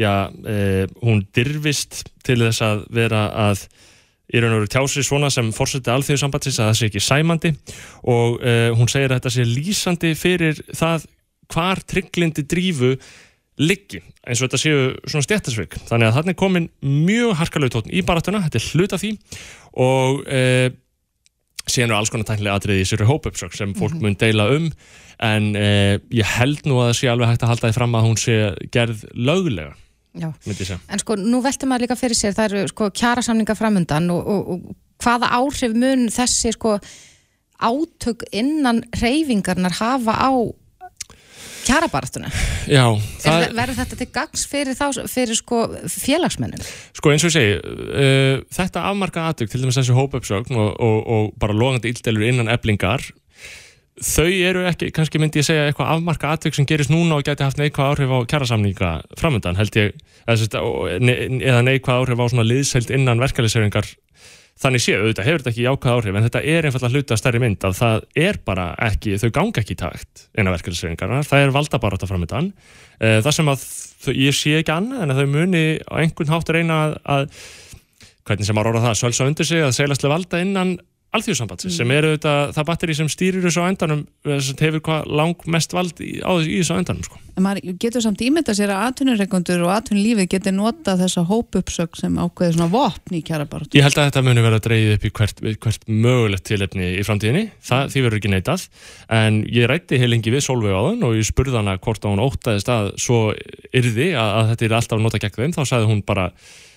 já, 0.00 0.12
uh, 0.28 0.84
hún 1.02 1.24
dirfist 1.36 2.04
til 2.26 2.40
þess 2.44 2.64
að 2.64 2.86
vera 2.96 3.26
að 3.48 3.66
í 4.26 4.40
raun 4.42 4.56
og 4.56 4.64
veru 4.64 4.72
tjási 4.74 5.04
svona 5.06 5.30
sem 5.30 5.52
fórseti 5.54 5.92
alþjóðsambatsins 5.92 6.58
að 6.58 6.72
það 6.72 6.78
sé 6.80 6.88
ekki 6.88 7.02
sæmandi. 7.04 7.52
Og 8.10 8.40
hún 8.74 8.88
segir 8.90 9.12
að 9.12 9.20
þetta 9.20 9.30
sé 9.30 9.44
lýsandi 9.46 10.10
fyrir 10.18 10.58
það 10.74 11.04
hvar 11.54 11.78
trygglindi 11.86 12.42
drífu 12.50 12.96
liggi, 13.56 14.02
eins 14.26 14.40
og 14.40 14.50
þetta 14.50 14.60
séu 14.60 14.80
svona 15.08 15.24
stjættasvig, 15.24 15.76
þannig 15.88 16.10
að 16.10 16.16
þarna 16.18 16.32
er 16.34 16.38
komin 16.40 16.66
mjög 16.84 17.38
harkalegu 17.40 17.72
tótn 17.72 17.94
í 17.94 18.02
baratuna, 18.04 18.42
þetta 18.44 18.60
er 18.60 18.66
hluta 18.74 18.98
því 19.00 19.12
og 19.76 20.22
e, 20.26 20.70
síðan 21.66 21.90
eru 21.90 21.98
alls 21.98 22.12
konar 22.12 22.28
tæknilega 22.28 22.60
atriði 22.60 22.84
í 22.84 22.88
sér 22.88 23.06
hópupsök 23.08 23.56
sem 23.56 23.74
fólk 23.74 23.96
-hmm. 23.96 24.02
mun 24.02 24.20
deila 24.20 24.50
um. 24.56 24.70
En 25.20 25.56
e, 25.56 25.98
ég 26.12 26.26
held 26.38 26.66
nú 26.66 26.80
að 26.80 26.90
það 26.90 26.98
sé 26.98 27.08
alveg 27.08 27.28
hægt 27.28 27.42
að 27.42 27.48
halda 27.48 27.68
því 27.68 27.74
fram 27.74 27.94
að 27.94 28.06
hún 28.06 28.18
sé 28.20 28.54
gerð 28.72 29.04
lögulega 29.14 29.74
En 30.88 30.98
sko, 30.98 31.16
nú 31.16 31.42
veltum 31.44 31.68
maður 31.68 31.86
líka 31.86 31.96
fyrir 31.96 32.16
sér 32.16 32.36
það 32.36 32.44
eru 32.50 32.68
sko 32.68 32.90
kjærasamninga 32.90 33.56
framundan 33.56 34.10
og, 34.10 34.26
og, 34.26 34.48
og 34.48 34.76
hvaða 35.04 35.32
áhrif 35.36 35.74
mun 35.76 36.08
þessi 36.12 36.52
sko 36.56 36.78
átök 37.60 38.24
innan 38.32 38.82
reyfingarnar 39.00 39.76
hafa 39.80 40.12
á 40.16 40.32
kjarabartuna. 41.66 42.30
Já, 42.70 42.84
Það... 42.94 43.26
það, 43.26 43.44
Verður 43.58 43.78
þetta 43.80 43.98
til 44.00 44.08
gags 44.14 44.46
fyrir, 44.50 44.78
þá, 44.78 44.86
fyrir 45.10 45.38
sko 45.38 45.60
félagsmennin? 45.90 46.64
sko 46.96 47.12
eins 47.12 47.26
og 47.26 47.30
ég 47.32 47.36
segi, 47.36 47.60
uh, 47.60 48.40
þetta 48.56 48.86
afmarkaða 48.92 49.34
atvik, 49.34 49.52
til 49.52 49.62
dæmis 49.64 49.78
þessi 49.80 49.96
hópauppsögn 49.96 50.56
og, 50.56 50.74
og, 50.80 50.98
og 51.16 51.30
bara 51.42 51.56
logandi 51.56 51.92
íldelur 51.92 52.26
innan 52.30 52.52
eblingar, 52.52 53.04
þau 53.96 54.26
eru 54.28 54.66
ekki, 54.68 54.90
kannski 54.92 55.20
myndi 55.20 55.40
ég 55.40 55.46
segja 55.48 55.68
eitthvað 55.70 55.94
afmarka 55.94 56.34
atvik 56.36 56.56
sem 56.56 56.66
gerist 56.68 56.92
núna 56.92 57.16
og 57.16 57.24
geti 57.24 57.46
haft 57.46 57.56
neikvæð 57.60 57.94
áhrif 57.94 58.10
á 58.12 58.18
kjarasamninga 58.28 58.90
framöndan, 59.16 59.56
held 59.56 59.78
ég, 59.80 59.94
eða, 60.28 61.62
neikvæð 61.64 62.02
áhrif 62.02 62.20
á 62.20 62.26
svona 62.28 62.44
liðsheld 62.44 62.92
innan 62.92 63.22
verkefliðseringar 63.24 63.88
þannig 64.56 64.82
séu, 64.82 65.02
auðvitað 65.02 65.26
hefur 65.28 65.42
þetta 65.42 65.52
ekki 65.52 65.66
jákvæð 65.66 65.94
áhrif 65.96 66.16
en 66.16 66.26
þetta 66.26 66.42
er 66.48 66.66
einfallega 66.68 66.96
hluta 66.96 67.18
stærri 67.20 67.40
mynd 67.42 67.66
að 67.68 67.74
það 67.76 68.06
er 68.26 68.38
bara 68.46 68.66
ekki, 68.86 69.18
þau 69.20 69.30
ganga 69.36 69.62
ekki 69.62 69.76
í 69.76 69.80
takt 69.82 70.26
innan 70.32 70.56
verkefliðseringarna, 70.56 71.20
það 71.28 71.44
er 71.44 71.54
valdabarátta 71.56 72.08
framöndan 72.08 72.52
Eh, 72.96 73.18
það 73.20 73.34
sem 73.36 73.50
að 73.52 73.62
þau, 74.06 74.12
ég 74.16 74.36
sé 74.36 74.56
ekki 74.60 74.72
annað 74.72 75.04
en 75.04 75.12
að 75.12 75.18
þau 75.20 75.32
muni 75.34 75.64
á 75.84 75.94
einhvern 76.00 76.32
hátt 76.32 76.52
reyna 76.54 76.76
að, 76.86 76.94
að 77.12 77.24
hvernig 78.26 78.48
sem 78.48 78.56
maður 78.56 78.70
orða 78.72 78.84
það, 78.86 79.00
sölsa 79.02 79.26
undir 79.28 79.48
sig 79.48 79.64
að 79.64 79.74
segjast 79.76 80.06
valda 80.08 80.40
innan 80.40 80.76
alþjóðsambandsins 81.16 81.78
sem 81.80 81.92
eru 81.96 82.14
þetta, 82.14 82.34
það 82.56 82.68
batteri 82.70 82.96
sem 82.98 83.10
stýrir 83.12 83.44
þessu 83.46 83.64
á 83.64 83.70
endanum 83.70 84.02
sem 84.24 84.58
hefur 84.60 84.82
hvað 84.88 85.12
lang 85.20 85.46
mest 85.52 85.76
vald 85.76 86.02
í, 86.04 86.18
á, 86.22 86.32
í 86.40 86.60
þessu 86.60 86.76
á 86.76 86.80
endanum 86.80 87.06
sko. 87.06 87.20
En 87.36 87.44
maður 87.44 87.74
getur 87.82 88.00
samt 88.00 88.22
ímynda 88.24 88.54
sér 88.56 88.70
að 88.72 88.86
atvinnureikundur 88.86 89.64
og 89.66 89.72
atvinnulífið 89.74 90.28
getur 90.32 90.54
notað 90.56 91.02
þessa 91.04 91.24
hópuppsögn 91.28 92.00
sem 92.00 92.14
ákveði 92.16 92.54
svona 92.56 92.68
vopn 92.72 93.18
í 93.18 93.20
kjarabaratu. 93.26 93.76
Ég 93.76 93.84
held 93.84 94.00
að 94.00 94.08
þetta 94.08 94.22
muni 94.24 94.44
vera 94.46 94.60
dreigið 94.64 94.94
upp 94.94 95.04
í 95.04 95.12
hvert, 95.18 95.42
hvert 95.66 95.84
mögulegt 95.90 96.46
tilefni 96.48 96.92
í 96.96 97.04
framtíðinni, 97.04 97.50
það, 97.60 97.92
því 97.92 98.04
verður 98.06 98.20
ekki 98.22 98.32
neitað 98.32 98.68
en 99.20 99.42
ég 99.52 99.68
rætti 99.68 100.00
heilingi 100.00 100.32
við 100.32 100.46
Solveig 100.46 100.78
áðan 100.78 101.04
og 101.04 101.18
ég 101.18 101.28
spurði 101.28 101.60
hana 101.60 101.76
hvort 101.76 102.06
að 102.06 102.16
hún 102.16 102.24
óttaðist 102.24 102.72
að 102.72 102.94
svo 103.04 103.20
yrði 103.76 104.14
að, 104.16 104.32
að 104.40 104.54
þetta 104.54 104.68
er 104.70 104.78
alltaf 104.80 105.04
nota 105.04 105.20
gegn 105.20 105.36
þeim, 105.36 105.56
þá 105.58 105.62
sagði 105.74 105.90
hún 105.92 106.02
bara 106.08 106.30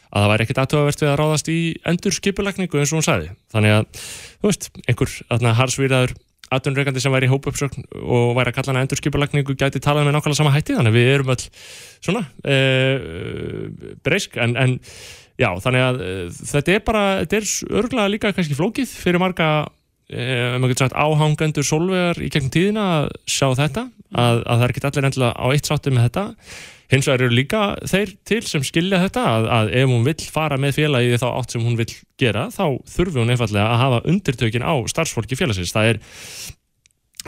að 0.10 0.24
það 0.24 0.32
væri 0.32 0.46
ekkert 0.46 0.62
aðtöðavert 0.63 1.04
við 1.04 1.12
að 1.12 1.20
ráðast 1.20 1.51
í 1.54 1.60
endur 1.92 2.16
skipulagningu 2.16 2.82
eins 2.82 2.94
og 2.94 3.00
hún 3.00 3.06
sagði. 3.06 3.30
Þannig 3.54 3.75
að, 3.75 4.01
þú 4.42 4.50
veist, 4.50 4.70
einhver 4.88 5.16
aðna 5.36 5.56
harsvíraður 5.60 6.16
atvinnreikandi 6.50 7.01
sem 7.04 7.13
væri 7.13 7.30
í 7.30 7.32
hópuppsögn 7.32 7.86
og 8.00 8.34
væri 8.38 8.51
að 8.51 8.56
kalla 8.58 8.74
hana 8.74 8.86
endur 8.86 9.00
skipulagningu 9.00 9.56
gæti 9.58 9.82
talað 9.84 10.08
með 10.08 10.16
nákvæmlega 10.18 10.39
sama 10.39 10.54
hætti 10.56 10.78
þannig 10.78 10.94
að 10.94 10.98
við 10.98 11.10
erum 11.13 11.34
öll 11.36 11.44
svona 12.01 12.24
e, 12.42 12.58
breysk. 14.06 14.39
En, 14.42 14.56
en 14.58 14.78
já, 15.39 15.51
þannig 15.62 15.86
að 15.86 16.01
e, 16.01 16.16
þetta 16.39 16.74
er 16.74 16.82
bara, 16.88 17.04
þetta 17.22 17.38
er 17.38 17.51
örgulega 17.84 18.13
líka 18.16 18.34
kannski 18.34 18.58
flókið 18.58 18.96
fyrir 19.04 19.22
marga 19.22 19.51
eh, 20.10 20.56
ef 20.56 20.58
maður 20.58 20.74
getur 20.74 20.88
sagt 20.88 20.98
áhangendur 20.98 21.70
sólvegar 21.70 22.24
í 22.24 22.32
gegnum 22.34 22.54
tíðina 22.56 22.89
að 22.96 23.12
sjá 23.30 23.48
þetta 23.62 23.86
að, 24.10 24.42
að 24.42 24.50
það 24.50 24.66
er 24.66 24.74
ekki 24.74 24.86
allir 24.89 25.10
endilega 25.12 25.34
á 25.38 25.46
eitt 25.54 25.70
sátti 25.70 25.94
með 25.94 26.10
þetta 26.10 26.25
hins 26.89 27.05
vegar 27.10 27.25
eru 27.27 27.36
líka 27.38 27.63
þeir 27.89 28.13
til 28.25 28.41
sem 28.50 28.63
skilja 28.65 29.00
þetta 29.03 29.24
að, 29.29 29.48
að 29.58 29.72
ef 29.81 29.91
hún 29.91 30.05
vill 30.08 30.27
fara 30.34 30.58
með 30.62 30.77
félagi 30.79 31.19
þá 31.22 31.27
átt 31.31 31.53
sem 31.55 31.65
hún 31.65 31.77
vill 31.79 31.91
gera 32.19 32.48
þá 32.53 32.63
þurfi 32.89 33.22
hún 33.22 33.34
einfallega 33.36 33.67
að 33.75 33.81
hafa 33.84 34.00
undirtökin 34.10 34.65
á 34.65 34.74
starfsfólki 34.89 35.38
félagsins. 35.38 35.74
Það 35.75 35.91
er 35.93 36.01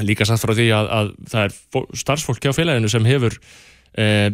líka 0.08 0.26
satt 0.28 0.42
frá 0.42 0.54
því 0.58 0.70
að, 0.76 0.88
að 0.98 1.12
það 1.34 1.44
er 1.46 1.58
fó- 1.76 1.90
starfsfólki 2.04 2.50
á 2.50 2.58
félaginu 2.58 2.90
sem 2.92 3.06
hefur 3.10 3.36
eh, 4.00 4.32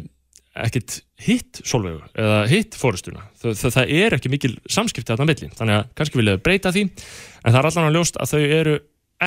ekkit 0.58 1.00
hitt 1.28 1.60
sólvegu 1.68 2.00
eða 2.18 2.40
hitt 2.50 2.78
fórustuna 2.78 3.26
það, 3.42 3.56
það, 3.60 3.74
það 3.76 3.92
er 4.00 4.16
ekki 4.18 4.32
mikil 4.34 4.54
samskipti 4.70 5.12
þarna 5.12 5.28
milli 5.32 5.50
þannig 5.58 5.80
að 5.80 5.92
kannski 5.98 6.20
vilja 6.22 6.38
þau 6.38 6.44
breyta 6.48 6.72
því 6.74 6.84
en 6.88 7.52
það 7.52 7.60
er 7.60 7.70
allan 7.72 7.90
að 7.90 7.98
ljóst 7.98 8.18
að 8.22 8.32
þau 8.34 8.42
eru 8.62 8.76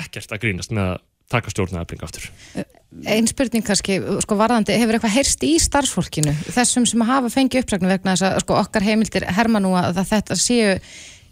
ekkert 0.01 0.35
að 0.35 0.43
grínast 0.45 0.75
með 0.75 0.89
að 0.95 1.01
taka 1.31 1.53
stjórnaðabling 1.53 2.03
aftur. 2.05 2.27
Einn 3.07 3.29
spurning 3.31 3.65
kannski, 3.67 4.01
sko 4.25 4.37
varðandi, 4.39 4.75
hefur 4.81 4.99
eitthvað 4.99 5.15
heyrst 5.15 5.45
í 5.47 5.53
starfsfólkinu, 5.63 6.35
þessum 6.51 6.89
sem 6.91 7.07
hafa 7.07 7.31
fengið 7.31 7.65
uppsagnu 7.65 7.91
vegna 7.93 8.17
þess 8.17 8.27
að 8.27 8.43
sko, 8.45 8.59
okkar 8.59 8.87
heimildir 8.87 9.29
herma 9.31 9.63
nú 9.63 9.77
að 9.79 10.03
þetta 10.11 10.39
séu 10.39 10.75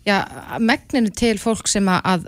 já, 0.08 0.16
megninu 0.58 1.12
til 1.14 1.36
fólk 1.40 1.68
sem 1.70 1.88
að, 1.92 2.08
að, 2.14 2.26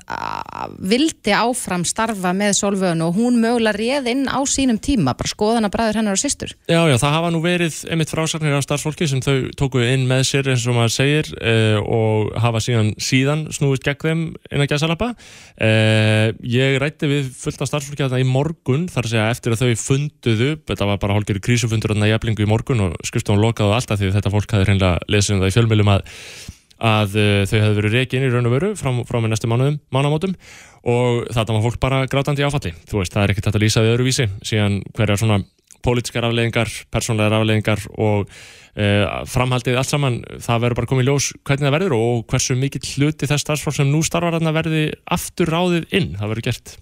að 0.60 0.76
vildi 0.92 1.34
áfram 1.36 1.84
starfa 1.88 2.34
með 2.36 2.54
Solvögun 2.60 3.04
og 3.06 3.16
hún 3.16 3.40
mögulega 3.42 3.78
réð 3.78 4.10
inn 4.12 4.26
á 4.28 4.38
sínum 4.48 4.78
tíma, 4.82 5.16
bara 5.18 5.30
skoðana 5.30 5.70
bræður 5.72 6.00
hennar 6.00 6.18
og 6.18 6.22
systur. 6.22 6.52
Já, 6.70 6.80
já, 6.90 6.96
það 7.00 7.16
hafa 7.16 7.32
nú 7.34 7.42
verið 7.44 7.80
einmitt 7.90 8.12
frásagnir 8.12 8.56
af 8.58 8.66
starfsfólki 8.66 9.08
sem 9.10 9.22
þau 9.24 9.48
tóku 9.58 9.82
inn 9.84 10.06
með 10.10 10.26
sér 10.30 10.52
eins 10.52 10.66
og 10.68 10.76
maður 10.76 10.94
segir 10.94 11.32
eh, 11.40 11.78
og 11.80 12.34
hafa 12.40 12.62
síðan 12.64 12.92
síðan 13.00 13.46
snúist 13.54 13.86
gegn 13.86 14.10
þeim 14.10 14.22
inn 14.50 14.64
að 14.64 14.70
gæsalappa 14.74 15.10
eh, 15.60 16.30
Ég 16.50 16.78
rætti 16.82 17.08
við 17.10 17.32
fullt 17.40 17.64
af 17.64 17.70
starfsfólki 17.70 18.04
þarna 18.04 18.22
í 18.22 18.28
morgun 18.28 18.86
þar 18.90 19.08
að 19.08 19.14
segja 19.14 19.28
eftir 19.34 19.56
að 19.56 19.64
þau 19.64 19.84
funduðu 19.84 20.52
þetta 20.68 20.88
var 20.92 21.02
bara 21.02 21.18
hálfgerði 21.18 21.44
krísufundur 21.48 21.94
þarna 21.94 22.10
í 22.10 22.14
eflingu 22.16 22.46
í 22.46 22.50
morgun 22.50 22.86
og 22.88 22.96
skrifstofun 23.06 23.42
lokaðu 23.42 23.76
alltaf 23.76 24.00
því 24.00 24.14
þetta 24.16 24.34
fólk 24.34 24.56
hafði 24.56 24.70
hreinlega 24.70 25.12
lesið 25.12 25.36
um 25.36 25.44
það 25.44 25.52
í 25.52 25.56
fjölmjölum 25.58 25.94
að 25.96 26.16
að 26.80 27.16
uh, 27.20 27.30
þau 27.48 27.56
hefðu 27.58 27.78
verið 27.78 27.96
reikin 27.98 28.26
í 28.26 28.32
raun 28.32 28.48
og 28.48 28.54
veru 28.56 28.72
frá, 28.78 28.90
frá 29.08 29.20
með 29.20 29.34
næstu 29.34 29.50
mánuðum, 29.50 29.80
mánamótum 29.92 30.36
og 30.90 31.26
þetta 31.28 31.56
var 31.56 31.64
fólk 31.66 31.80
bara 31.82 32.04
grátandi 32.08 32.46
áfalli. 32.46 32.72
Þú 32.88 33.02
veist, 33.02 33.14
það 33.14 33.26
er 33.26 33.34
ekkert 33.34 33.50
að 33.52 33.64
lýsa 33.64 33.84
því 33.84 33.92
öðruvísi 33.94 34.28
síðan 34.40 34.80
hverjar 34.96 35.20
svona 35.20 35.42
pólitískar 35.84 36.28
afleðingar 36.28 36.72
persónlegar 36.92 37.38
afleðingar 37.40 37.84
og 38.00 38.32
framhaldið 38.70 39.78
allt 39.80 39.90
saman 39.90 40.20
það 40.38 40.60
verður 40.64 40.78
bara 40.78 40.90
komið 40.92 41.08
ljós 41.08 41.30
hvernig 41.42 41.66
það 41.66 41.74
verður 41.74 41.94
og 41.96 42.20
hversu 42.30 42.54
mikill 42.58 42.84
hluti 42.86 43.26
þess 43.26 43.42
starfsfólk 43.42 43.76
sem 43.76 43.90
nú 43.90 44.02
starfar 44.06 44.36
þarna 44.36 44.52
verði 44.54 44.84
aftur 45.10 45.50
ráðið 45.50 45.88
inn 45.98 46.12
það 46.20 46.32
verður 46.32 46.46
gert 46.46 46.76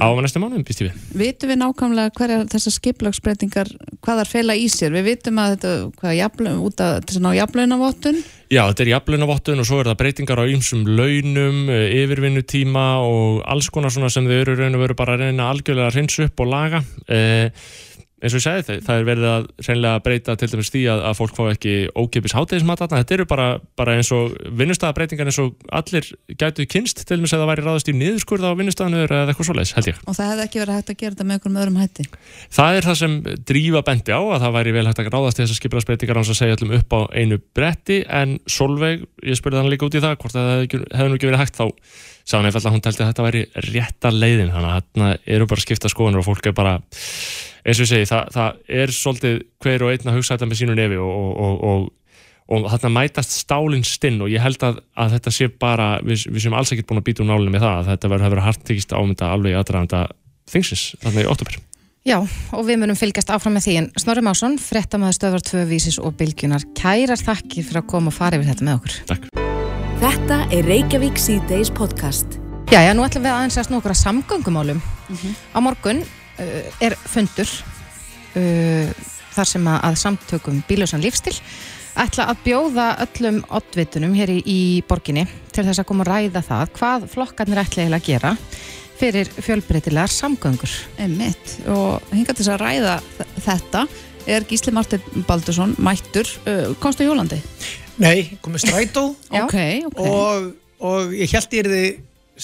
á 0.00 0.06
næstu 0.16 0.40
mánuðum, 0.40 0.64
býst 0.64 0.82
ég 0.82 0.88
við 0.88 1.20
Vitum 1.20 1.52
við 1.52 1.60
nákvæmlega 1.60 2.14
hverja 2.16 2.40
þessar 2.54 2.76
skiplagsbreytingar, 2.78 3.74
hvað 4.00 4.22
þar 4.22 4.32
fela 4.32 4.56
í 4.56 4.66
sér? 4.72 4.96
Við 4.96 5.06
vitum 5.12 5.42
að 5.42 5.54
þetta, 5.54 5.74
hvað, 6.00 6.16
jafnlaun, 6.22 6.64
út 6.64 6.82
að 6.82 6.96
þess 7.04 7.20
að 7.20 7.26
ná 7.26 7.30
jafnlaunavottun, 7.42 8.20
Já, 8.48 8.62
þetta 8.70 8.80
er 8.80 8.88
jafnlaunavottun 8.94 9.60
og 9.60 9.66
svo 9.68 9.78
er 9.82 9.90
það 9.90 9.98
breytingar 10.00 10.40
á 10.40 10.48
ýmsum 10.48 10.86
launum, 10.88 11.56
eh, 11.68 11.90
yfirvinnutíma 12.00 12.84
og 13.04 13.42
alls 13.44 13.68
konar 13.68 13.92
svona 13.92 14.08
sem 14.08 14.24
þau 14.24 14.38
eru 14.38 14.54
raun 14.56 14.78
og 14.78 14.80
veru 14.86 14.96
bara 14.96 15.18
að 15.18 15.26
reyna 15.26 15.50
algjörlega 15.52 15.90
að 15.90 15.98
hreinsa 15.98 16.24
upp 16.24 16.40
og 16.40 16.48
laga. 16.48 16.80
Eh, 17.12 17.50
eins 18.18 18.34
og 18.34 18.40
ég 18.40 18.44
segi 18.44 18.64
það, 18.66 18.78
það 18.86 19.00
er 19.00 19.06
verið 19.06 19.26
að 19.30 19.44
reynlega 19.66 20.02
breyta 20.02 20.34
til 20.38 20.48
dæmis 20.50 20.70
því 20.74 20.82
að, 20.90 21.02
að 21.06 21.16
fólk 21.18 21.36
fá 21.36 21.42
ekki 21.52 21.74
ókipis 21.94 22.34
hátegismat 22.34 22.80
þarna. 22.82 23.02
Þetta 23.02 23.14
eru 23.16 23.26
bara, 23.30 23.46
bara 23.78 23.94
eins 23.98 24.10
og 24.14 24.34
vinnustæðabreytingar 24.58 25.30
eins 25.30 25.38
og 25.42 25.54
allir 25.78 26.08
gætu 26.40 26.66
kynst 26.70 27.04
til 27.04 27.18
dæmis 27.20 27.34
að 27.36 27.44
það 27.44 27.52
væri 27.52 27.66
ráðast 27.68 27.92
í 27.92 27.94
niðurskurð 27.94 28.48
á 28.50 28.58
vinnustæðanu 28.58 29.04
eða 29.04 29.20
eitthvað 29.28 29.50
svoleiðis, 29.50 29.74
held 29.78 29.90
ég. 29.92 30.02
og 30.02 30.18
það 30.18 30.30
hefði 30.32 30.46
ekki 30.48 30.62
verið 30.64 30.78
hægt 30.80 30.92
að 30.92 31.00
gera 31.04 31.14
þetta 31.14 31.28
með 31.28 31.38
einhverjum 31.38 31.60
öðrum 31.62 31.80
hætti. 31.84 32.08
Það 32.58 32.80
er 32.80 32.88
það 32.88 33.00
sem 33.04 33.16
drífa 33.52 33.84
bendi 33.86 34.18
á 34.18 34.22
að 34.22 34.44
það 34.44 34.54
væri 34.58 34.76
vel 34.78 34.86
hægt 34.90 35.02
að 35.04 35.10
ráðast 35.14 35.38
til 35.38 35.46
þessar 35.46 35.60
skipulagsbreytingar 35.62 36.18
hans 36.20 36.34
að 36.34 36.40
segja 36.42 36.58
allum 36.58 36.76
upp 36.78 36.98
á 36.98 37.00
einu 37.14 37.40
bretti 37.54 38.02
en 38.08 38.38
Solveig, 38.50 39.06
ég 39.22 39.38
spurði 39.38 39.62
hann 39.62 39.70
líka 39.70 39.86
út 39.86 39.94
í 39.94 40.02
það 40.02 40.18
hvort 40.18 40.34
það 40.34 40.54
hefði 40.58 41.08
nú 41.08 41.18
ekki 41.18 41.30
verið 41.30 41.44
hægt 41.44 41.58
þá 41.58 41.68
sá 42.28 42.36
hann 42.36 42.48
einfallega 42.48 42.68
að 42.68 42.74
hún 42.76 42.84
teldi 42.84 43.04
að 43.04 43.10
þetta 43.12 43.26
væri 43.26 43.42
rétta 43.68 44.10
leiðin 44.12 44.50
þannig 44.52 44.72
að 44.72 44.80
þarna 44.80 45.12
eru 45.36 45.46
bara 45.48 45.64
skipta 45.64 45.90
skoðanur 45.92 46.22
og 46.22 46.26
fólk 46.26 46.48
er 46.50 46.56
bara, 46.56 46.74
eins 47.64 47.78
og 47.78 47.86
ég 47.86 47.92
segi 47.92 48.08
það, 48.10 48.32
það 48.34 48.58
er 48.82 48.92
svolítið 48.98 49.38
hver 49.64 49.84
og 49.86 49.94
einn 49.94 50.10
að 50.10 50.18
hugsa 50.18 50.34
þetta 50.36 50.50
með 50.50 50.60
sínu 50.60 50.76
nefi 50.76 50.98
og, 51.00 51.14
og, 51.14 51.38
og, 51.46 51.62
og, 51.70 52.58
og 52.58 52.68
þarna 52.74 52.92
mætast 52.98 53.32
stálinn 53.38 53.86
stinn 53.88 54.20
og 54.24 54.32
ég 54.32 54.44
held 54.44 54.66
að, 54.68 54.82
að 55.00 55.16
þetta 55.16 55.34
sé 55.38 55.48
bara, 55.64 55.88
við, 56.04 56.26
við 56.28 56.44
séum 56.44 56.58
alls 56.58 56.74
ekkert 56.74 56.90
búin 56.90 57.00
að 57.00 57.08
býta 57.08 57.24
úr 57.24 57.30
nálinu 57.32 57.54
með 57.56 57.64
það 57.64 57.80
að 57.80 57.90
þetta 57.94 58.12
verður 58.12 58.28
að 58.28 58.36
vera 58.36 58.46
hartekist 58.50 58.94
ámynda 58.98 59.32
alveg 59.32 59.56
í 59.56 59.58
aðdraðanda 59.62 60.04
þingsins, 60.52 60.84
þarna 61.00 61.24
í 61.24 61.32
óttúber 61.32 61.58
Já, 62.08 62.22
og 62.56 62.62
við 62.64 62.78
munum 62.80 62.96
fylgjast 62.96 63.32
áfram 63.34 63.58
með 63.58 63.66
því 63.66 63.74
en 63.82 63.90
Snorri 64.00 64.22
Másson, 64.24 64.56
fréttamaður 64.62 65.18
stöðvar 65.18 65.44
tvö 65.44 65.66
vísis 65.68 65.98
og 66.00 66.16
bylgjunar, 66.16 66.64
kærar 66.78 67.20
þakkir 67.20 67.68
fyrir 67.68 67.82
að 67.82 67.90
koma 67.92 68.12
og 68.12 68.16
fara 68.16 68.38
yfir 68.38 68.52
þetta 68.54 68.68
með 68.70 68.80
okkur. 68.80 68.98
Takk. 69.12 69.47
Þetta 69.98 70.36
er 70.54 70.62
Reykjavík 70.62 71.16
síðdeis 71.18 71.72
podcast. 71.74 72.36
Já, 72.70 72.78
já, 72.86 72.92
nú 72.94 73.02
ætlum 73.02 73.24
við 73.24 73.32
aðeins 73.32 73.56
að 73.58 73.64
snú 73.66 73.78
okkur 73.80 73.90
að 73.90 73.98
samgöngumálum. 73.98 74.82
Á 75.50 75.58
morgun 75.58 76.04
uh, 76.04 76.68
er 76.86 76.94
fundur 77.02 77.50
uh, 78.38 78.92
þar 79.34 79.50
sem 79.50 79.66
að, 79.66 79.78
að 79.88 79.96
samtökum 80.04 80.60
bíljósan 80.68 81.02
lífstil 81.02 81.34
ætla 81.98 82.28
að 82.30 82.44
bjóða 82.44 82.86
öllum 83.08 83.40
oddvitunum 83.58 84.14
hér 84.14 84.30
í, 84.36 84.38
í 84.46 84.60
borginni 84.86 85.26
til 85.50 85.66
þess 85.66 85.82
að 85.82 85.88
koma 85.90 86.06
að 86.06 86.12
ræða 86.12 86.44
það 86.46 86.72
hvað 86.78 87.08
flokkarnir 87.16 87.62
ætla 87.64 87.88
að 87.90 88.06
gera 88.06 88.32
fyrir 89.02 89.34
fjölbreytilegar 89.34 90.14
samgöngur. 90.14 90.78
Einmitt. 91.02 91.58
Og 91.74 91.98
hinga 92.14 92.38
til 92.38 92.44
þess 92.44 92.54
að 92.54 92.62
ræða 92.62 92.96
þetta 93.34 93.84
er 94.30 94.46
Gísli 94.46 94.78
Martin 94.78 95.26
Baldursson, 95.26 95.74
mættur, 95.82 96.30
uh, 96.46 96.70
komstu 96.78 97.02
í 97.02 97.10
Jólandi? 97.10 97.42
Nei, 97.98 98.38
komið 98.42 98.64
strætó. 98.66 99.04
Já. 99.34 99.42
Ok, 99.44 99.56
ok. 99.90 100.02
og, 100.06 100.50
og 100.86 101.16
ég 101.18 101.34
held 101.34 101.58
ég 101.58 101.64
er 101.64 101.72
þið 101.72 101.88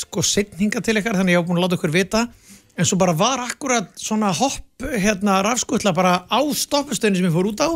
sko 0.05 0.25
setninga 0.27 0.83
til 0.83 0.99
ykkar 0.99 1.21
þannig 1.21 1.37
ég 1.37 1.43
hef 1.43 1.49
búin 1.49 1.61
að 1.61 1.69
láta 1.69 1.79
ykkur 1.79 1.95
vita. 1.95 2.27
En 2.75 2.89
svo 2.89 2.99
bara 2.99 3.15
var 3.15 3.45
akkurat 3.45 3.93
svona 4.01 4.33
hopp 4.35 4.87
hérna 4.99 5.39
rafskutla 5.47 5.95
bara 5.95 6.25
á 6.27 6.41
stoppustöðinu 6.43 7.21
sem 7.21 7.29
ég 7.29 7.35
fór 7.35 7.53
út 7.53 7.63
á. 7.63 7.71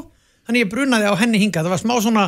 Þannig 0.48 0.64
ég 0.64 0.70
brunaði 0.72 1.06
á 1.06 1.14
henni 1.20 1.38
hinga 1.38 1.62
það 1.62 1.74
var 1.76 1.82
smá 1.84 1.94
svona 2.02 2.24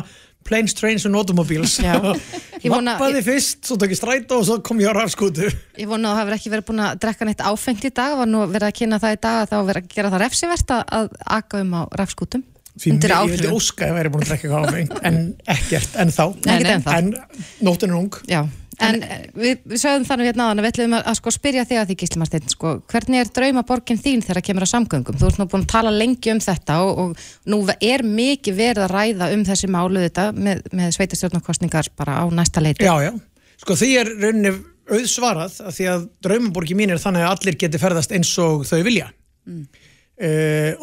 planes, 0.47 0.73
trains 0.77 1.03
and 1.05 1.17
automobiles. 1.19 1.75
Vappaði 2.71 3.23
fyrst, 3.25 3.65
svo 3.67 3.75
tók 3.81 3.91
ég 3.91 3.99
strætó 3.99 4.39
og 4.39 4.47
svo 4.47 4.57
kom 4.63 4.79
ég 4.81 4.93
á 4.93 4.95
rafskútu. 4.95 5.49
Ég 5.81 5.89
vona 5.89 6.13
að 6.13 6.15
það 6.15 6.21
hefur 6.21 6.37
ekki 6.37 6.53
verið 6.53 6.67
búin 6.69 6.83
að 6.85 6.99
drekka 7.03 7.27
neitt 7.27 7.43
áfengt 7.43 7.87
í 7.89 7.91
dag, 7.91 8.15
var 8.21 8.29
nú 8.29 8.45
verið 8.45 8.67
að 8.69 8.75
kynna 8.77 9.01
það 9.01 9.15
í 9.17 9.19
dag 9.25 9.39
að 9.41 9.51
þá 9.51 9.57
verið 9.69 9.81
að 9.81 9.95
gera 9.95 10.11
það 10.13 10.23
refsivert 10.23 10.73
að, 10.77 11.11
aka 11.41 11.61
um 11.65 11.75
á 11.77 11.81
rafskútum 11.97 12.45
Því 12.81 12.95
mér- 12.95 13.13
ég 13.13 13.35
vildi 13.35 13.51
óska 13.53 13.85
að 13.85 13.91
ég 13.91 13.97
væri 13.99 14.11
búin 14.13 14.23
að 14.25 14.31
drekka 14.31 14.63
áfengt 14.63 14.97
en 15.05 15.19
ekkert, 15.53 15.93
en 16.01 16.11
þá 16.15 16.23
ennþá. 16.49 16.97
en 16.97 17.13
nóttin 17.61 17.91
er 17.93 17.97
ung 17.99 18.15
Já, 18.29 18.41
en 18.81 18.97
við, 19.37 19.59
við 19.69 19.81
sögðum 19.83 20.07
þannig 20.09 20.29
hérna 20.31 20.47
að 20.49 20.61
við 20.63 20.69
ætlum 20.71 20.95
að, 20.97 21.03
að 21.11 21.17
sko 21.19 21.33
spyrja 21.35 21.65
þig 21.69 21.81
að 21.81 21.91
því 21.91 21.97
Gísli 22.01 22.21
Marsteinn, 22.21 22.49
sko, 22.49 22.73
hvernig 22.91 23.21
er 23.21 23.31
draumaborgin 23.37 24.01
þín 24.01 24.25
þegar 24.25 24.45
kemur 24.47 24.65
að 24.65 24.71
samgöngum? 24.73 25.19
Þú 25.21 25.29
ert 25.29 25.41
nú 25.41 25.47
búin 25.51 25.65
að 25.67 25.73
tala 25.75 25.93
lengi 25.93 26.33
um 26.33 26.41
þetta 26.41 26.79
og, 26.87 27.03
og 27.03 27.53
nú 27.53 27.61
er 27.77 28.05
mikið 28.07 28.57
verið 28.57 28.87
að 28.87 28.95
ræða 28.95 29.29
um 29.35 29.45
þessi 29.51 29.71
málu 29.71 30.05
þetta 30.07 30.27
með, 30.33 30.65
með 30.73 30.97
sveitastjórnarkostningar 30.97 31.91
bara 32.01 32.17
á 32.17 32.25
næsta 32.33 32.63
leiti. 32.63 32.87
Já, 32.87 32.95
já, 33.05 33.13
sko 33.61 33.77
því 33.77 33.93
er 34.01 34.13
rauninni 34.17 34.55
auðsvarað 34.91 35.61
að 35.67 35.77
því 35.77 35.89
að 35.93 36.09
draumaborgi 36.25 36.77
mín 36.77 36.93
er 36.93 37.01
þannig 37.01 37.25
að 37.25 37.33
allir 37.35 37.61
geti 37.61 37.81
ferðast 37.81 38.13
eins 38.15 38.31
og 38.41 38.65
þau 38.67 38.81
vilja 38.87 39.11
mm. 39.47 39.65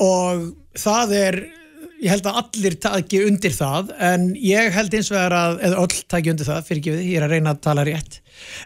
og 0.05 0.47
það 0.79 1.15
er 1.19 1.41
ég 2.03 2.13
held 2.13 2.29
að 2.31 2.41
allir 2.43 2.79
taki 2.83 3.23
undir 3.27 3.55
það 3.55 3.93
en 4.11 4.31
ég 4.39 4.73
held 4.75 4.95
eins 4.95 5.11
vegar 5.13 5.35
að 5.35 5.61
eða 5.69 5.85
öll 5.85 6.01
taki 6.15 6.33
undir 6.33 6.49
það, 6.49 6.65
fyrir 6.69 6.83
ekki 6.83 6.95
við, 6.95 7.05
ég 7.09 7.21
er 7.21 7.27
að 7.27 7.35
reyna 7.35 7.55
að 7.55 7.63
tala 7.67 7.87
rétt. 7.89 8.21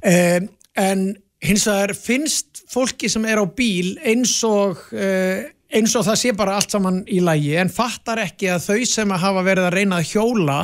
Um, 0.04 0.48
en 0.82 1.04
hins 1.42 1.66
vegar 1.68 1.94
finnst 1.98 2.62
fólki 2.72 3.10
sem 3.12 3.24
er 3.28 3.42
á 3.42 3.46
bíl 3.48 3.96
eins 4.04 4.36
og 4.46 4.84
uh, 4.94 5.42
eins 5.72 5.96
og 5.96 6.06
það 6.06 6.20
sé 6.20 6.32
bara 6.36 6.56
allt 6.58 6.74
saman 6.74 7.02
í 7.08 7.20
lægi 7.24 7.56
en 7.60 7.72
fattar 7.72 8.20
ekki 8.26 8.50
að 8.52 8.66
þau 8.68 8.88
sem 8.88 9.14
hafa 9.24 9.44
verið 9.46 9.68
að 9.68 9.76
reyna 9.78 10.00
að 10.00 10.10
hjóla 10.12 10.58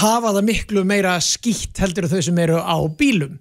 hafa 0.00 0.32
það 0.36 0.46
miklu 0.48 0.84
meira 0.88 1.16
skýtt 1.22 1.82
heldur 1.82 2.08
þau 2.08 2.20
sem 2.24 2.38
eru 2.46 2.60
á 2.62 2.78
bílum 2.98 3.36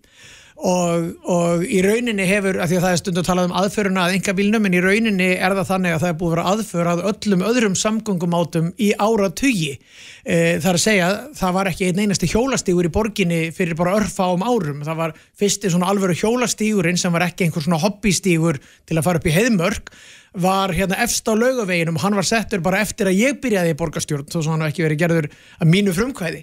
og, 0.58 1.08
og 1.26 1.64
í 1.66 1.80
rauninni 1.84 2.26
hefur, 2.30 2.60
af 2.62 2.70
því 2.70 2.78
að 2.78 2.86
það 2.86 2.96
er 2.96 3.00
stundu 3.02 3.22
að 3.24 3.28
tala 3.30 3.46
um 3.48 3.56
aðföruna 3.58 4.06
að 4.06 4.16
enga 4.18 4.36
bílnum, 4.38 4.68
en 4.68 4.78
í 4.78 4.82
rauninni 4.84 5.30
er 5.34 5.56
það 5.58 5.70
þannig 5.72 5.96
að 5.96 6.04
það 6.04 6.12
er 6.12 6.18
búið 6.22 6.30
að 6.30 6.36
vera 6.36 6.54
aðför 6.54 6.90
að 6.92 7.04
öllum 7.12 7.46
öðrum 7.50 7.78
samgöngumátum 7.82 8.72
í 8.78 8.90
ára 9.02 9.30
tugi 9.34 9.72
e, 9.74 10.38
það 10.62 10.70
er 10.70 10.80
að 10.80 10.84
segja, 10.86 11.12
það 11.42 11.56
var 11.58 11.72
ekki 11.74 11.90
einn 11.90 12.04
einasti 12.06 12.32
hjólastígur 12.32 12.90
í 12.90 12.94
borginni 12.94 13.42
fyrir 13.56 13.80
bara 13.80 13.98
örfa 14.00 14.30
um 14.34 14.46
árum, 14.46 14.84
það 14.86 15.00
var 15.02 15.16
fyrsti 15.42 15.74
svona 15.74 15.90
alvöru 15.92 16.18
hjólastígurinn 16.22 17.02
sem 17.02 17.14
var 17.14 17.28
ekki 17.28 17.48
einhver 17.48 17.66
svona 17.66 17.82
hobbystígur 17.84 18.62
til 18.62 19.00
að 19.00 19.08
fara 19.10 19.22
upp 19.22 19.32
í 19.32 19.36
heiðmörk 19.36 19.96
var 20.34 20.74
hérna 20.74 20.98
efst 21.04 21.28
á 21.30 21.34
laugaveginum 21.38 22.00
hann 22.02 22.16
var 22.18 22.26
settur 22.26 22.62
bara 22.66 22.82
eftir 22.82 23.10
að 23.10 23.20
ég 23.20 23.42
byrjaði 23.42 23.74
í 23.74 23.78
borgarstjórn 23.78 24.30
þó 24.32 24.40
sem 24.40 24.54
hann 24.56 24.66
ekki 24.66 24.86
verið 24.86 25.02
gerður 25.04 25.28
að 25.60 25.70
mínu 25.70 25.94
frumkvæði 25.94 26.42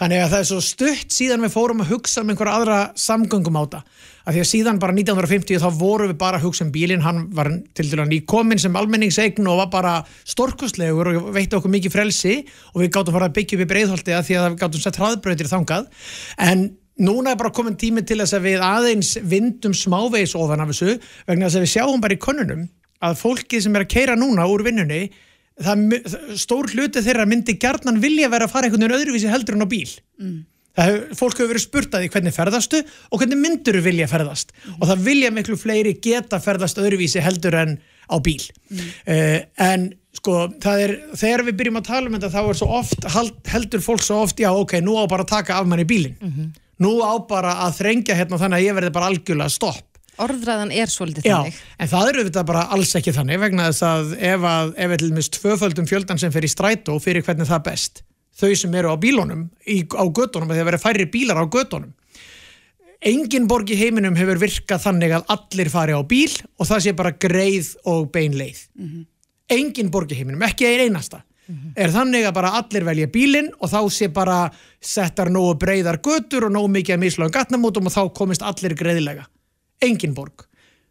þannig 0.00 0.22
að 0.24 0.32
það 0.32 0.38
er 0.40 0.48
svo 0.48 0.60
stutt 0.64 1.12
síðan 1.14 1.44
við 1.44 1.52
fórum 1.52 1.82
að 1.84 1.92
hugsa 1.92 2.24
um 2.24 2.32
einhverja 2.32 2.56
aðra 2.56 2.78
samgöngumáta. 2.98 3.82
Af 4.24 4.34
því 4.34 4.42
að 4.42 4.48
síðan 4.50 4.80
bara 4.80 4.96
1950 4.96 5.60
þá 5.60 5.68
vorum 5.76 6.10
við 6.10 6.18
bara 6.20 6.40
að 6.40 6.46
hugsa 6.48 6.64
um 6.66 6.72
bílinn. 6.72 7.04
Hann 7.04 7.22
var 7.36 7.50
til 7.76 7.86
dæla 7.90 8.06
nýkominn 8.08 8.60
sem 8.62 8.76
almenningseign 8.76 9.48
og 9.50 9.62
var 9.62 9.70
bara 9.72 9.94
storkustlegur 10.28 11.12
og 11.12 11.30
veitti 11.36 11.58
okkur 11.58 11.74
mikið 11.76 11.94
frelsi. 11.94 12.36
Og 12.74 12.84
við 12.84 12.92
gáttum 12.96 13.16
fara 13.16 13.30
að 13.30 13.38
byggja 13.38 13.58
upp 13.58 13.64
í 13.64 13.70
breiðholti 13.74 14.16
að 14.16 14.28
því 14.28 14.38
að 14.40 14.48
við 14.48 14.60
gáttum 14.64 14.84
sett 14.84 15.00
hraðbrautir 15.00 15.52
þangað. 15.52 15.88
En 16.48 16.66
núna 17.00 17.32
er 17.32 17.40
bara 17.40 17.54
komin 17.56 17.78
tími 17.80 18.04
til 18.06 18.20
þess 18.20 18.36
að 18.36 18.46
við 18.48 18.64
aðeins 18.64 19.14
vindum 19.24 19.76
smávegis 19.76 20.36
ofan 20.36 20.64
af 20.64 20.72
þessu 20.72 20.98
vegna 21.28 21.48
þess 21.48 21.60
að 21.60 21.66
við 21.66 21.74
sjáum 21.74 22.04
bara 22.04 22.16
í 22.16 22.20
könnunum 22.20 22.68
að 23.00 23.18
fólkið 23.22 23.64
sem 23.64 23.76
er 23.76 23.86
að 23.86 23.92
keira 23.94 24.16
núna 24.18 24.44
úr 24.50 24.64
vinnunni 24.66 25.06
það, 25.64 26.14
stór 26.40 26.70
hluti 26.74 27.02
þeirra 27.04 27.26
myndi 27.28 27.56
gjarnan 27.60 28.00
vilja 28.02 28.30
vera 28.32 28.48
að 28.48 28.54
fara 28.54 28.68
einhvern 28.68 28.86
veginn 28.86 28.98
öðruvísi 29.00 29.30
heldur 29.32 29.58
en 29.58 29.66
á 29.66 29.68
bíl 29.70 29.92
mm. 30.20 30.36
það 30.78 30.98
fólk 31.18 31.38
hefur 31.40 31.52
verið 31.52 31.64
spurt 31.66 31.94
að 31.96 32.04
því 32.04 32.12
hvernig 32.16 32.36
ferðastu 32.36 32.82
og 32.82 33.22
hvernig 33.22 33.40
myndur 33.40 33.80
vilja 33.84 34.10
ferðast 34.10 34.54
mm. 34.54 34.76
og 34.78 34.90
það 34.90 35.06
vilja 35.08 35.32
miklu 35.36 35.58
fleiri 35.60 35.96
geta 36.02 36.40
ferðast 36.42 36.80
öðruvísi 36.82 37.24
heldur 37.24 37.58
en 37.60 37.76
á 38.10 38.16
bíl 38.18 38.42
mm. 38.42 38.86
uh, 39.14 39.36
en 39.70 39.90
sko 40.16 40.38
það 40.62 40.86
er, 40.86 40.96
þegar 41.14 41.44
við 41.46 41.60
byrjum 41.60 41.78
að 41.80 41.90
tala 41.92 42.10
um 42.10 42.16
þetta 42.16 42.32
þá 42.32 42.40
er 42.42 42.58
svo 42.58 42.72
oft, 42.80 43.06
heldur 43.52 43.84
fólk 43.84 44.02
svo 44.02 44.24
oft 44.24 44.40
já 44.42 44.50
ok, 44.50 44.80
nú 44.82 44.96
á 44.98 45.04
bara 45.10 45.26
að 45.26 45.36
taka 45.36 45.60
af 45.60 45.68
manni 45.70 45.86
bílin 45.86 46.16
-hmm. 46.18 46.48
nú 46.82 46.98
á 46.98 47.14
bara 47.28 47.54
að 47.66 47.78
þrengja 47.78 48.18
hérna 48.18 48.40
þannig 48.40 48.58
að 48.58 48.66
ég 48.66 48.74
verði 48.74 48.96
bara 48.96 49.06
algjörlega 49.06 49.54
stopp 49.54 49.89
Orðræðan 50.20 50.72
er 50.74 50.92
svolítið 50.92 51.26
Já, 51.28 51.36
þannig. 51.38 51.60
en 51.78 51.90
það 51.92 52.10
eru 52.12 52.24
þetta 52.28 52.44
bara 52.50 52.66
alls 52.76 52.92
ekki 52.98 53.14
þannig 53.16 53.40
vegna 53.44 53.68
þess 53.70 53.86
að 53.88 54.12
ef 54.30 54.46
að 54.50 54.74
ef 54.76 54.92
við 54.92 55.02
til 55.02 55.12
mist 55.16 55.38
tvöföldum 55.38 55.88
fjöldan 55.90 56.20
sem 56.20 56.34
fer 56.34 56.46
í 56.46 56.50
strætó 56.50 56.98
fyrir 57.02 57.24
hvernig 57.26 57.48
það 57.48 57.64
best, 57.70 58.02
þau 58.40 58.52
sem 58.56 58.76
eru 58.80 58.92
á 58.92 58.96
bílónum 59.00 59.48
í, 59.66 59.80
á 59.86 60.04
gödunum, 60.04 60.52
þegar 60.52 60.70
verið 60.72 60.84
færri 60.84 61.08
bílar 61.10 61.40
á 61.40 61.46
gödunum 61.46 61.94
engin 63.00 63.48
borg 63.48 63.70
í 63.72 63.78
heiminum 63.80 64.16
hefur 64.18 64.40
virkað 64.42 64.84
þannig 64.84 65.16
að 65.16 65.32
allir 65.32 65.72
fari 65.72 65.96
á 65.96 66.02
bíl 66.04 66.32
og 66.60 66.68
það 66.68 66.84
sé 66.84 66.92
bara 66.96 67.16
greið 67.16 67.72
og 67.88 68.10
beinleið 68.12 68.60
mm 68.76 68.86
-hmm. 68.86 69.04
engin 69.56 69.90
borg 69.90 70.12
í 70.12 70.18
heiminum, 70.18 70.42
ekki 70.42 70.66
ein 70.66 70.90
einasta 70.90 71.22
-hmm. 71.50 71.72
er 71.76 71.90
þannig 71.90 72.26
að 72.26 72.36
bara 72.36 72.54
allir 72.60 72.84
velja 72.84 73.06
bílinn 73.06 73.50
og 73.58 73.70
þá 73.70 73.80
sé 73.90 74.08
bara 74.12 74.50
settar 74.80 75.30
nógu 75.30 75.56
breiðar 75.58 76.00
götur 76.04 76.44
og 76.48 76.54
nógu 76.54 76.68
mikið 76.68 76.96
að 76.96 77.02
mislagum 77.04 77.32
gatnamótum 77.32 77.86
og 77.86 77.92
þá 77.92 78.02
komist 78.14 78.42
allir 78.42 78.74
greiðilega 78.74 79.26
engin 79.84 80.14
borg. 80.16 80.46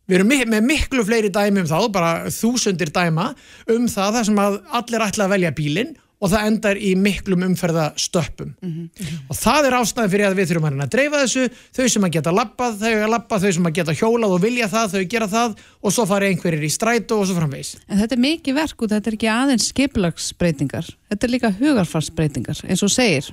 Við 0.09 0.19
erum 0.19 0.31
með 0.49 0.65
miklu 0.65 1.03
fleiri 1.05 1.29
dæmi 1.29 1.61
um 1.63 1.69
þá, 1.69 1.79
bara 1.93 2.11
þúsundir 2.33 2.89
dæma 2.93 3.31
um 3.69 3.85
það 3.91 4.15
þar 4.17 4.29
sem 4.29 4.39
að 4.41 4.55
allir 4.79 5.05
ætla 5.05 5.27
að 5.27 5.33
velja 5.35 5.51
bílinn 5.57 5.91
og 6.19 6.31
það 6.33 6.47
endar 6.49 6.79
í 6.79 6.93
miklum 6.99 7.43
umferðastöppum. 7.47 8.51
Mm 8.59 8.71
-hmm. 8.71 9.19
Og 9.31 9.35
það 9.39 9.65
er 9.67 9.73
ástæðan 9.79 10.11
fyrir 10.11 10.27
að 10.27 10.35
við 10.35 10.47
þurfum 10.49 10.67
að 10.67 10.71
reyna 10.73 10.83
að 10.85 10.93
dreifa 10.95 11.21
þessu, 11.23 11.43
þau 11.75 11.87
sem 11.89 12.03
að 12.03 12.13
geta 12.15 12.31
lappað, 12.35 12.73
þau 12.79 12.95
að 12.99 13.09
lappa, 13.13 13.39
þau 13.39 13.51
sem 13.53 13.65
að 13.65 13.75
geta 13.77 13.93
hjólað 13.95 14.31
og 14.35 14.41
vilja 14.43 14.67
það, 14.67 14.91
þau 14.93 15.03
gera 15.13 15.27
það 15.27 15.49
og 15.79 15.93
svo 15.93 16.05
fari 16.05 16.25
einhverjir 16.27 16.63
í 16.63 16.69
strætó 16.69 17.19
og 17.19 17.27
svo 17.27 17.35
framvegs. 17.39 17.77
En 17.87 17.99
þetta 17.99 18.15
er 18.15 18.19
mikið 18.19 18.53
verk 18.55 18.81
og 18.81 18.89
þetta 18.89 19.07
er 19.09 19.13
ekki 19.15 19.29
aðeins 19.31 19.69
skiplagsbreytingar, 19.71 20.85
þetta 21.09 21.25
er 21.25 21.31
líka 21.31 21.55
hugarfarsbreytingar, 21.55 22.57
eins 22.67 22.83
og 22.83 22.91
segir, 22.91 23.23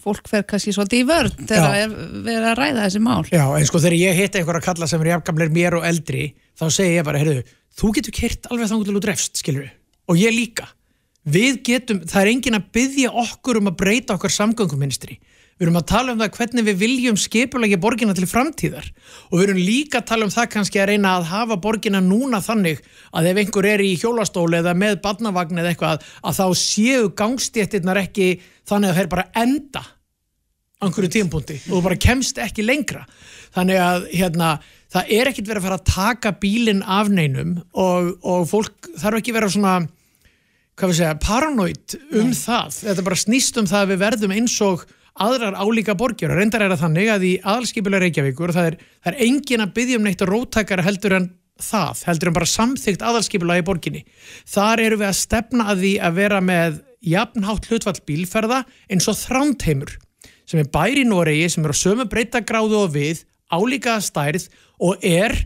fólk 0.00 0.28
fer 0.28 0.42
kannski 0.42 0.72
svolítið 0.72 1.04
í 1.04 1.08
vörð 1.08 1.32
þegar 1.36 1.68
það 1.68 1.76
er 1.82 1.90
verið 2.24 2.48
að 2.48 2.58
ræða 2.58 2.84
þessi 2.86 3.00
mál. 3.00 3.24
Já, 3.28 3.44
en 3.58 3.66
sko 3.66 3.78
þegar 3.78 3.98
ég 4.00 4.16
hitt 4.16 4.36
einhverja 4.36 4.64
kalla 4.64 4.86
sem 4.86 5.00
er 5.00 5.12
jafngamleir 5.12 5.52
mér 5.52 5.76
við 11.24 11.60
getum, 11.66 12.02
það 12.08 12.22
er 12.22 12.32
engin 12.32 12.58
að 12.58 12.70
byggja 12.74 13.12
okkur 13.22 13.60
um 13.60 13.70
að 13.70 13.78
breyta 13.82 14.16
okkar 14.16 14.34
samgönguministri. 14.34 15.18
Við 15.62 15.68
erum 15.68 15.78
að 15.78 15.88
tala 15.92 16.14
um 16.14 16.18
það 16.18 16.36
hvernig 16.38 16.64
við 16.66 16.78
viljum 16.80 17.18
skipulagi 17.20 17.76
borgina 17.78 18.14
til 18.16 18.26
framtíðar. 18.26 18.86
Og 19.30 19.36
við 19.36 19.44
erum 19.44 19.60
líka 19.62 20.00
að 20.00 20.08
tala 20.08 20.26
um 20.26 20.32
það 20.32 20.48
kannski 20.56 20.80
að 20.82 20.88
reyna 20.90 21.12
að 21.18 21.28
hafa 21.30 21.58
borgina 21.62 22.00
núna 22.02 22.40
þannig 22.42 22.80
að 23.14 23.28
ef 23.30 23.40
einhver 23.44 23.68
er 23.70 23.84
í 23.84 23.92
hjólastóli 24.00 24.58
eða 24.58 24.74
með 24.74 24.98
badnavagn 25.04 25.62
eða 25.62 25.70
eitthvað 25.70 26.08
að 26.18 26.38
þá 26.40 26.46
séu 26.58 27.12
gangstéttirnar 27.20 28.02
ekki 28.02 28.28
þannig 28.66 28.90
að 28.90 28.96
það 28.96 29.04
er 29.04 29.12
bara 29.14 29.28
enda 29.44 29.84
á 30.82 30.82
einhverju 30.88 31.14
tímpunkti 31.14 31.60
og 31.68 31.76
þú 31.76 31.84
bara 31.86 32.02
kemst 32.08 32.42
ekki 32.42 32.66
lengra. 32.66 33.06
Þannig 33.54 33.82
að 33.86 34.10
hérna 34.16 34.52
það 34.90 35.16
er 35.20 35.30
ekkit 35.30 35.50
verið 35.52 35.62
að 35.62 35.68
fara 35.68 35.78
að 35.78 35.90
taka 35.94 36.36
bílinn 36.42 36.82
af 36.82 37.12
neinum 37.12 37.58
og, 37.70 38.14
og 38.18 38.48
fólk 38.50 38.94
þarf 38.98 39.22
ekki 39.22 39.36
vera 39.36 39.52
svona 39.52 39.82
hvað 40.78 40.92
við 40.92 40.98
segja, 40.98 41.14
paranoid 41.20 41.96
um 42.12 42.32
Nei. 42.32 42.38
það 42.38 42.80
þetta 42.80 43.06
bara 43.08 43.22
snýst 43.22 43.60
um 43.60 43.68
það 43.68 43.84
að 43.84 43.92
við 43.92 44.02
verðum 44.06 44.34
eins 44.38 44.56
og 44.64 44.84
aðrar 45.20 45.58
álíka 45.60 45.96
borgjur 45.98 46.32
og 46.32 46.40
reyndar 46.40 46.64
er 46.64 46.72
það 46.72 46.84
þannig 46.86 47.10
að 47.12 47.26
í 47.28 47.32
aðalskipulega 47.42 48.06
Reykjavíkur 48.06 48.54
það 48.56 48.68
er, 48.70 48.78
það 49.04 49.12
er 49.12 49.24
engin 49.26 49.64
að 49.64 49.74
byggja 49.76 49.98
um 49.98 50.06
neitt 50.08 50.24
róttakara 50.28 50.86
heldur 50.86 51.16
en 51.18 51.26
það, 51.60 52.04
heldur 52.08 52.30
en 52.30 52.36
bara 52.38 52.48
samþygt 52.48 53.04
aðalskipulega 53.04 53.62
í 53.62 53.66
borginni 53.66 54.04
þar 54.48 54.84
eru 54.86 55.02
við 55.02 55.10
að 55.10 55.18
stefna 55.20 55.68
að 55.72 55.84
því 55.84 55.92
að 56.08 56.16
vera 56.22 56.40
með 56.44 56.80
jafnhátt 57.12 57.68
hlutvall 57.68 57.98
bílferða 58.08 58.62
eins 58.88 59.10
og 59.10 59.18
þrándheimur 59.20 59.98
sem 60.48 60.62
er 60.62 60.72
bæri 60.72 61.04
í 61.04 61.08
Noregi 61.08 61.50
sem 61.52 61.66
er 61.66 61.74
á 61.74 61.82
sömu 61.82 62.08
breytagráðu 62.10 62.80
og 62.86 62.94
við 62.96 63.24
álíka 63.52 63.98
stærð 64.00 64.48
og 64.82 65.04
er 65.04 65.36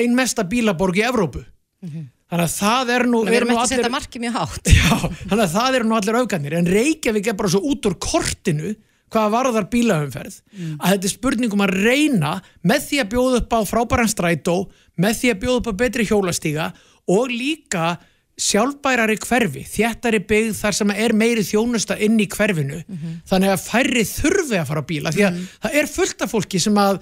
ein 0.00 0.16
mesta 0.16 0.46
bílaborg 0.48 0.96
í 0.98 1.04
Evrópu 1.06 1.44
mm 1.44 1.88
-hmm. 1.88 2.04
Þannig 2.34 2.48
að 2.48 2.54
það 2.56 2.88
er 2.90 3.04
nú... 3.06 3.18
Við 3.28 3.36
erum 3.38 3.52
ekki 3.52 3.62
að 3.62 3.70
setja 3.70 3.90
marki 3.92 4.20
mjög 4.24 4.32
hátt. 4.40 4.70
Já, 4.74 4.94
þannig 5.28 5.42
að 5.44 5.52
það 5.52 5.76
eru 5.78 5.86
nú 5.86 5.94
allir 5.98 6.16
auðgarnir. 6.18 6.56
En 6.58 6.70
Reykjavík 6.74 7.28
er 7.30 7.36
bara 7.38 7.50
svo 7.52 7.60
út 7.70 7.86
úr 7.86 7.94
kortinu 8.02 8.72
hvaða 9.14 9.30
varðar 9.36 9.68
bílaumferð 9.70 10.40
mm. 10.40 10.72
að 10.80 10.94
þetta 10.94 11.06
er 11.06 11.12
spurningum 11.12 11.62
að 11.62 11.76
reyna 11.84 12.32
með 12.66 12.88
því 12.88 12.98
að 13.02 13.12
bjóða 13.12 13.38
upp 13.42 13.54
á 13.54 13.60
frábæran 13.70 14.10
strætó, 14.10 14.56
með 14.98 15.20
því 15.20 15.30
að 15.30 15.40
bjóða 15.44 15.60
upp 15.60 15.70
á 15.70 15.80
betri 15.84 16.08
hjólastíga 16.08 16.66
og 17.14 17.30
líka 17.30 17.92
sjálfbærari 18.34 19.14
hverfi, 19.22 19.62
þjættari 19.70 20.18
byggð 20.26 20.56
þar 20.58 20.76
sem 20.80 20.92
er 20.96 21.12
meiri 21.14 21.44
þjónusta 21.46 21.94
inn 22.02 22.16
í 22.18 22.26
hverfinu. 22.26 22.80
Mm 22.82 22.96
-hmm. 22.96 23.18
Þannig 23.30 23.52
að 23.52 23.66
færri 23.68 24.02
þurfi 24.10 24.58
að 24.58 24.66
fara 24.72 24.82
á 24.82 24.90
bíla 24.90 25.12
því 25.14 25.22
að 25.22 25.30
mm 25.30 25.38
-hmm. 25.38 25.60
það 25.62 25.78
er 25.78 25.92
fullt 25.92 26.24
af 26.26 26.34
fólki 26.34 26.60
sem 26.60 26.74
að 26.74 26.98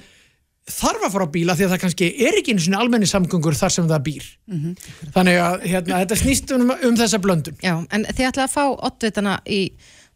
þarf 0.70 1.06
að 1.06 1.14
fara 1.14 1.26
á 1.26 1.34
bíla 1.34 1.56
því 1.58 1.64
að 1.66 1.72
það 1.72 1.80
kannski 1.82 2.08
er 2.26 2.36
ekki 2.38 2.54
einu 2.54 2.62
svona 2.62 2.82
almenni 2.84 3.08
samgöngur 3.10 3.56
þar 3.58 3.74
sem 3.74 3.88
það 3.90 4.04
býr. 4.06 4.28
Þannig 5.16 5.40
að 5.42 5.64
hérna, 5.66 6.02
þetta 6.04 6.18
snýst 6.20 6.54
um, 6.54 6.70
um 6.70 7.00
þessa 7.00 7.18
blöndun. 7.22 7.58
Já, 7.64 7.74
en 7.90 8.06
þið 8.06 8.28
ætlaði 8.28 8.46
að 8.46 8.54
fá 8.54 8.64
oddvitana 8.90 9.40
í 9.46 9.62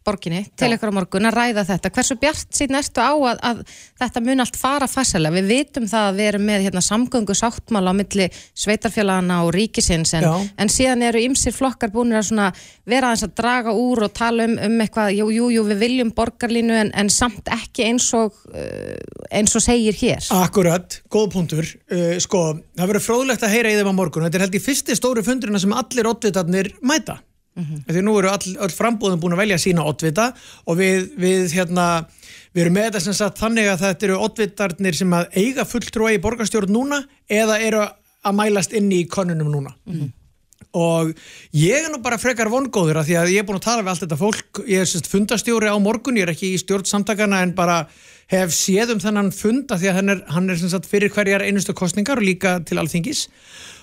borginni 0.07 0.45
til 0.57 0.71
ykkur 0.73 0.91
á 0.93 0.97
morgun 0.97 1.29
að 1.29 1.37
ræða 1.37 1.65
þetta. 1.67 1.91
Hversu 1.97 2.17
bjart 2.21 2.55
síðan 2.55 2.79
ertu 2.79 3.03
á 3.03 3.11
að, 3.13 3.41
að 3.49 3.61
þetta 4.01 4.23
mun 4.25 4.43
allt 4.43 4.59
fara 4.59 4.87
fæsilega? 4.89 5.35
Við 5.37 5.51
vitum 5.51 5.87
það 5.91 6.07
að 6.07 6.19
við 6.19 6.29
erum 6.31 6.47
með 6.47 6.65
hérna, 6.67 6.83
samgöngu 6.85 7.35
sáttmála 7.37 7.93
á 7.93 7.99
milli 7.99 8.27
sveitarfélagana 8.57 9.41
og 9.45 9.51
ríkisins 9.55 10.15
en, 10.17 10.27
en 10.57 10.71
síðan 10.71 11.05
eru 11.09 11.21
ymsir 11.27 11.55
flokkar 11.55 11.91
búinir 11.93 12.21
að 12.21 12.29
svona 12.31 12.47
vera 12.87 13.11
aðeins 13.11 13.27
að 13.27 13.35
draga 13.41 13.75
úr 13.75 14.05
og 14.07 14.15
tala 14.17 14.47
um, 14.47 14.57
um 14.67 14.81
eitthvað, 14.85 15.13
jú, 15.17 15.29
jú, 15.35 15.51
jú, 15.57 15.65
við 15.67 15.83
viljum 15.85 16.13
borgarlínu 16.17 16.77
en, 16.85 16.93
en 16.97 17.11
samt 17.13 17.51
ekki 17.53 17.87
eins 17.89 18.07
og, 18.17 18.35
uh, 18.53 18.95
eins 19.31 19.55
og 19.57 19.65
segir 19.65 19.97
hér. 19.99 20.23
Akkurat, 20.39 21.01
góð 21.13 21.31
punktur 21.35 21.67
uh, 21.67 22.17
sko, 22.23 22.45
það 22.77 22.93
verður 22.93 23.07
fróðlegt 23.09 23.47
að 23.47 23.57
heyra 23.57 23.73
í 23.73 23.79
þeim 23.79 23.91
á 23.91 23.99
morgun 23.99 24.27
þetta 24.27 24.39
er 24.39 24.47
held 24.47 24.59
í 24.59 24.63
fyrsti 24.63 24.97
stóru 24.97 25.23
fundurina 25.25 25.61
sem 25.61 25.75
allir 25.75 26.09
oddvitarnir 26.09 26.73
mæta 26.85 27.19
því 27.87 28.03
nú 28.05 28.17
eru 28.19 28.29
all, 28.31 28.55
all 28.61 28.73
frambúðum 28.73 29.21
búin 29.21 29.33
að 29.37 29.43
velja 29.43 29.59
sína 29.61 29.85
oddvita 29.87 30.31
og 30.65 30.77
við, 30.77 31.09
við 31.17 31.55
hérna 31.57 31.87
við 32.53 32.63
erum 32.65 32.77
með 32.77 32.89
þetta 32.89 33.03
sem 33.05 33.17
sagt 33.17 33.41
þannig 33.41 33.71
að 33.71 33.81
þetta 33.85 34.07
eru 34.07 34.19
oddvitarnir 34.27 34.97
sem 34.97 35.13
að 35.13 35.27
eiga 35.37 35.65
fulltrúa 35.65 36.13
í 36.15 36.21
borgarstjórn 36.21 36.73
núna 36.73 37.01
eða 37.29 37.59
eru 37.61 37.83
að 38.27 38.37
mælast 38.37 38.73
inn 38.77 38.91
í 38.91 39.03
konunum 39.09 39.51
núna. 39.53 39.73
Og 40.77 41.13
ég 41.55 41.85
er 41.85 41.89
nú 41.89 42.01
bara 42.03 42.19
frekar 42.21 42.49
vongóður 42.51 42.99
af 42.99 43.07
því 43.07 43.15
að 43.17 43.31
ég 43.33 43.41
er 43.41 43.47
búin 43.47 43.57
að 43.57 43.67
tala 43.69 43.83
við 43.85 43.91
allt 43.93 44.03
þetta 44.03 44.19
fólk. 44.19 44.61
Ég 44.67 44.83
er 44.83 44.89
semst 44.89 45.09
fundastjóri 45.09 45.69
á 45.71 45.77
morgun, 45.79 46.17
ég 46.19 46.27
er 46.27 46.33
ekki 46.33 46.51
í 46.53 46.59
stjórn 46.61 46.85
samtakana 46.85 47.39
en 47.45 47.55
bara 47.57 47.85
hef 48.27 48.51
séð 48.51 48.95
um 48.95 49.01
þennan 49.01 49.31
fund 49.31 49.71
af 49.71 49.79
því 49.81 49.91
að 49.91 49.97
hann 50.01 50.13
er, 50.13 50.23
hann 50.33 50.49
er 50.49 50.59
sem 50.59 50.71
sagt 50.73 50.89
fyrir 50.89 51.13
hverjar 51.13 51.45
einustu 51.45 51.73
kostningar 51.77 52.19
og 52.19 52.27
líka 52.27 52.57
til 52.67 52.77
alþingis 52.81 53.27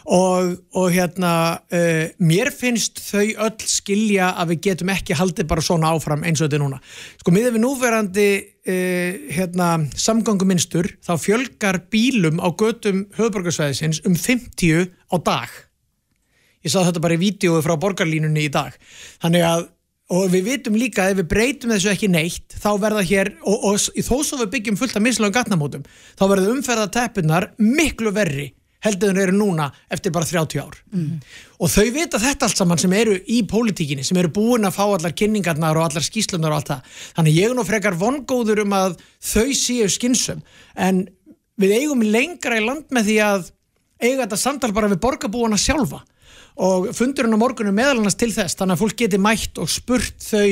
og, 0.05 0.55
og 0.77 0.89
hérna 0.93 1.33
uh, 1.73 2.07
mér 2.21 2.51
finnst 2.53 3.01
þau 3.01 3.25
öll 3.47 3.69
skilja 3.69 4.33
að 4.41 4.55
við 4.55 4.63
getum 4.69 4.93
ekki 4.93 5.17
haldið 5.17 5.49
bara 5.49 5.65
svona 5.65 5.93
áfram 5.95 6.25
eins 6.27 6.43
og 6.43 6.49
þetta 6.49 6.59
er 6.59 6.65
núna. 6.65 6.81
Sko 7.21 7.35
miður 7.35 7.57
við 7.57 7.65
núverandi 7.65 8.29
uh, 8.41 9.21
hérna, 9.37 9.69
samgönguminstur 9.97 10.91
þá 11.05 11.15
fjölgar 11.23 11.81
bílum 11.93 12.43
á 12.45 12.49
götum 12.53 13.07
höfuborgarsvæðisins 13.17 14.03
um 14.05 14.17
50 14.19 14.91
á 14.93 15.17
dag. 15.25 15.55
Ég 16.65 16.73
sá 16.73 16.81
þetta 16.83 17.05
bara 17.05 17.17
í 17.17 17.21
vídeo 17.21 17.61
frá 17.65 17.77
borgarlínunni 17.81 18.47
í 18.47 18.53
dag. 18.53 18.77
Þannig 19.25 19.49
að 19.49 19.71
og 20.13 20.27
við 20.29 20.51
vitum 20.51 20.75
líka 20.77 21.07
að 21.07 21.15
ef 21.15 21.21
við 21.23 21.29
breytum 21.31 21.73
þessu 21.73 21.89
ekki 21.95 22.11
neitt 22.13 22.57
þá 22.61 22.71
verða 22.81 23.05
hér, 23.09 23.31
og, 23.41 23.71
og 23.71 23.79
þó 23.81 24.17
svo 24.21 24.41
við 24.43 24.51
byggjum 24.53 24.77
fullt 24.77 24.99
af 24.99 25.05
mislagum 25.05 25.33
gatnamótum 25.33 25.87
þá 25.89 26.25
verða 26.29 26.51
umferðateppunar 26.53 27.47
miklu 27.57 28.13
verri 28.13 28.51
heldur 28.85 29.15
en 29.15 29.21
eru 29.23 29.35
núna 29.35 29.71
eftir 29.93 30.13
bara 30.15 30.29
30 30.29 30.61
ár. 30.61 30.77
Og 31.59 31.71
þau 31.73 31.91
vita 31.95 32.21
þetta 32.21 32.47
allt 32.49 32.61
saman 32.61 32.81
sem 32.81 32.93
eru 32.93 33.17
í 33.27 33.43
pólitíkinni, 33.49 34.05
sem 34.05 34.19
eru 34.21 34.29
búin 34.29 34.69
að 34.69 34.77
fá 34.77 34.85
allar 34.85 35.17
kynningarnar 35.17 35.77
og 35.81 35.89
allar 35.89 36.05
skýslunar 36.05 36.53
og 36.53 36.61
allt 36.61 36.73
það. 36.75 36.97
Þannig 37.17 37.39
ég 37.39 37.51
er 37.51 37.57
nú 37.57 37.65
frekar 37.65 37.99
vongóður 37.99 38.65
um 38.65 38.77
að 38.77 38.97
þau 39.25 39.51
séu 39.57 39.89
skynsum 39.89 40.43
en 40.77 41.07
við 41.61 41.77
eigum 41.81 42.03
lengra 42.03 42.59
í 42.59 42.65
land 42.65 42.91
með 42.93 43.11
því 43.11 43.21
að 43.25 43.53
eiga 44.03 44.25
þetta 44.25 44.41
samtal 44.41 44.73
bara 44.75 44.91
við 44.93 45.01
borgarbúana 45.05 45.61
sjálfa. 45.61 46.03
Og 46.55 46.91
fundurinn 46.95 47.35
á 47.35 47.39
morgunum 47.39 47.75
meðal 47.75 47.99
annars 47.99 48.19
til 48.19 48.31
þess 48.35 48.59
þannig 48.59 48.77
að 48.77 48.83
fólk 48.85 48.99
geti 49.01 49.19
mætt 49.19 49.59
og 49.59 49.71
spurt 49.71 50.21
þau 50.23 50.51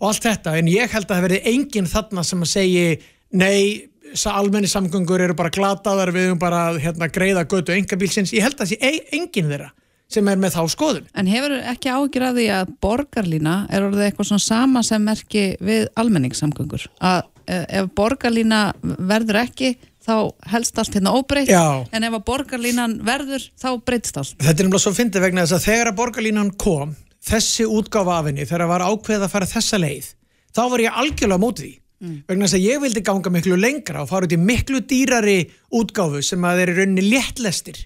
og 0.00 0.06
allt 0.10 0.28
þetta. 0.28 0.54
En 0.58 0.70
ég 0.70 0.92
held 0.92 1.08
að 1.08 1.16
það 1.16 1.26
verði 1.26 1.42
enginn 1.52 1.90
þarna 1.90 2.24
sem 2.24 2.44
að 2.44 2.52
segi 2.52 2.86
nei, 3.34 3.90
sa- 4.14 4.34
almenni 4.38 4.68
samgöngur 4.70 5.20
eru 5.20 5.34
bara 5.38 5.50
glataðar 5.54 6.12
við 6.14 6.28
erum 6.30 6.38
bara 6.42 6.68
að 6.70 6.80
hérna, 6.84 7.08
greiða 7.12 7.44
götu 7.50 7.74
engabílsins, 7.76 8.32
ég 8.34 8.42
held 8.46 8.56
að 8.58 8.64
það 8.64 8.72
sé 8.72 8.78
e- 8.80 9.18
enginn 9.18 9.50
þeirra 9.52 9.70
sem 10.14 10.28
er 10.28 10.36
með 10.38 10.54
þá 10.54 10.62
skoðun. 10.70 11.06
En 11.16 11.26
hefur 11.26 11.54
ekki 11.58 11.90
áhyggjur 11.90 12.26
af 12.28 12.34
því 12.36 12.44
að 12.54 12.74
borgarlína 12.84 13.54
er 13.72 13.86
orðið 13.86 14.04
eitthvað 14.08 14.28
svona 14.30 14.44
sama 14.44 14.82
sem 14.86 15.02
merki 15.02 15.44
við 15.64 15.86
almenningssamgöngur? 15.98 16.86
Að 17.00 17.22
eh, 17.48 17.64
ef 17.80 17.88
borgarlína 17.96 18.60
verður 18.82 19.40
ekki 19.42 19.74
þá 20.04 20.14
helst 20.52 20.78
allt 20.78 20.94
hérna 20.98 21.14
óbreytt. 21.16 21.50
En 21.96 22.04
ef 22.04 22.18
að 22.18 22.24
borgarlínan 22.28 22.98
verður 23.06 23.46
þá 23.58 23.70
breytst 23.80 24.18
allt. 24.20 24.36
Þetta 24.36 24.52
er 24.52 24.68
náttúrulega 24.68 24.84
svo 24.84 24.92
fyndið 24.98 25.24
vegna 25.24 25.46
þess 25.46 25.56
að 25.58 25.68
þegar 25.70 25.90
að 25.90 25.98
borgarlínan 26.02 26.52
kom, 26.60 26.92
þessi 27.24 27.64
útgáfa 27.64 28.18
af 28.18 28.28
henni, 28.28 28.44
þegar 28.44 28.68
var 28.74 28.84
ákveðið 28.84 29.24
að 29.26 29.32
fara 29.32 29.48
þessa 29.48 29.80
leið, 29.80 30.10
þá 30.54 30.62
var 30.74 30.84
ég 30.84 31.00
algjörlega 31.02 31.40
á 31.40 31.44
móti 31.44 31.70
því. 32.04 32.20
Vegna 32.28 32.46
þess 32.48 32.58
að 32.58 32.66
ég 32.68 32.82
vildi 32.84 33.02
ganga 33.06 33.32
miklu 33.34 33.58
lengra 33.60 34.04
og 34.04 34.10
fara 34.10 34.28
út 34.28 34.36
í 34.36 34.40
miklu 34.40 34.80
dýrari 34.88 35.38
útgáfu 35.74 36.22
sem 36.24 36.44
að 36.44 36.60
þeir 36.60 36.72
eru 36.72 36.78
rauninni 36.80 37.06
léttlestir. 37.08 37.80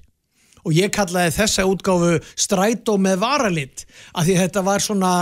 Og 0.66 0.74
ég 0.76 0.92
kallaði 0.94 1.36
þessa 1.38 1.66
útgáfu 1.70 2.16
strætó 2.36 2.98
með 3.00 3.20
varalit, 3.22 3.84
af 4.12 4.26
því 4.26 4.36
að 4.36 4.42
þetta 4.46 4.64
var 4.66 4.84
svona 4.84 5.12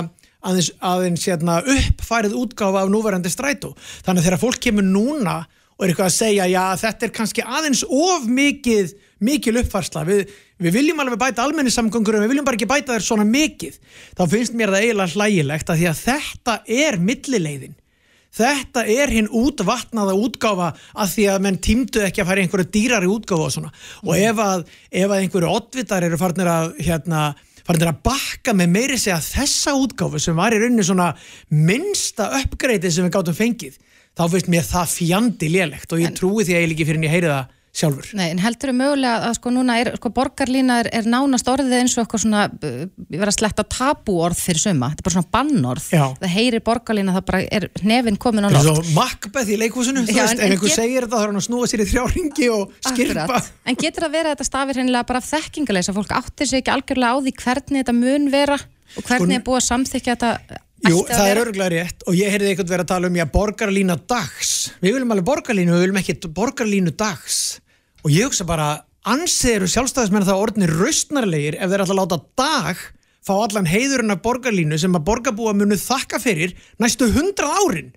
aðeins, 0.46 0.70
aðeins 0.80 1.26
hérna, 1.28 1.60
uppfærið 1.76 2.38
útgáfa 2.40 2.82
af 2.84 2.90
núverandi 2.92 3.32
strætó. 3.32 3.74
Þannig 4.06 4.22
að 4.22 4.28
þegar 4.30 4.42
fólk 4.42 4.62
kemur 4.66 4.86
núna 4.86 5.42
og 5.76 5.84
er 5.84 5.92
eitthvað 5.92 6.08
að 6.08 6.16
segja, 6.16 6.46
já 6.48 6.62
þetta 6.80 7.06
er 7.06 7.14
kannski 7.14 7.44
aðeins 7.44 7.82
of 7.84 8.24
mikið, 8.32 8.94
mikil 9.24 9.58
uppfærsla 9.60 10.04
við, 10.08 10.30
við 10.62 10.76
viljum 10.78 11.02
alveg 11.04 11.20
bæta 11.20 11.44
almennissamgöngur 11.44 12.16
en 12.16 12.24
við 12.24 12.32
viljum 12.32 12.46
bara 12.48 12.56
ekki 12.56 12.70
bæta 12.70 12.94
þér 12.94 13.04
svona 13.04 13.26
mikið 13.28 13.76
þá 14.16 14.22
finnst 14.32 14.56
mér 14.56 14.72
það 14.72 14.86
eiginlega 14.86 15.16
hlægilegt 15.18 15.72
að 15.72 15.82
því 15.82 15.90
að 15.90 16.00
þetta 16.06 16.54
er 16.78 16.98
millileiðin 17.10 17.76
þetta 18.36 18.84
er 18.92 19.12
hinn 19.14 19.30
útvatnaða 19.32 20.16
útgáfa 20.26 20.70
að 20.92 21.12
því 21.14 21.26
að 21.32 21.42
menn 21.46 21.58
tímdu 21.64 22.04
ekki 22.04 22.22
að 22.22 22.30
fara 22.30 22.42
í 22.42 22.46
einhverju 22.46 22.70
dýrari 22.76 23.10
útgáfa 23.10 23.48
og 23.48 23.54
svona. 23.54 23.72
Og 24.04 24.14
ef 24.18 24.42
að, 24.44 24.64
ef 24.90 25.08
að 25.10 25.18
einhverju 25.22 25.52
oddvitar 25.52 26.06
eru 26.06 26.20
farnir 26.20 26.52
að 26.52 26.76
hérna, 26.86 27.24
farnir 27.66 27.92
að 27.92 28.02
bakka 28.06 28.54
með 28.56 28.72
meiri 28.76 29.00
segja 29.00 29.18
þessa 29.24 29.76
útgáfu 29.80 30.22
sem 30.22 30.38
var 30.38 30.54
í 30.54 30.60
rauninni 30.62 30.86
svona 30.86 31.10
minnsta 31.50 32.30
uppgreiti 32.42 32.92
sem 32.92 33.08
við 33.08 33.16
gátum 33.16 33.36
fengið 33.36 33.80
þá 34.16 34.24
finnst 34.32 34.48
mér 34.52 34.64
það 34.64 34.92
fjandi 34.94 35.52
lélegt 35.52 35.92
og 35.92 36.00
ég 36.00 36.14
trúi 36.16 36.44
því 36.46 36.56
að 36.56 36.62
ég 36.62 36.70
líki 36.72 36.86
fyrir 36.88 37.02
en 37.02 37.08
ég 37.08 37.16
heyri 37.16 37.32
það 37.32 37.55
sjálfur 37.76 38.08
Nei, 38.16 38.26
en 38.32 38.40
heldur 38.42 38.70
þau 38.72 38.76
mögulega 38.78 39.28
að 39.28 39.34
sko 39.38 39.52
núna 39.54 39.76
er 39.82 39.90
sko 39.98 40.10
borgarlína 40.16 40.78
er, 40.82 40.88
er 40.96 41.08
nánast 41.12 41.48
orðið 41.52 41.74
eins 41.78 41.96
og 41.98 42.02
eitthvað 42.04 42.22
svona 42.24 42.44
uh, 42.48 42.82
vera 43.12 43.28
að 43.32 43.36
sletta 43.36 43.64
tabúorð 43.76 44.40
fyrir 44.40 44.62
suma, 44.62 44.90
þetta 44.94 45.04
er 45.04 45.08
bara 45.08 45.16
svona 45.16 45.32
bannorð 45.36 45.88
Já. 45.92 46.04
það 46.22 46.34
heyrir 46.36 46.64
borgarlína, 46.66 47.14
það 47.18 47.26
bara 47.30 47.42
er 47.58 47.68
nefinn 47.86 48.18
komin 48.22 48.46
á 48.46 48.50
Það 48.56 48.60
er 48.60 48.80
svo 48.82 48.96
Macbeth 48.96 49.52
í 49.52 49.58
leikhúsinu, 49.60 50.04
þú 50.08 50.16
veist, 50.16 50.36
en- 50.36 50.44
en 50.46 50.56
einhver 50.56 50.72
get- 50.72 50.80
segir 50.80 51.06
þetta 51.06 51.16
þá 51.16 51.22
er 51.22 51.32
hann 51.32 51.40
að 51.42 51.46
snúa 51.48 51.70
sér 51.70 51.84
í 51.84 51.88
þrjá 51.92 52.04
ringi 52.14 52.48
og 52.56 52.76
skirpa. 52.80 53.24
Akkurat. 53.26 53.50
En 53.66 53.80
getur 53.84 54.06
það 54.06 54.14
verið 54.16 54.30
að 54.30 54.36
þetta 54.36 54.48
stafir 54.50 54.80
hennilega 54.80 55.06
bara 55.10 55.22
af 55.22 55.30
þekkingarleisa, 55.32 55.94
fólk 55.96 56.14
áttir 56.16 56.48
sig 56.50 56.62
ekki 56.62 56.72
algjörlega 56.72 57.12
á 57.12 57.16
því 57.26 57.34
hvernig 57.42 57.82
þetta 57.84 57.96
mun 57.96 58.30
vera 58.32 58.56
og 58.56 59.02
hvernig 59.10 59.42
Sko, 59.42 59.52
er 59.56 59.60
að 59.60 59.66
samþykja 59.70 60.14
þetta 60.16 60.62
Jú, 60.86 60.98
að 61.02 61.08
það 61.16 61.28
er 61.30 61.38
örgulega 61.40 61.70
rétt 61.72 62.02
og 62.06 62.14
ég 62.14 62.30
heyrði 62.30 62.50
einhvern 62.52 62.68
vera 62.68 62.84
að 62.84 62.90
tala 62.92 63.08
um 63.08 63.16
já, 63.16 63.24
borgarlína 63.32 63.96
dags. 64.06 64.50
Við 64.84 64.92
viljum 64.94 65.14
alveg 65.14 65.26
borgarlínu, 65.26 65.72
við 65.72 65.84
viljum 65.86 66.00
ekki 66.02 66.16
borgarlínu 66.36 66.92
dags. 67.00 67.38
Og 68.06 68.12
ég 68.14 68.28
hugsa 68.28 68.44
bara, 68.46 68.84
ansið 69.02 69.56
eru 69.56 69.66
sjálfstæðismenn 69.66 70.22
það 70.28 70.42
orðnir 70.44 70.72
raustnarlegir 70.78 71.56
ef 71.58 71.72
þeir 71.72 71.82
að 71.82 71.96
láta 71.98 72.18
dag 72.38 72.82
fá 73.26 73.32
allan 73.34 73.66
heiðurinn 73.66 74.14
af 74.14 74.20
borgarlínu 74.22 74.76
sem 74.78 74.94
að 74.94 75.08
borgarbúa 75.08 75.54
munu 75.58 75.74
þakka 75.74 76.20
fyrir 76.22 76.52
næstu 76.78 77.08
hundrað 77.16 77.56
árin. 77.64 77.88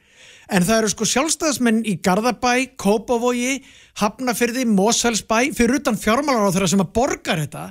En 0.50 0.66
það 0.66 0.80
eru 0.80 0.90
sko 0.96 1.06
sjálfstæðismenn 1.12 1.84
í 1.86 2.00
Garðabæ, 2.02 2.72
Kópavogi, 2.82 3.60
Hafnafyrði, 4.02 4.64
Mosfellsbæ, 4.72 5.52
fyrir 5.54 5.78
utan 5.78 6.02
fjármálar 6.02 6.50
á 6.50 6.54
þeirra 6.58 6.72
sem 6.74 6.82
að 6.82 6.90
borgar 6.98 7.44
þetta. 7.44 7.68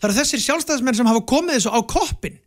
Það 0.00 0.08
eru 0.08 0.18
þessir 0.22 0.44
sjálfstæðismenn 0.46 1.00
sem 1.02 1.12
hafa 1.12 1.22
komið 1.28 1.58
þessu 1.58 1.74
á 1.76 1.80
koppin 1.92 2.40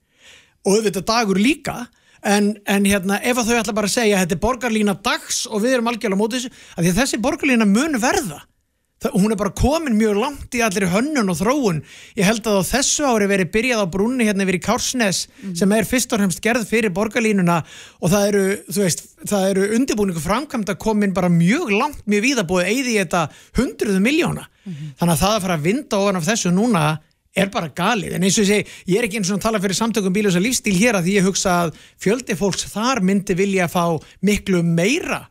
og 0.66 0.80
auðvitað 0.80 1.06
dagur 1.12 1.38
líka 1.38 1.78
en, 2.26 2.56
en 2.66 2.90
hérna 2.90 3.22
ef 3.22 3.38
að 3.38 3.54
þau 3.54 3.62
ætla 3.62 3.78
bara 3.78 3.94
að 3.94 3.98
segja 4.00 4.26
þetta 4.26 4.40
er 4.40 4.44
borgarlína 4.50 4.98
dags 5.06 5.46
og 5.46 5.62
við 5.62 5.78
erum 5.78 5.94
algjörlega 5.94 6.18
á 6.18 6.22
móti 6.24 6.40
þessu 6.40 6.54
að 6.74 6.82
því 6.82 6.96
að 6.96 7.00
þessi 7.04 7.22
borgarlína 7.22 7.70
mun 7.70 8.02
verða 8.02 8.42
hún 9.13 9.34
er 9.34 9.39
bara 9.39 9.54
komin 9.54 9.98
mjög 10.00 10.18
langt 10.22 10.58
í 10.58 10.63
allir 10.65 10.88
hönnun 10.94 11.30
og 11.34 11.39
þróun. 11.39 11.84
Ég 12.18 12.26
held 12.28 12.48
að 12.50 12.62
á 12.63 12.70
þessu 12.72 13.06
ári 13.06 13.30
verið 13.30 13.52
byrjað 13.54 13.84
á 13.86 13.94
brúnni 13.94 14.28
hérna 14.28 14.46
yfir 14.48 14.60
í 14.60 14.63
Kársnes 14.65 15.26
sem 15.58 15.76
er 15.78 15.89
fyrst 15.89 16.13
og 16.15 16.22
fremst 16.22 16.44
gerð 16.44 16.65
fyrir 16.70 16.94
borgarlínuna. 16.96 17.62
Og 18.02 18.13
það 18.13 18.28
eru, 18.32 18.46
veist, 18.80 19.06
það 19.26 19.50
eru 19.52 19.70
undirbúningu 19.78 20.24
framkvæmd 20.24 20.74
að 20.74 20.82
komin 20.82 21.15
bara 21.15 21.32
mjög 21.32 21.72
langt 21.76 22.04
mjög 22.10 22.26
víða 22.26 22.46
búið 22.48 22.72
eigði 22.72 22.96
í 22.96 23.00
þetta 23.04 23.28
hundruðu 23.60 24.02
miljóna 24.04 24.48
þannig 25.00 25.13
að 25.13 25.22
það 25.22 25.36
að 25.36 25.44
fara 25.46 25.58
að 25.58 25.65
vinda 25.65 26.00
ofan 26.02 26.20
af 26.20 26.26
þessu 26.30 26.52
núna 26.54 26.86
er 27.36 27.50
bara 27.52 27.68
galið, 27.76 28.15
en 28.15 28.24
eins 28.24 28.38
og 28.39 28.46
ég 28.46 28.48
segi, 28.48 28.76
ég 28.88 29.00
er 29.00 29.08
ekki 29.10 29.20
eins 29.20 29.32
og 29.36 29.41
tala 29.44 29.60
fyrir 29.60 29.76
samtökum 29.76 30.13
bílösa 30.15 30.39
lífstíl 30.39 30.78
hér 30.78 30.96
að 31.00 31.10
því 31.10 31.15
ég 31.18 31.26
hugsa 31.28 31.56
að 31.65 31.74
fjöldi 32.00 32.38
fólks 32.39 32.70
þar 32.72 33.02
myndi 33.04 33.36
vilja 33.36 33.68
fá 33.72 34.00
miklu 34.24 34.63
meira 34.63 35.26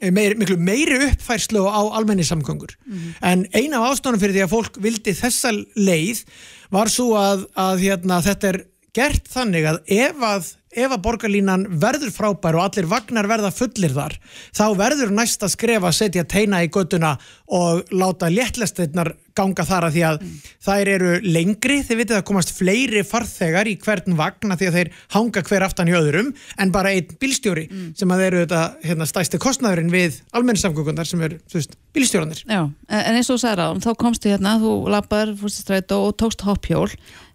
eh, 0.00 0.12
meiri, 0.14 0.38
miklu 0.40 0.56
meiri 0.60 1.00
uppfærslu 1.10 1.64
á 1.68 1.80
almenni 1.98 2.26
samgöngur 2.26 2.74
en 3.22 3.46
eina 3.54 3.80
af 3.80 3.94
ástæðanum 3.94 4.22
fyrir 4.22 4.36
því 4.38 4.44
að 4.46 4.54
fólk 4.54 4.80
vildi 4.82 5.16
þessa 5.16 5.52
leið 5.76 6.24
var 6.70 6.90
svo 6.92 7.14
að, 7.18 7.46
að 7.58 7.84
hérna, 7.84 8.20
þetta 8.24 8.52
er 8.52 8.62
gert 8.96 9.28
þannig 9.30 9.68
að 9.70 9.80
ef 9.86 10.24
að 10.26 10.50
ef 10.70 10.92
að 10.94 11.02
borgarlínan 11.02 11.66
verður 11.82 12.12
frábær 12.14 12.58
og 12.58 12.66
allir 12.68 12.86
vagnar 12.90 13.28
verða 13.30 13.50
fullir 13.54 13.94
þar, 13.94 14.14
þá 14.54 14.66
verður 14.78 15.14
næsta 15.14 15.50
skref 15.50 15.86
að 15.86 15.96
setja 15.98 16.26
teina 16.28 16.62
í 16.62 16.70
göttuna 16.70 17.16
og 17.50 17.90
láta 17.90 18.30
léttlestirnar 18.30 19.14
ganga 19.36 19.64
þar 19.66 19.86
að 19.88 19.96
því 19.96 20.02
að 20.06 20.22
þær 20.64 20.90
eru 20.94 21.12
lengri, 21.24 21.78
þið 21.86 22.00
vitið 22.00 22.18
að 22.18 22.24
komast 22.28 22.52
fleiri 22.56 23.02
farþegar 23.06 23.70
í 23.70 23.76
hvern 23.80 24.16
vagn 24.18 24.52
að 24.52 24.62
því 24.62 24.68
að 24.68 24.76
þeir 24.78 24.90
hanga 25.14 25.44
hver 25.48 25.66
aftan 25.66 25.90
í 25.90 25.96
öðrum 25.96 26.32
en 26.60 26.74
bara 26.74 26.92
einn 26.94 27.14
bílstjóri 27.20 27.66
sem 27.98 28.14
að 28.14 28.24
eru 28.26 28.42
þetta 28.44 28.62
hérna, 28.84 29.08
stæsti 29.08 29.40
kostnaðurinn 29.42 29.92
við 29.92 30.20
almenningssamgöngundar 30.36 31.08
sem 31.08 31.22
eru, 31.26 31.40
veist, 31.54 31.76
bílstjóranir. 31.96 32.42
Já, 32.44 32.62
en 32.66 33.18
eins 33.18 33.30
og 33.30 33.38
þú 33.38 33.42
sagði 33.44 33.60
ráðum, 33.62 33.82
þá 33.86 33.90
komstu 34.04 34.32
hérna, 34.32 34.56
þú 34.62 34.74
lappar, 34.92 35.34
fórst 35.40 35.62
í 35.62 35.66
strætó 35.66 36.02
og 36.08 36.16
tókst 36.20 36.44
hoppjól. 36.46 36.88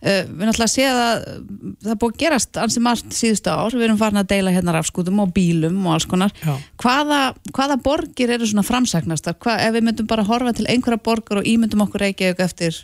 Uh, 0.06 0.22
við 0.30 0.46
náttúrulega 0.46 0.70
séð 0.70 1.00
að 1.02 1.24
það 1.82 1.94
er 1.96 2.00
búið 2.02 2.14
að 2.14 2.20
gerast 2.22 2.60
ansi 2.62 2.84
margt 2.84 3.16
síðustu 3.26 3.52
ár, 3.52 3.76
við 3.76 3.88
erum 3.90 4.00
farin 4.00 4.22
að 4.22 4.30
deila 4.32 4.54
hérna 4.56 4.78
rafskútum 4.78 5.20
og 5.26 5.34
bílum 5.36 5.82
og 5.84 5.98
alls 5.98 6.08
konar. 6.10 6.34
Hvaða, 6.82 7.22
hvaða 7.52 7.78
borgir 7.84 8.32
eru 8.38 8.48
svona 8.48 8.64
framsagnastar? 8.66 9.36
Hva, 9.42 9.58
ef 9.66 9.76
við 9.76 9.88
myndum 9.90 10.10
bara 10.10 10.26
horfa 10.28 10.54
til 10.56 10.68
einhverja 10.72 11.02
borgar 11.04 11.42
og 11.42 11.50
ímyndum 11.50 11.84
okkur 11.88 12.06
Reykjavík 12.06 12.44
eftir, 12.46 12.78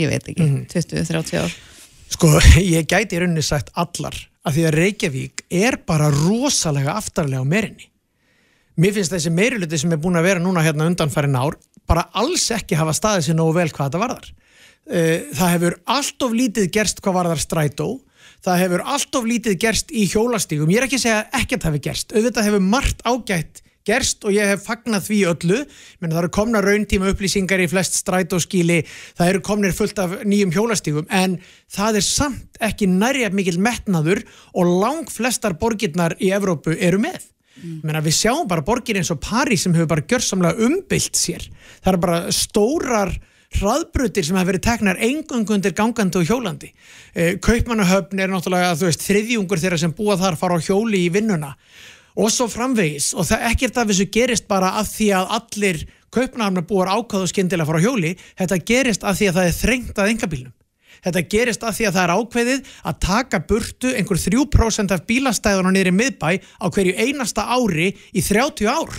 ég 0.00 0.10
veit 0.12 0.32
ekki, 0.32 0.48
20-30 0.72 1.42
ár. 1.44 1.58
Sko, 2.16 2.32
ég 2.76 2.88
gæti 2.88 3.18
í 3.18 3.22
rauninni 3.22 3.44
sagt 3.44 3.70
allar 3.78 4.16
að 4.46 4.58
því 4.58 4.64
að 4.68 4.76
Reykjavík 4.80 5.44
er 5.62 5.78
bara 5.86 6.10
rosalega 6.14 6.94
aftarlega 6.98 7.42
á 7.42 7.46
merinni. 7.46 7.88
Mér 8.76 8.92
finnst 8.92 9.14
þessi 9.14 9.32
meiriluti 9.32 9.78
sem 9.80 9.94
er 9.94 10.00
búin 10.00 10.18
að 10.20 10.28
vera 10.28 10.42
núna 10.42 10.62
hérna 10.62 10.86
undanfærin 10.90 11.38
ár 11.38 11.56
bara 11.88 12.08
alls 12.18 12.44
ekki 12.54 12.76
hafa 12.78 12.94
staðið 12.96 13.28
sér 13.28 13.38
nógu 13.38 13.54
vel 13.56 13.70
hvað 13.70 13.88
þetta 13.88 14.02
varðar. 14.02 14.28
Eh, 14.86 15.26
Það 15.34 15.52
hefur 15.54 15.76
allt 15.96 16.26
of 16.26 16.34
lítið 16.36 16.68
gerst 16.74 17.00
hvað 17.02 17.16
varðar 17.20 17.42
strætó, 17.42 17.88
það 18.46 18.62
hefur 18.62 18.84
allt 18.94 19.18
of 19.18 19.28
lítið 19.28 19.60
gerst 19.66 19.92
í 19.92 20.06
hjólastígum. 20.10 20.70
Ég 20.70 20.80
er 20.80 20.88
ekki 20.88 21.00
að 21.00 21.06
segja 21.06 21.22
að 21.22 21.38
ekkert 21.42 21.68
hafi 21.68 21.84
gerst, 21.88 22.12
auðvitað 22.14 22.50
hefur 22.50 22.66
margt 22.74 23.06
ágætt 23.06 23.62
gerst 23.86 24.24
og 24.26 24.34
ég 24.34 24.50
hef 24.50 24.64
fagnat 24.66 25.04
því 25.06 25.20
öllu. 25.30 25.60
Menn 26.00 26.14
það 26.14 26.20
eru 26.22 26.32
komna 26.34 26.62
rauntíma 26.64 27.12
upplýsingar 27.12 27.62
í 27.62 27.68
flest 27.70 27.98
strætóskíli, 28.00 28.80
það 29.18 29.32
eru 29.32 29.44
komnir 29.46 29.76
fullt 29.76 30.00
af 30.02 30.18
nýjum 30.26 30.54
hjólastígum 30.54 31.06
en 31.14 31.38
það 31.72 32.00
er 32.00 32.06
samt 32.06 32.60
ekki 32.66 32.90
nærja 32.90 33.30
mikil 33.34 33.58
metnaður 33.62 34.24
og 34.54 34.74
lang 34.82 35.12
flestar 35.12 35.56
borgirnar 35.60 36.16
í 36.18 36.32
Evrópu 36.34 36.74
eru 36.74 37.00
með. 37.02 37.30
Menna, 37.56 38.02
við 38.04 38.18
sjáum 38.18 38.48
bara 38.50 38.64
borgir 38.64 38.98
eins 39.00 39.08
og 39.14 39.22
París 39.24 39.62
sem 39.64 39.72
hefur 39.72 39.94
bara 39.94 40.04
gjörsamlega 40.04 40.66
umbylt 40.66 41.16
sér. 41.16 41.46
Það 41.80 41.92
eru 41.92 42.02
bara 42.02 42.18
stórar 42.34 43.14
hraðbrutir 43.54 44.26
sem 44.26 44.36
hafa 44.36 44.50
verið 44.50 44.64
teknar 44.66 45.00
engungu 45.02 45.54
undir 45.54 45.74
gangandi 45.76 46.20
og 46.20 46.26
hjólandi. 46.26 46.72
Eh, 47.14 47.36
Kaupmannahöfn 47.42 48.20
er 48.20 48.32
náttúrulega 48.32 48.74
þú 48.76 48.90
veist, 48.90 49.06
þriðjungur 49.06 49.62
þeirra 49.62 49.78
sem 49.78 49.94
búa 49.96 50.18
þar 50.20 50.38
fara 50.40 50.58
á 50.58 50.60
hjóli 50.60 51.06
í 51.06 51.12
vinnuna. 51.12 51.54
Og 52.16 52.32
svo 52.32 52.48
framvegis 52.48 53.12
og 53.14 53.28
það 53.28 53.48
ekkert 53.52 53.78
af 53.78 53.88
þessu 53.90 54.10
gerist 54.10 54.46
bara 54.48 54.74
af 54.80 54.88
því 54.88 55.08
að 55.18 55.32
allir 55.38 55.82
kaupnafnar 56.16 56.64
búar 56.66 56.92
ákváðu 56.92 57.28
skyndilega 57.32 57.66
að 57.66 57.72
fara 57.72 57.82
á 57.82 57.86
hjóli. 57.86 58.14
Þetta 58.38 58.62
gerist 58.72 59.04
af 59.04 59.18
því 59.18 59.28
að 59.30 59.36
það 59.40 59.50
er 59.50 59.58
þrengt 59.60 59.98
að 60.00 60.12
engabílnum 60.14 60.54
þetta 61.04 61.22
gerist 61.30 61.66
af 61.66 61.76
því 61.76 61.88
að 61.88 61.96
það 61.96 62.04
er 62.04 62.14
ákveðið 62.16 62.70
að 62.90 63.00
taka 63.04 63.42
burtu 63.50 63.92
einhver 63.94 64.22
3% 64.22 64.94
af 64.96 65.04
bílastæðunum 65.06 65.76
niður 65.76 65.92
í 65.92 65.96
miðbæ 66.00 66.30
á 66.62 66.66
hverju 66.72 66.96
einasta 66.96 67.46
ári 67.52 67.92
í 67.92 68.24
30 68.24 68.70
ár 68.70 68.96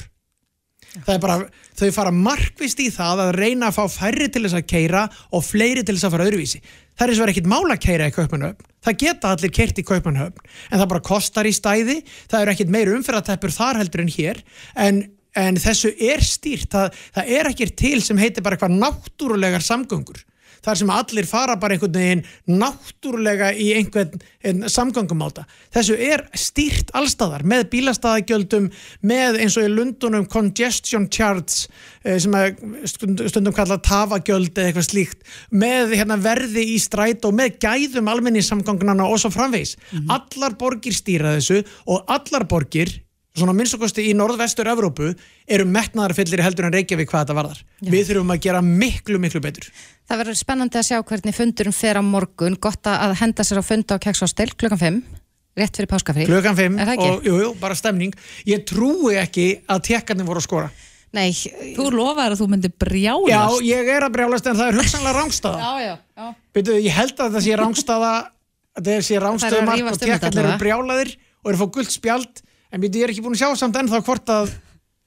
það 0.96 1.14
er 1.14 1.22
bara, 1.24 1.38
þau 1.78 1.90
fara 1.96 2.16
markvist 2.16 2.82
í 2.84 2.90
það 2.94 3.26
að 3.28 3.36
reyna 3.38 3.70
að 3.70 3.78
fá 3.78 3.98
færri 4.00 4.30
til 4.32 4.46
þess 4.46 4.60
að 4.60 4.70
keira 4.72 5.04
og 5.32 5.46
fleiri 5.46 5.84
til 5.84 5.98
þess 5.98 6.08
að 6.08 6.16
fara 6.16 6.30
öðruvísi. 6.32 6.64
Það 6.98 7.06
er 7.06 7.14
eins 7.14 7.20
og 7.20 7.26
verið 7.26 7.36
ekkit 7.36 7.52
mála 7.52 7.76
að 7.76 7.84
keira 7.86 8.10
í 8.10 8.16
kaupmannhöfn 8.16 8.74
það 8.88 9.02
geta 9.04 9.34
allir 9.34 9.54
keirt 9.54 9.82
í 9.82 9.86
kaupmannhöfn 9.88 10.48
en 10.72 10.80
það 10.80 10.90
bara 10.94 11.06
kostar 11.06 11.50
í 11.50 11.54
stæði. 11.56 12.00
Það 12.32 12.44
er 12.44 12.54
ekkit 12.54 12.74
meir 12.74 12.94
umferðateppur 12.96 13.54
þar 13.54 13.82
heldur 13.82 14.04
en 14.04 14.14
hér 14.14 14.42
en, 14.86 15.04
en 15.38 15.60
þessu 15.62 15.94
er 15.94 16.24
stýrt. 16.26 16.70
Það, 16.74 17.04
það 17.18 17.36
er 17.40 17.52
ekkert 17.52 17.78
til 17.80 18.02
sem 18.06 18.22
heitir 18.22 18.46
bara 18.46 18.58
eitthvað 18.58 18.80
náttúrulegar 18.80 19.66
samgöngur 19.66 20.24
þar 20.68 20.82
sem 20.82 20.92
allir 20.92 21.30
fara 21.30 21.56
bara 21.60 21.78
einhvern 21.78 21.96
veginn 21.96 22.26
náttúrulega 22.60 23.54
í 23.56 23.70
einhvern, 23.78 24.20
einhvern 24.44 24.72
samgöngumáta. 24.72 25.46
Þessu 25.74 25.96
er 25.96 26.26
stýrt 26.38 26.92
allstaðar 26.98 27.46
með 27.48 27.68
bílastæðagjöldum, 27.74 28.70
með 29.08 29.40
eins 29.44 29.58
og 29.60 29.68
í 29.68 29.72
Lundunum 29.72 30.28
congestion 30.32 31.08
charts 31.14 31.68
eh, 32.04 32.18
sem 32.20 32.36
stund, 32.90 33.24
stundum 33.32 33.56
kallað 33.56 33.84
tafagjöld 33.88 34.54
eða 34.54 34.72
eitthvað 34.72 34.90
slíkt, 34.90 35.26
með 35.52 35.98
hérna, 35.98 36.20
verði 36.22 36.68
í 36.76 36.78
stræt 36.82 37.26
og 37.28 37.36
með 37.38 37.60
gæðum 37.64 38.12
almenningssamgöngunana 38.12 39.08
og 39.08 39.22
svo 39.22 39.32
framvegis. 39.34 39.78
Allar 40.12 40.58
borgir 40.60 40.96
stýra 40.96 41.38
þessu 41.38 41.64
og 41.88 42.08
allar 42.12 42.48
borgir 42.50 42.92
svona 43.42 43.54
minnstakosti 43.58 44.06
í 44.10 44.16
norðvestur 44.18 44.70
Evrópu 44.72 45.12
eru 45.48 45.68
metnaðarfyllir 45.70 46.44
heldur 46.46 46.68
en 46.68 46.76
Reykjavík 46.76 47.12
hvað 47.12 47.26
þetta 47.26 47.38
varðar. 47.38 47.62
Við 47.84 48.10
þurfum 48.10 48.34
að 48.36 48.42
gera 48.48 48.64
miklu, 48.66 49.22
miklu 49.22 49.42
betur. 49.44 49.70
Það 50.08 50.22
verður 50.24 50.40
spennandi 50.40 50.80
að 50.82 50.88
sjá 50.90 50.98
hvernig 51.12 51.38
fundurum 51.38 51.76
fer 51.76 52.00
á 52.00 52.04
morgun. 52.06 52.58
Gott 52.62 52.90
að 52.90 53.16
henda 53.22 53.46
sér 53.48 53.62
á 53.62 53.64
fund 53.68 53.92
á 53.92 53.96
Kekshostel 54.02 54.50
klukkan 54.56 54.82
5, 54.82 55.00
rétt 55.60 55.80
fyrir 55.80 55.92
páskafrí. 55.92 56.28
Klukkan 56.30 56.58
5 56.58 56.78
Er 56.80 56.92
það 56.92 56.94
ekki? 56.98 57.10
og 57.14 57.28
jú, 57.28 57.40
jú, 57.44 57.54
bara 57.62 57.78
stemning. 57.78 58.16
Ég 58.48 58.64
trúi 58.70 59.18
ekki 59.20 59.50
að 59.68 59.84
tekkarnir 59.92 60.28
voru 60.30 60.44
að 60.44 60.48
skora. 60.50 60.72
Nei, 61.16 61.32
Þú 61.32 61.86
lofaðir 61.96 62.36
að 62.36 62.42
þú 62.42 62.48
myndir 62.52 62.74
Já, 63.00 63.14
brjálast. 63.16 63.62
ég 63.64 63.92
er 63.94 64.06
að 64.06 64.16
brjálast 64.18 64.50
en 64.50 64.58
það 64.60 64.72
er 64.72 64.80
hugsanlega 64.82 65.16
rángstaða. 65.18 65.60
já, 65.64 65.72
já, 65.86 65.94
já. 66.20 66.28
Byrju, 66.58 66.80
ég 66.84 66.98
held 66.98 67.22
að 67.24 67.38
það 67.38 67.46
sé 67.46 67.60
rángstaða, 67.62 68.12
að 68.78 68.90
það 68.90 69.06
sé 69.08 69.16
Það 69.16 69.24
rángstöðu 69.24 69.60
að 69.62 69.70
mark 69.70 69.80
rífast 69.80 69.88
og 69.88 69.96
um 69.96 70.12
þetta 70.12 70.20
tekkarnir 70.20 70.50
eru 70.50 70.60
brjálaðir 70.64 71.14
og 71.16 71.50
eru 71.52 71.58
að 71.58 71.64
fá 71.64 71.74
gullt 71.78 71.96
spjald. 71.96 72.44
En 72.72 72.82
byrju, 72.84 73.00
ég 73.00 73.08
er 73.08 73.14
ekki 73.14 73.24
búin 73.24 73.38
að 73.38 73.44
sjá 73.46 73.52
samt 73.62 73.78
ennþá 73.80 74.02
hvort 74.04 74.34
að... 74.34 74.52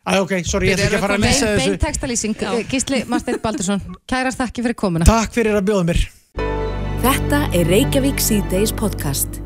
Æ, 0.01 0.13
ok, 0.23 0.33
sorry, 0.49 0.71
ég 0.71 0.79
ætla 0.79 0.87
ekki 0.87 0.97
að 0.97 1.03
fara 1.05 1.19
að 1.19 1.27
Bein, 1.27 1.35
þessu. 1.37 1.51
bein 1.61 1.83
textalýsing, 1.83 2.45
Gísli 2.71 3.03
Marsteinn 3.11 3.43
Baldursson, 3.43 3.83
kærar 4.09 4.33
þakki 4.33 4.65
fyrir 4.65 4.79
komuna. 4.81 5.05
Takk 5.09 5.37
fyrir 5.37 5.59
að 5.59 5.67
bjóða 5.69 5.85
mér. 5.91 6.01
Þetta 7.05 7.43
er 7.57 7.69
Reykjavík 7.69 8.23
síðdeis 8.25 8.73
podcast. 8.77 9.43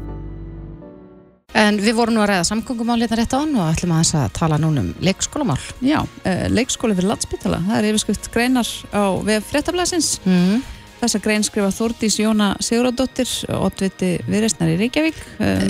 En 1.55 1.77
við 1.83 1.95
vorum 1.99 2.17
nú 2.17 2.23
að 2.23 2.33
ræða 2.33 2.47
samgöngumál 2.49 2.97
hérna 3.03 3.19
rétt 3.21 3.35
á 3.35 3.39
hann 3.39 3.53
og 3.55 3.69
ætlum 3.71 3.93
aðeins 3.95 4.15
að 4.19 4.31
tala 4.39 4.57
núna 4.59 4.83
um 4.83 4.89
leikskólamál. 5.07 5.59
Já, 5.87 6.01
uh, 6.03 6.47
leikskóli 6.51 6.97
fyrir 6.99 7.13
landspítala. 7.13 7.61
Það 7.67 7.77
er 7.79 7.91
yfirskrift 7.91 8.31
greinar 8.35 8.71
á 8.91 9.03
vef 9.27 9.47
fréttablasins. 9.53 10.09
Mm. 10.27 10.65
Þessa 11.05 11.19
grein 11.21 11.43
skrifa 11.45 11.69
Þórdís 11.75 12.15
Jóna 12.17 12.47
Siguradóttir, 12.65 13.29
oddviti 13.53 14.15
viðreistnar 14.25 14.71
í 14.73 14.77
Reykjavík. 14.81 15.19
Um, 15.37 15.65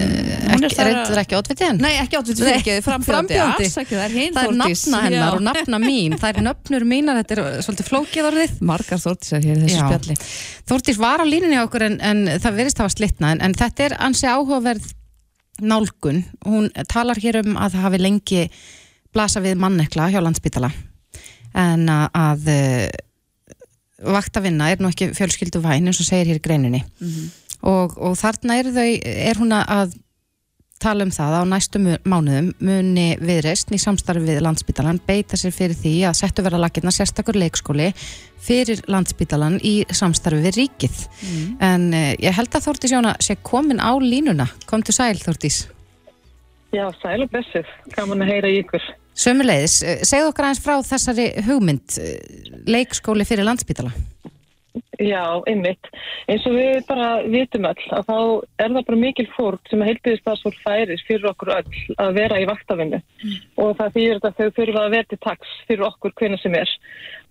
hún 0.52 0.66
Ekki, 0.68 0.84
reyndur 0.86 1.20
ekki 1.24 1.36
oddvitið 1.40 1.66
henn? 1.66 1.80
Nei, 1.82 1.94
ekki 1.98 2.18
oddviti 2.20 2.44
fyrirgeði, 2.44 2.84
frambjóndi. 2.86 3.08
Frambjóðandi. 3.10 3.66
Afsakið, 3.66 3.98
það 3.98 4.04
er 4.04 4.14
hinn 4.14 4.36
Það 4.36 4.46
er 4.46 4.54
nafna 4.60 5.00
hennar 5.08 5.24
Já. 5.24 5.32
og 5.32 5.42
nafna 5.48 5.80
mín. 5.82 6.14
Það 6.22 6.30
er 6.30 6.46
nöfnur 6.46 6.86
mínar, 6.92 7.18
þetta 7.24 7.34
er 7.34 7.66
svolítið 7.66 7.90
flókið 7.90 8.28
orðið. 8.30 8.54
Margar 8.70 9.02
Þórdísar 9.02 9.42
hér 9.42 9.58
í 9.58 9.64
þessu 9.64 9.80
Já. 9.80 9.88
spjalli. 9.88 10.16
Þórdís 10.70 11.02
var 11.02 11.24
á 11.24 11.26
línunni 11.26 11.58
á 11.58 11.66
okkur 11.66 11.86
en, 11.88 11.98
en 11.98 12.24
það 12.38 12.60
verðist 12.60 12.84
hafa 12.84 12.94
slitnað 12.94 13.34
en, 13.34 13.44
en 13.48 13.58
þetta 13.58 13.88
er 13.88 13.96
ansi 14.06 14.30
áhugaverð 14.30 14.90
nálgun. 15.66 16.22
Hún 16.46 16.70
talar 16.94 17.18
hér 17.18 17.42
um 17.42 17.58
að 17.58 17.74
það 17.74 17.86
hafi 17.88 18.04
lengi 18.06 18.44
blasa 19.10 19.42
við 19.42 19.58
mannekla 19.58 20.12
hjá 20.14 20.22
landsbítala 20.22 20.70
en 21.54 21.86
að, 21.90 22.06
að 22.18 22.48
eh, 22.50 23.03
vaktavinna 24.02 24.70
er 24.72 24.82
nú 24.82 24.90
ekki 24.90 25.12
fjölskyldu 25.16 25.62
væn 25.64 25.90
eins 25.90 26.00
og 26.02 26.08
segir 26.08 26.32
hér 26.32 26.40
í 26.40 26.44
greininni. 26.44 26.82
Og, 27.64 27.94
og 27.96 28.16
þarna 28.20 28.58
er, 28.60 28.72
þau, 28.74 28.88
er 29.30 29.40
hún 29.40 29.54
að 29.56 29.94
tala 30.82 31.06
um 31.06 31.12
það 31.14 31.34
að 31.36 31.44
á 31.46 31.52
næstu 31.52 31.80
mánuðum 31.80 32.50
muni 32.60 33.06
viðreist 33.22 33.70
í 33.72 33.78
samstarfi 33.80 34.26
við 34.26 34.42
landsbítalan 34.44 35.00
beita 35.06 35.38
sér 35.40 35.54
fyrir 35.54 35.78
því 35.78 35.94
að 36.10 36.18
settu 36.18 36.44
verða 36.44 36.60
lakirna 36.66 36.92
sérstakur 36.92 37.38
leikskóli 37.40 37.92
fyrir 38.44 38.82
landsbítalan 38.92 39.56
í 39.64 39.76
samstarfi 39.88 40.42
við 40.44 40.58
ríkið. 40.58 40.98
En 41.64 41.88
uh, 41.94 42.10
ég 42.20 42.36
held 42.36 42.52
að 42.52 42.66
Þórtís 42.66 42.92
Jóna 42.92 43.14
sé 43.22 43.38
komin 43.40 43.80
á 43.80 43.96
línuna. 43.96 44.50
Kom 44.68 44.84
til 44.84 44.96
sæl 44.96 45.16
Þórtís 45.22 45.64
Já, 46.74 46.88
sæl 46.98 47.22
og 47.22 47.30
blessuð. 47.30 47.68
Gaman 47.94 48.24
að 48.24 48.32
heyra 48.32 48.50
ykkur. 48.50 48.86
Sömuleiðis, 49.14 49.78
uh, 49.84 50.00
segðu 50.06 50.32
okkur 50.32 50.48
aðeins 50.48 50.64
frá 50.64 50.74
þessari 50.88 51.28
hugmynd 51.46 52.00
uh, 52.02 52.10
leikskóli 52.66 53.26
fyrir 53.28 53.46
landsbítala 53.46 53.94
Já, 54.98 55.42
einmitt. 55.46 55.86
Eins 56.30 56.44
og 56.48 56.56
við 56.56 56.80
bara 56.88 57.08
vitum 57.30 57.66
öll 57.68 57.82
að 57.94 58.08
þá 58.08 58.16
er 58.62 58.72
það 58.72 58.86
bara 58.88 58.98
mikil 58.98 59.26
fórn 59.34 59.60
sem 59.70 59.82
að 59.84 60.38
svo 60.40 60.50
færis 60.64 61.04
fyrir 61.06 61.28
okkur 61.30 61.52
öll 61.54 61.76
að 62.02 62.16
vera 62.18 62.40
í 62.42 62.46
vaktavinnu. 62.50 63.00
Og 63.62 63.76
það 63.78 63.94
þýðir 63.96 64.20
að 64.20 64.40
þau 64.40 64.48
þurfa 64.58 64.82
að 64.82 64.96
vera 64.96 65.10
til 65.10 65.20
taks 65.26 65.52
fyrir 65.68 65.86
okkur 65.88 66.14
hvernig 66.18 66.42
sem 66.42 66.56
er. 66.58 66.74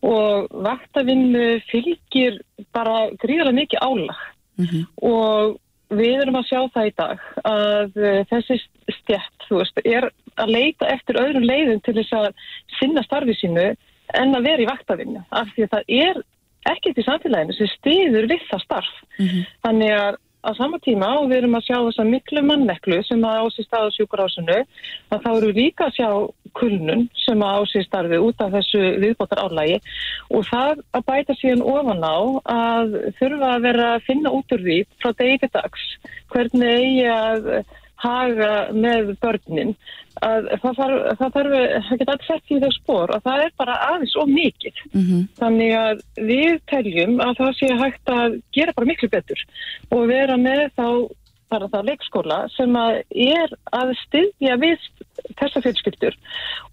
Og 0.08 0.48
vaktavinnu 0.68 1.48
fylgir 1.72 2.40
bara 2.76 3.10
gríðarlega 3.24 3.60
mikið 3.60 3.84
álag. 3.84 4.24
Og 5.04 5.58
við 6.00 6.22
erum 6.24 6.40
að 6.40 6.50
sjá 6.50 6.60
það 6.74 6.90
í 6.90 6.94
dag 7.00 7.24
að 7.50 7.98
uh, 8.02 8.20
þessi 8.32 8.60
stjætt, 9.00 9.48
þú 9.48 9.62
veist, 9.62 9.82
er 9.86 10.10
að 10.42 10.54
leita 10.54 10.90
eftir 10.92 11.20
öðrum 11.22 11.48
leiðum 11.48 11.82
til 11.86 11.96
þess 12.00 12.16
að 12.18 12.30
sinna 12.80 13.04
starfi 13.06 13.36
sínu 13.38 13.68
en 14.20 14.38
að 14.38 14.48
vera 14.50 14.64
í 14.64 14.70
vaktavinnu 14.70 15.24
af 15.32 15.52
því 15.54 15.66
að 15.66 15.74
það 15.76 15.94
er 16.04 16.22
ekkert 16.74 17.00
í 17.00 17.06
samfélaginu 17.08 17.56
sem 17.58 17.72
stiður 17.74 18.30
við 18.32 18.44
það 18.50 18.64
starf. 18.64 18.94
Þannig 19.66 19.96
að 19.98 20.20
á 20.44 20.52
sama 20.60 20.78
tíma 20.84 21.08
og 21.22 21.30
við 21.32 21.38
erum 21.42 21.56
að 21.58 21.66
sjá 21.70 21.78
þessa 21.80 22.04
miklu 22.08 22.42
manneklu 22.44 22.98
sem 23.08 23.22
að 23.24 23.44
ásist 23.46 23.70
stað 23.70 23.88
á 23.88 23.96
sjúkurásinu 23.96 24.58
að 25.16 25.22
þá 25.24 25.30
eru 25.32 25.52
líka 25.56 25.88
að 25.88 25.96
sjá 25.98 26.10
kulnun 26.60 27.06
sem 27.24 27.46
að 27.48 27.62
ásist 27.64 27.88
starfi 27.88 28.20
út 28.28 28.44
af 28.44 28.52
þessu 28.58 28.82
viðbótar 29.04 29.44
álægi 29.46 29.78
og 30.36 30.44
það 30.50 30.84
að 31.00 31.06
bæta 31.12 31.38
síðan 31.40 31.64
ofan 31.76 32.04
á 32.04 32.18
að 32.58 32.98
þurfa 33.22 33.54
að 33.54 33.64
vera 33.70 33.88
að 33.96 34.06
finna 34.10 34.36
út 34.36 34.58
úr 34.58 34.66
því 34.68 34.80
frá 35.00 35.16
degi 35.22 35.40
til 35.46 35.52
dags 35.56 35.88
hvernig 36.34 36.76
eigi 36.76 37.08
að 37.14 37.50
haga 38.04 38.54
með 38.76 39.14
börnin 39.24 39.74
að 40.24 40.50
það 40.62 40.78
þarf, 40.80 41.00
það 41.20 41.34
þarf 41.38 41.56
að 41.58 41.98
geta 42.02 42.14
alls 42.14 42.28
sett 42.30 42.54
í 42.54 42.60
þau 42.62 42.72
spór 42.76 43.16
og 43.16 43.26
það 43.26 43.46
er 43.48 43.56
bara 43.60 43.80
aðeins 43.90 44.16
og 44.22 44.30
mikið. 44.30 44.84
Þannig 45.40 45.74
að 45.80 46.06
við 46.30 46.62
teljum 46.72 47.20
að 47.24 47.34
það 47.42 47.52
sé 47.60 47.74
hægt 47.82 48.14
að 48.14 48.40
gera 48.54 48.78
bara 48.78 48.90
miklu 48.92 49.10
betur 49.10 49.44
og 49.90 50.08
vera 50.12 50.38
með 50.38 50.70
þá 50.78 50.88
bara 51.54 51.70
það 51.70 51.90
leikskóla 51.92 52.40
sem 52.56 52.78
að 52.80 53.02
er 53.12 53.52
að 53.78 53.94
styðja 54.08 54.56
við 54.62 54.88
þessa 55.38 55.62
fjölskyldur 55.62 56.18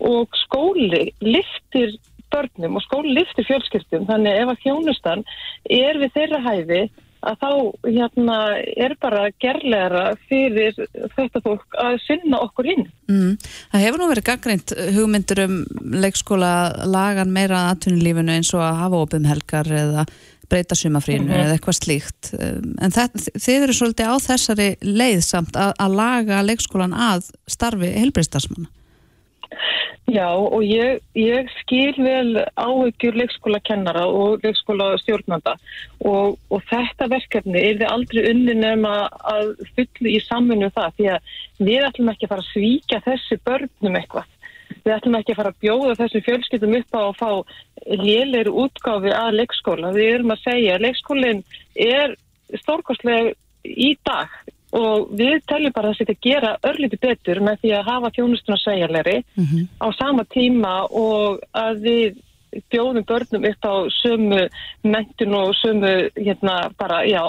og 0.08 0.38
skóli 0.46 1.10
liftir 1.20 1.98
börnum 2.32 2.78
og 2.78 2.84
skóli 2.86 3.14
liftir 3.18 3.46
fjölskyldum 3.48 4.06
þannig 4.08 4.40
ef 4.40 4.52
að 4.52 4.64
þjónustan 4.64 5.24
er 5.68 6.00
við 6.00 6.14
þeirra 6.16 6.42
hæfi 6.46 6.82
að 7.26 7.36
þá 7.42 7.50
hérna, 7.84 8.38
er 8.76 8.94
bara 9.00 9.26
gerlegra 9.42 10.16
fyrir 10.28 10.74
þetta 11.16 11.42
fólk 11.44 11.76
að 11.82 11.98
sinna 12.06 12.40
okkur 12.46 12.70
hinn. 12.70 12.86
Mm. 13.10 13.36
Það 13.72 13.84
hefur 13.86 14.00
nú 14.02 14.08
verið 14.10 14.28
gaggrind 14.30 14.74
hugmyndur 14.96 15.44
um 15.44 15.56
leikskóla 16.00 16.52
lagan 16.88 17.32
meira 17.34 17.66
að 17.66 17.72
atvinnulífinu 17.76 18.36
eins 18.38 18.52
og 18.56 18.64
að 18.64 18.80
hafa 18.84 19.02
opum 19.04 19.28
helgar 19.28 19.68
eða 19.84 20.06
breyta 20.50 20.74
sumafrínu 20.74 21.28
Mhm. 21.30 21.40
eða 21.44 21.54
eitthvað 21.58 21.78
slíkt. 21.78 22.32
Um, 22.34 22.74
En 22.82 22.90
það, 22.90 23.28
þið 23.38 23.62
eru 23.62 23.72
svolítið 23.72 24.10
á 24.10 24.16
þessari 24.18 24.68
leið 24.82 25.20
samt 25.22 25.52
að, 25.54 25.72
að 25.78 25.94
laga 25.94 26.42
leikskólan 26.42 26.92
að 26.96 27.30
starfi 27.46 27.92
heilbriðstarfsmanna. 27.94 28.66
Já 30.10 30.26
og 30.32 30.62
ég, 30.64 30.98
ég 31.14 31.50
skil 31.60 31.94
vel 32.02 32.40
áhyggjur 32.58 33.18
leikskólakennara 33.20 34.06
og 34.08 34.42
leikskóla 34.42 34.88
stjórnanda 35.02 35.54
og, 36.02 36.38
og 36.50 36.64
þetta 36.70 37.08
verkefni 37.12 37.60
er 37.60 37.78
þið 37.78 37.86
aldrei 37.90 38.22
unni 38.32 38.56
nema 38.58 38.94
að 39.32 39.52
fullu 39.76 40.10
í 40.10 40.18
samfunnu 40.24 40.70
það 40.74 40.96
því 40.98 41.08
að 41.14 41.34
við 41.70 41.88
ætlum 41.90 42.12
ekki 42.14 42.26
að 42.26 42.32
fara 42.34 42.46
að 42.46 42.52
svíkja 42.54 43.02
þessi 43.06 43.40
börnum 43.46 44.00
eitthvað. 44.00 44.36
Við 44.80 44.94
ætlum 44.96 45.18
ekki 45.18 45.34
að 45.34 45.40
fara 45.42 45.52
að 45.52 45.60
bjóða 45.66 45.98
þessi 46.00 46.24
fjölskyldum 46.26 46.76
upp 46.80 46.96
á 46.96 47.00
að 47.02 47.18
fá 47.20 47.30
léleir 48.00 48.50
útgáfi 48.50 49.14
að 49.14 49.38
leikskóla. 49.42 49.92
Við 49.94 50.14
erum 50.14 50.34
að 50.34 50.44
segja 50.46 50.76
að 50.76 50.86
leikskólinn 50.86 51.44
er 51.74 52.16
stórkostlega 52.62 53.34
í 53.62 53.92
dag 54.08 54.32
og 54.76 55.10
við 55.18 55.40
teljum 55.50 55.72
bara 55.74 55.90
að 55.90 56.02
þetta 56.02 56.16
gera 56.22 56.50
örlíti 56.62 56.98
betur 57.00 57.40
með 57.42 57.62
því 57.62 57.70
að 57.74 57.88
hafa 57.90 58.10
þjónustuna 58.16 58.58
segjarleiri 58.62 59.16
á 59.82 59.86
sama 59.98 60.24
tíma 60.30 60.74
og 60.90 61.40
að 61.52 61.80
við 61.86 62.20
bjóðum 62.70 63.06
börnum 63.06 63.46
upp 63.46 63.66
á 63.66 63.74
sömu 64.02 64.48
mentun 64.82 65.34
og 65.34 65.54
sömu 65.54 66.10
hérna 66.16 66.70
bara, 66.78 67.04
já, 67.06 67.22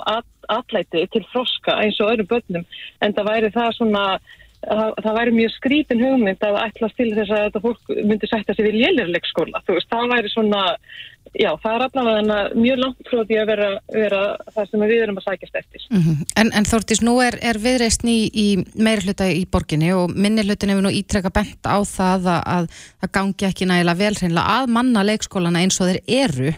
atlæti 0.50 1.08
til 1.12 1.26
froska 1.32 1.78
eins 1.82 2.00
og 2.02 2.14
öðrum 2.14 2.28
börnum. 2.28 2.66
En 3.02 3.14
það 3.14 3.30
væri 3.30 3.52
það 3.54 3.76
svona 3.78 4.06
það, 4.66 4.92
það 5.04 5.16
væri 5.20 5.32
mjög 5.38 5.54
skrítin 5.58 6.04
hugmynd 6.06 6.44
að 6.48 6.60
ætla 6.66 6.90
til 6.98 7.10
þess 7.18 7.32
að 7.36 7.46
þetta 7.48 7.64
fólk 7.66 7.96
myndi 8.12 8.30
sætta 8.32 8.56
sig 8.58 8.68
við 8.68 8.78
lélirleikskóla, 8.82 9.64
þú 9.68 9.78
veist, 9.78 9.90
það 9.92 10.12
væri 10.16 10.32
svona 10.34 10.62
já, 11.38 11.52
það 11.64 11.76
er 11.78 11.84
allavega 11.86 12.38
mjög 12.60 12.80
langt 12.82 13.10
frá 13.12 13.20
því 13.30 13.38
að 13.42 13.50
vera, 13.52 13.68
vera 13.94 14.22
það 14.56 14.70
sem 14.72 14.86
við 14.92 15.04
erum 15.06 15.20
að 15.22 15.28
sækjast 15.30 15.60
eftir. 15.62 15.86
Mm 15.94 16.24
en, 16.42 16.50
en 16.58 16.66
Þórtís, 16.72 17.02
nú 17.06 17.14
er, 17.24 17.38
er 17.42 17.60
viðreist 17.62 18.04
ný 18.08 18.16
í 18.34 18.48
meiri 18.76 19.06
hluta 19.06 19.28
í 19.32 19.44
borginni 19.52 19.92
og 19.96 20.14
minni 20.16 20.44
hlutin 20.46 20.74
hefur 20.74 20.86
nú 20.88 20.92
ítrekka 20.96 21.32
bent 21.34 21.68
á 21.70 21.78
það 21.86 22.28
að, 22.34 22.42
að 22.56 22.72
það 23.04 23.12
gangi 23.20 23.48
ekki 23.52 23.68
nægilega 23.70 24.02
vel 24.02 24.16
hreinlega 24.18 24.58
að 24.62 24.74
manna 24.78 25.04
leikskólana 25.06 25.62
eins 25.64 25.78
og 25.82 25.92
þeir 25.92 26.02
eru 26.26 26.54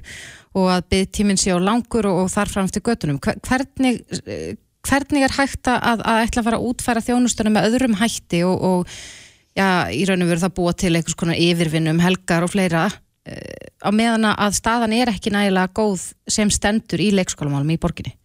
og 0.54 0.68
að 0.70 0.84
byggtíminn 0.94 1.40
sé 1.42 1.50
á 1.50 1.58
langur 1.58 2.06
og, 2.06 2.20
og 2.24 2.28
þar 2.30 2.52
fram 2.54 2.68
til 2.70 2.84
göttunum. 2.86 3.18
Hver- 3.26 3.40
Hvernig, 3.48 4.04
eh, 4.30 4.54
hvernig 4.88 5.26
er 5.26 5.36
hægt 5.38 5.70
að, 5.70 6.02
að 6.04 6.24
ætla 6.26 6.42
að 6.42 6.48
fara 6.48 6.60
að 6.60 6.70
útfæra 6.70 7.04
þjónustunum 7.06 7.56
með 7.56 7.70
öðrum 7.70 8.00
hætti 8.02 8.44
og, 8.48 8.66
og 8.68 8.96
já, 9.58 9.68
í 9.94 10.04
raun 10.10 10.26
og 10.26 10.34
veru 10.34 10.44
það 10.44 10.56
búa 10.60 10.74
til 10.76 10.94
einhvers 10.94 11.20
konar 11.20 11.40
yfirvinnum, 11.40 12.02
helgar 12.04 12.46
og 12.46 12.54
fleira 12.54 12.88
eh, 13.30 13.72
á 13.80 13.90
meðan 13.96 14.32
að 14.34 14.60
staðan 14.60 14.96
er 14.98 15.14
ekki 15.14 15.34
nægilega 15.34 15.72
góð 15.78 16.10
sem 16.28 16.52
stendur 16.54 17.04
í 17.04 17.14
leikskólamálum 17.16 17.74
í 17.76 17.80
borginni? 17.82 18.16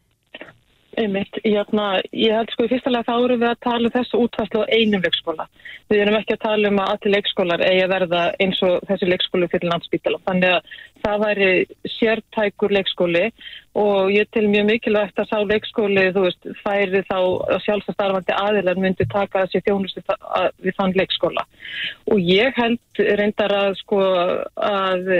Einmitt, 0.99 1.37
játna, 1.47 2.01
ég 2.11 2.33
held 2.35 2.51
sko 2.51 2.65
í 2.67 2.71
fyrsta 2.73 2.91
lega 2.91 3.07
þá 3.07 3.25
erum 3.29 3.43
við 3.43 3.49
að 3.53 3.61
tala 3.63 3.87
um 3.87 3.93
þessu 3.95 4.19
útfæslu 4.25 4.63
á 4.67 4.73
einum 4.75 5.05
leikskóla. 5.05 5.45
Við 5.93 6.01
erum 6.03 6.17
ekki 6.19 6.35
að 6.35 6.43
tala 6.43 6.71
um 6.73 6.81
að 6.83 6.91
allir 6.95 7.15
leikskólar 7.15 7.63
eigi 7.69 7.85
að 7.85 7.93
verða 7.93 8.23
eins 8.43 8.63
og 8.67 8.87
þessi 8.89 9.09
leikskólu 9.13 9.49
fyrir 9.53 9.71
landsbítala. 9.71 10.19
Þannig 10.27 10.57
að 10.57 10.73
það 11.05 11.23
væri 11.25 11.51
sértækur 11.95 12.75
leikskóli 12.75 13.25
og 13.79 14.11
ég 14.11 14.31
til 14.35 14.45
mjög 14.51 14.67
mikilvægt 14.73 15.23
að 15.23 15.31
sá 15.31 15.39
leikskóli, 15.53 16.07
þú 16.17 16.25
veist, 16.27 16.49
færi 16.65 17.05
þá 17.07 17.19
sjálfstarfandi 17.67 18.35
aðilar 18.35 18.81
myndi 18.83 19.07
taka 19.13 19.45
þessi 19.45 19.63
þjónustu 19.69 20.03
við 20.67 20.79
þann 20.81 20.97
leikskóla. 20.99 21.47
Og 22.11 22.19
ég 22.19 22.59
held 22.59 23.05
reyndar 23.21 23.55
að 23.55 23.79
sko 23.85 24.03
að 24.67 25.15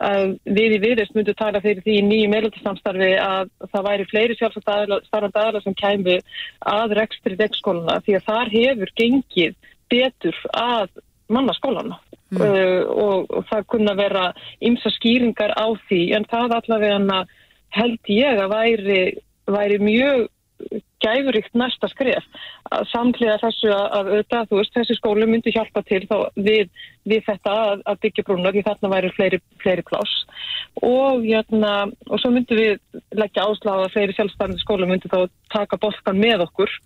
við 0.00 0.76
í 0.76 0.80
viðrist 0.80 1.14
myndum 1.16 1.36
tala 1.36 1.60
fyrir 1.60 1.82
því 1.84 1.96
í 1.98 2.06
nýju 2.06 2.30
meðlutastamstarfi 2.32 3.10
að 3.20 3.50
það 3.68 3.86
væri 3.88 4.06
fleiri 4.08 4.36
sjálfstarfandi 4.38 5.42
aðla 5.42 5.62
sem 5.64 5.76
kæmi 5.76 6.16
að 6.72 6.96
rekstri 6.96 7.36
leikskóluna 7.36 8.00
því 8.06 8.16
að 8.16 8.26
þar 8.30 8.52
hefur 8.54 8.94
gengið 9.00 9.54
betur 9.92 10.40
að 10.56 10.88
mannaskólana 11.30 11.98
mm. 12.32 12.40
uh, 12.40 12.82
og, 12.90 13.30
og 13.30 13.46
það 13.50 13.68
kunna 13.74 13.96
vera 13.98 14.26
ymsa 14.64 14.92
skýringar 14.96 15.54
á 15.54 15.66
því 15.88 16.02
en 16.16 16.28
það 16.30 16.56
allavega 16.60 17.24
held 17.76 18.10
ég 18.10 18.40
að 18.40 18.54
væri, 18.54 19.02
væri 19.46 19.78
mjög 19.82 20.28
gæfuríkt 21.04 21.56
næsta 21.58 21.88
skref 21.90 22.26
að 22.70 22.86
samtliða 22.92 23.38
þessu 23.42 23.72
að, 23.72 23.86
að 23.96 24.10
auðvitað, 24.12 24.48
þú 24.50 24.60
veist, 24.60 24.74
þessi 24.76 24.96
skólu 24.98 25.28
myndi 25.30 25.54
hjálpa 25.54 25.82
til 25.88 26.02
þá 26.10 26.16
við, 26.36 26.70
við 27.08 27.24
þetta 27.26 27.56
að, 27.64 27.82
að 27.90 28.00
byggja 28.04 28.26
brúnar 28.28 28.56
því 28.56 28.64
þarna 28.68 28.92
væri 28.94 29.12
fleiri, 29.16 29.42
fleiri 29.64 29.86
pláss 29.88 30.14
og, 30.84 31.26
jæna, 31.26 31.74
og 32.08 32.22
svo 32.22 32.32
myndi 32.34 32.58
við 32.58 33.02
leggja 33.18 33.48
áslag 33.48 33.84
að 33.84 33.92
fleiri 33.96 34.16
sjálfstæðandi 34.18 34.64
skólu 34.64 34.88
myndi 34.90 35.10
þá 35.12 35.20
taka 35.52 35.80
boltan 35.80 36.20
með 36.20 36.46
okkur 36.46 36.78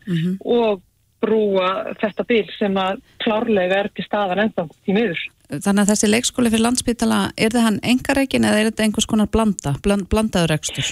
og 0.44 0.82
brúa 1.24 1.68
þetta 2.00 2.26
bíl 2.28 2.44
sem 2.58 2.76
að 2.80 3.00
klárlega 3.24 3.82
er 3.82 3.90
til 3.94 4.04
staðan 4.06 4.44
enda 4.46 4.66
í 4.84 4.96
miður. 4.96 5.20
Þannig 5.54 5.84
að 5.84 5.90
þessi 5.92 6.10
leikskóli 6.10 6.50
fyrir 6.52 6.64
landsbytala, 6.64 7.20
er 7.36 7.52
það 7.54 7.66
hann 7.68 7.82
engareikin 7.84 8.46
eða 8.48 8.60
er 8.60 8.70
þetta 8.70 8.86
einhvers 8.86 9.08
konar 9.08 9.30
blanda, 9.32 9.74
bland, 9.84 10.08
blandaður 10.12 10.54
rekstur? 10.54 10.90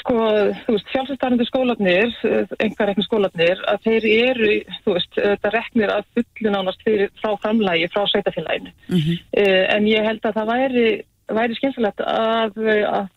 Sko, 0.00 0.16
þú 0.64 0.76
veist, 0.76 0.92
sjálfstarfandi 0.92 1.46
skólanir, 1.48 2.14
einhver 2.62 2.90
rekni 2.90 3.04
skólanir, 3.06 3.60
að 3.70 3.88
þeir 3.88 4.06
eru, 4.12 4.52
þú 4.84 4.94
veist, 4.96 5.18
þetta 5.18 5.52
reknir 5.54 5.92
að 5.92 6.06
fullu 6.16 6.54
nánast 6.54 6.86
fyrir 6.86 7.12
frá 7.20 7.34
framlægi, 7.42 7.90
frá 7.92 8.06
sveitafélaginu. 8.12 8.72
Mm 8.88 9.02
-hmm. 9.02 9.18
En 9.76 9.86
ég 9.86 10.08
held 10.08 10.22
að 10.24 10.36
það 10.38 10.50
væri, 10.54 10.88
væri 11.32 11.56
skynsalegt 11.58 12.02
að, 12.06 12.58
að 12.86 13.08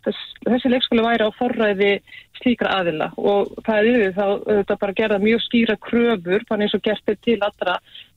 þessi 0.48 0.72
leikskóli 0.72 1.04
væri 1.06 1.28
á 1.30 1.38
forræði 1.38 1.92
slíkra 2.40 2.80
aðila 2.80 3.10
og 3.20 3.52
það 3.66 3.80
er 3.80 3.90
yfir 3.90 4.14
þá 4.16 4.26
þetta 4.48 4.78
bara 4.82 4.96
gerða 4.98 5.20
mjög 5.22 5.44
skýra 5.46 5.76
kröfur, 5.84 6.46
bara 6.50 6.66
eins 6.66 6.76
og 6.78 6.84
gert 6.86 7.12
er 7.12 7.20
til 7.26 7.38
allra 7.46 7.76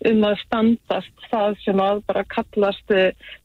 um 0.08 0.24
að 0.28 0.38
standast 0.44 1.26
það 1.28 1.58
sem 1.64 1.82
að 1.82 2.02
bara 2.08 2.24
kallast 2.32 2.94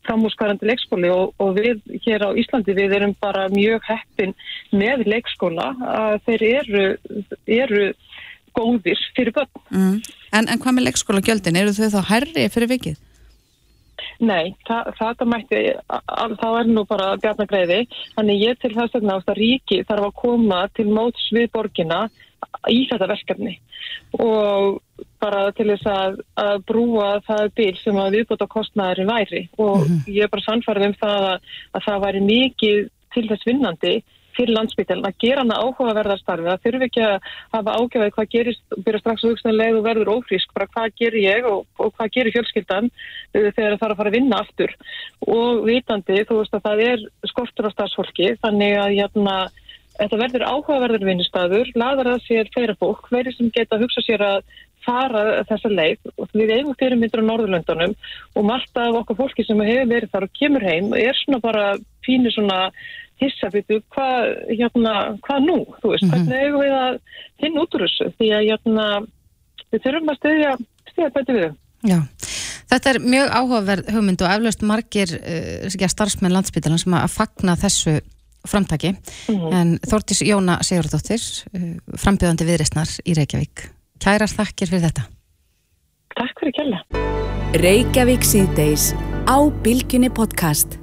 framhúsgarandi 0.08 0.70
leikskóli 0.70 1.12
og, 1.14 1.34
og 1.41 1.58
við 1.58 1.82
hér 2.06 2.28
á 2.28 2.38
Íslandi 2.38 2.78
við 2.78 2.95
erum 3.00 3.16
bara 3.24 3.48
mjög 3.54 3.84
heppin 3.89 4.36
með 4.72 5.08
leikskóla 5.10 5.74
að 5.98 6.20
þeir 6.30 6.48
eru, 6.52 6.86
eru 7.45 7.84
góðir 8.58 9.02
fyrir 9.18 9.36
börn. 9.36 9.66
Mm. 9.74 10.00
En, 10.32 10.48
en 10.48 10.62
hvað 10.62 10.78
með 10.78 10.89
leikskóla 10.89 11.26
gjöldin? 11.26 11.60
Eru 11.60 11.76
þau 11.76 11.98
þá 11.98 12.02
herri 12.14 12.48
fyrir 12.54 12.74
vikið? 12.78 13.04
Nei, 14.20 14.56
það, 14.68 14.91
það 15.00 15.24
mætti, 15.32 15.62
það 16.41 16.60
er 16.60 16.72
nú 16.72 16.84
bara 16.89 17.12
bjarnagreiði, 17.22 17.80
þannig 18.16 18.43
ég 18.43 18.60
til 18.62 18.74
þess 18.76 18.98
vegna 18.98 19.18
ást 19.18 19.32
að 19.32 19.39
ríki 19.41 19.84
þarf 19.88 20.10
að 20.10 20.18
koma 20.22 20.64
til 20.78 20.88
móts 20.89 21.30
við 21.36 21.50
borgina 21.54 22.08
í 22.72 22.84
þetta 22.89 23.10
verkefni. 23.10 23.56
Og 24.24 24.78
bara 25.22 25.48
til 25.58 25.68
þess 25.72 25.89
að, 25.91 26.20
að 26.39 26.60
brúa 26.70 27.08
það 27.28 27.50
bíl 27.58 27.74
sem 27.82 27.98
að 28.02 28.18
viðbúta 28.18 28.48
kostnæðurinn 28.52 29.12
væri. 29.12 29.41
Og 29.58 29.82
mm 29.82 29.88
-hmm. 29.88 30.14
ég 30.14 30.24
er 30.24 30.34
bara 30.34 30.45
sannfarið 30.45 30.88
um 30.88 30.95
það 31.02 31.28
að, 31.32 31.50
að 31.74 31.88
það 31.88 32.06
væri 32.06 32.22
mikið 32.28 32.78
til 33.14 33.26
þess 33.30 33.50
vinnandi 33.50 33.95
fyrir 34.38 34.54
landsbytjan 34.56 35.06
að 35.08 35.18
gera 35.24 35.44
hana 35.44 35.60
áhugaverðarstarfi 35.64 36.48
það 36.48 36.64
þurfi 36.66 36.88
ekki 36.88 37.04
að 37.08 37.30
hafa 37.56 37.76
ágæfaði 37.78 38.16
hvað 38.16 38.32
gerist 38.36 38.76
og 38.76 38.84
byrja 38.86 39.02
strax 39.04 39.24
að 39.24 39.34
hugsa 39.34 39.54
leið 39.56 39.80
og 39.80 39.86
verður 39.88 40.14
ófrísk 40.16 40.54
bara 40.56 40.70
hvað 40.74 40.98
ger 41.02 41.20
ég 41.22 41.48
og, 41.50 41.64
og 41.82 41.94
hvað 41.98 42.14
gerir 42.18 42.36
fjölskyldan 42.38 42.90
uh, 42.90 43.48
þegar 43.56 43.76
það 43.76 43.80
þarf 43.84 43.96
að 43.96 44.02
fara 44.02 44.14
að 44.14 44.18
vinna 44.18 44.42
aftur. 44.44 44.76
Og 45.28 45.64
vitandi 45.68 46.20
þú 46.28 46.42
veist 46.42 46.58
að 46.58 46.68
það 46.68 46.84
er 46.88 47.08
skortur 47.32 47.70
á 47.70 47.76
starfsfólki 47.76 48.32
þannig 48.44 48.78
að 48.84 48.96
jæna, 49.02 49.36
þetta 49.98 50.22
verður 50.22 50.48
áhugaverður 50.52 51.10
vinnustadur, 51.10 51.74
laðar 51.76 52.14
að 52.16 52.24
sér 52.28 52.50
fleira 52.54 52.78
fólk, 52.78 53.10
fleiri 53.10 53.34
sem 53.36 53.54
geta 53.54 53.82
hugsa 53.82 54.06
sér 54.06 54.26
að 54.26 54.42
fara 54.88 55.44
þessa 55.50 55.72
leið. 55.74 56.12
Og 56.16 56.32
við 56.38 56.54
eigum 56.56 56.78
fyrirmyndur 56.80 57.24
á 57.26 57.30
Norðurlöndunum 57.30 57.96
og 58.38 58.48
margt 58.48 58.80
af 58.80 59.02
okkar 59.02 59.20
fólki 59.20 59.46
sem 59.48 59.62
hefur 59.66 59.92
verið 59.92 60.14
þar 60.14 60.28
og 60.28 60.36
kemur 60.38 60.68
heim 60.68 60.94
er 60.96 61.18
svona 61.18 61.42
bara 61.44 61.66
pínu 62.08 62.32
svona 62.34 62.72
hissabitu, 63.22 63.80
hvað 63.93 64.34
hérna, 64.51 64.95
hvað 65.26 65.45
nú, 65.45 65.60
þú 65.82 65.93
veist, 65.93 66.10
hvernig 66.10 66.41
eigum 66.41 66.62
við 66.62 66.76
að 66.78 66.97
finna 67.41 67.64
út 67.64 67.78
úr 67.78 67.86
þessu, 67.88 68.10
því 68.20 68.34
að 68.38 68.49
hérna, 68.51 68.89
við 69.74 69.86
þurfum 69.86 70.12
að 70.14 70.20
stiðja 70.20 70.51
stiðja 70.91 71.14
betur 71.16 71.39
við. 71.39 71.55
Já, 71.88 71.97
þetta 72.74 72.91
er 72.91 72.99
mjög 73.05 73.34
áhugaverð 73.38 73.91
hugmynd 73.95 74.24
og 74.26 74.36
eflaust 74.36 74.64
margir 74.66 75.16
uh, 75.18 75.89
starfsmenn 75.93 76.36
landsbytalan 76.36 76.82
sem 76.82 76.97
að 76.97 77.12
fagna 77.14 77.58
þessu 77.60 77.97
framtaki. 78.47 78.93
En 79.28 79.76
Þórtís 79.84 80.24
Jóna 80.26 80.58
Sigurðardóttir 80.66 81.22
uh, 81.22 81.70
frambjöðandi 81.99 82.47
viðreistnar 82.47 82.97
í 83.05 83.18
Reykjavík. 83.18 83.68
Kærar 84.01 84.32
þakkir 84.32 84.74
fyrir 84.74 84.88
þetta. 84.89 85.08
Takk 86.18 86.41
fyrir 86.41 86.58
kjalla. 86.58 86.82
Reykjavík 87.62 88.26
síðdeis 88.26 88.91
á 89.30 89.38
Bilginni 89.64 90.10
podcast. 90.14 90.80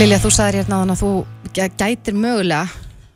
Lilja, 0.00 0.16
þú 0.22 0.30
sagðir 0.32 0.62
hérna 0.62 0.78
að 0.86 1.00
þú 1.02 1.08
gæ- 1.52 1.74
gætir 1.76 2.14
mögulega 2.16 2.68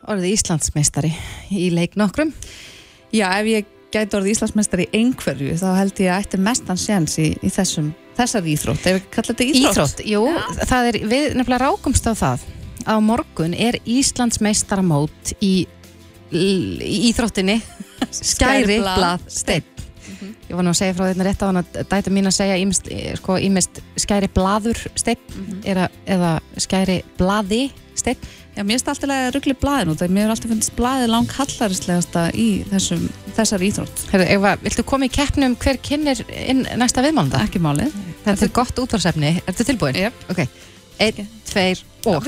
orðið 0.07 0.33
Íslandsmeistari 0.35 1.09
í 1.51 1.69
leik 1.73 1.95
nokkrum. 1.97 2.29
Já, 3.11 3.31
ef 3.41 3.45
ég 3.49 3.65
gæti 3.91 4.13
orðið 4.19 4.33
Íslandsmeistar 4.35 4.83
í 4.83 4.87
einhverju 4.93 5.55
þá 5.57 5.67
held 5.79 5.97
ég 6.03 6.11
að 6.13 6.21
ætti 6.21 6.37
mestan 6.37 6.77
séns 6.77 7.17
í, 7.17 7.31
í 7.41 7.49
þessum, 7.49 7.89
þessar 8.17 8.45
íþrótt, 8.53 8.85
ef 8.85 8.99
við 8.99 9.09
kalla 9.15 9.33
þetta 9.33 9.47
íþrótt. 9.47 9.71
Íþrótt, 9.73 10.03
jú, 10.05 10.21
það 10.69 10.89
er, 10.91 10.99
við 11.09 11.25
nefnilega 11.39 11.63
rákumst 11.65 12.05
á 12.07 12.13
það. 12.13 12.45
Að 12.85 12.93
á 12.93 12.95
morgun 13.03 13.53
er 13.57 13.79
Íslandsmeistaramót 13.83 15.33
í, 15.41 15.65
í 16.31 16.45
íþróttinni. 17.09 17.57
Skæri 18.13 18.77
blað 18.85 19.25
steinn 19.33 19.65
Ég 20.21 20.55
var 20.55 20.65
nú 20.65 20.73
að 20.73 20.79
segja 20.81 20.97
frá 20.97 21.07
þetta 21.09 21.27
rétt 21.27 21.43
á 21.43 21.49
hann 21.49 21.61
að 21.61 21.79
dæta 21.91 22.13
mín 22.13 22.29
að 22.29 22.37
segja 22.39 22.57
ímist, 22.61 22.89
sko, 23.21 23.37
ímist 23.37 23.81
skæri 23.99 24.31
blaður 24.33 24.81
steinn 24.97 25.61
eða, 25.67 25.89
eða 26.05 26.33
skæri 26.63 27.01
blaði 27.19 27.67
steinn 27.97 28.35
Já, 28.57 28.63
mér 28.65 28.79
finnst 28.79 28.87
alltaf 28.89 29.11
að 29.13 29.27
ruggli 29.35 29.53
blaðin 29.61 29.91
út, 29.93 29.99
mér 30.09 30.23
er 30.25 30.31
alltaf 30.33 30.49
finnst 30.49 30.71
blaðið 30.73 31.11
lang 31.13 31.33
hallarislegasta 31.35 32.23
í 32.33 32.45
þessum, 32.71 33.03
þessar 33.37 33.65
íþrótt. 33.67 34.01
Eva, 34.17 34.55
viltu 34.63 34.85
koma 34.87 35.05
í 35.05 35.11
keppni 35.13 35.45
um 35.45 35.53
hver 35.61 35.77
kynir 35.85 36.23
inn 36.33 36.63
næsta 36.81 37.03
viðmálanda? 37.05 37.43
Ekki 37.45 37.61
málið. 37.61 37.93
Þetta 38.23 38.47
er 38.47 38.53
gott 38.55 38.81
útvarsefni, 38.81 39.35
ertu 39.45 39.67
tilbúin? 39.67 39.99
Jep. 40.01 40.25
Ok, 40.33 40.41
einn, 41.03 41.29
tveir 41.47 41.83
og? 42.07 42.27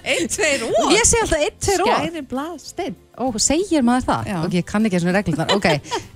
Einn, 0.00 0.28
tveir 0.30 0.64
og? 0.66 0.92
Ég 0.94 1.06
segi 1.06 1.22
alltaf 1.24 1.38
einn, 1.38 1.56
tveir 1.60 1.84
og 1.84 1.94
Skæri 1.94 2.22
blað 2.30 2.58
steinn. 2.64 2.98
Ó, 3.20 3.24
segir 3.42 3.84
maður 3.86 4.06
það? 4.10 4.30
Já. 4.32 4.38
Ok, 4.44 4.58
ég 4.58 4.68
kann 4.68 4.86
ekki 4.88 4.98
þessum 4.98 5.14
reglurnar 5.16 5.54
Ok, 5.56 5.70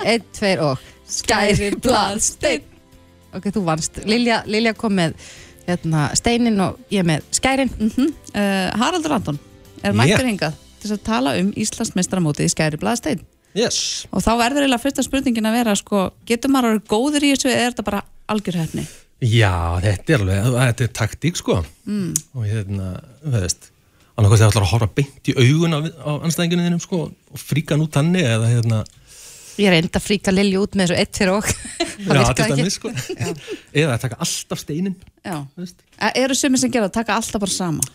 einn, 0.05 0.29
tveir 0.39 0.63
og 0.65 0.85
Skæri 1.15 1.71
blað 1.85 2.21
steinn 2.25 2.69
Ok, 3.35 3.51
þú 3.55 3.65
vannst 3.67 4.03
Lilja, 4.09 4.43
Lilja 4.49 4.75
kom 4.79 4.95
með 4.99 5.17
hérna, 5.67 6.09
steinin 6.19 6.61
og 6.65 6.81
ég 6.93 7.07
með 7.09 7.25
skærin 7.35 7.73
Uh, 8.35 8.73
Haraldur 8.81 9.13
Anton 9.15 9.37
er 9.85 9.95
mættur 9.95 10.27
hingað 10.27 10.57
til 10.83 10.91
að 10.97 11.05
tala 11.07 11.37
um 11.39 11.53
Íslandsmeistaramótið 11.55 12.49
í 12.49 12.53
skæri 12.53 12.81
blað 12.83 12.99
steinn. 12.99 13.21
Yes. 13.55 13.77
Og 14.11 14.25
þá 14.25 14.33
verður 14.41 14.65
eiginlega 14.65 14.83
fyrsta 14.83 15.05
spurningin 15.07 15.47
að 15.47 15.55
vera, 15.61 15.75
sko, 15.79 16.01
getur 16.27 16.51
maður 16.51 16.73
að 16.73 16.75
vera 16.75 16.91
góður 16.91 17.27
í 17.29 17.31
þessu 17.31 17.51
eða 17.53 17.61
er 17.61 17.69
þetta 17.71 17.85
bara 17.87 18.01
algjör 18.35 18.59
hefni? 18.59 18.85
Já, 19.25 19.81
þetta 19.81 20.13
er 20.17 20.25
alveg, 20.25 20.51
þetta 20.59 20.85
er 20.85 20.91
taktík 21.01 21.39
sko 21.41 21.61
mm. 21.63 22.11
og 22.37 22.45
hérna, 22.49 22.91
veist 23.35 23.71
annarkoð 24.15 24.41
þegar 24.41 24.53
ætlar 24.53 24.67
að 24.67 24.73
horfa 24.75 24.91
beint 24.99 25.31
í 25.31 25.35
augun 25.39 25.75
á, 25.75 25.79
á 25.83 26.11
anstæðinginu 26.27 26.67
þínum 26.69 26.83
sko 26.83 27.01
og 27.09 27.41
fríka 27.41 27.75
hann 27.75 27.87
út 27.87 27.99
hannig 27.99 28.29
eða 28.29 28.51
hérna 28.53 28.85
Ég 29.55 29.71
er 29.71 29.77
enda 29.79 30.01
að 30.01 30.07
fríka 30.09 30.33
Lilju 30.35 30.65
út 30.67 30.77
með 30.79 30.91
þessu 30.91 31.03
eitt 31.03 31.19
fyrir 31.21 31.33
og 31.37 31.51
Það 32.05 32.19
já, 32.19 32.23
til 32.27 32.45
ekki 32.45 32.61
dæmis, 32.61 32.79
sko. 32.79 32.91
eða 33.71 33.93
að 33.95 34.01
taka 34.05 34.19
alltaf 34.27 34.63
steinin 34.63 34.97
Já. 35.25 35.37
Eru 36.11 36.37
sumir 36.39 36.63
sem 36.63 36.73
gera 36.75 36.91
að 36.91 36.97
taka 36.99 37.19
alltaf 37.19 37.43
bara 37.43 37.55
sama? 37.55 37.93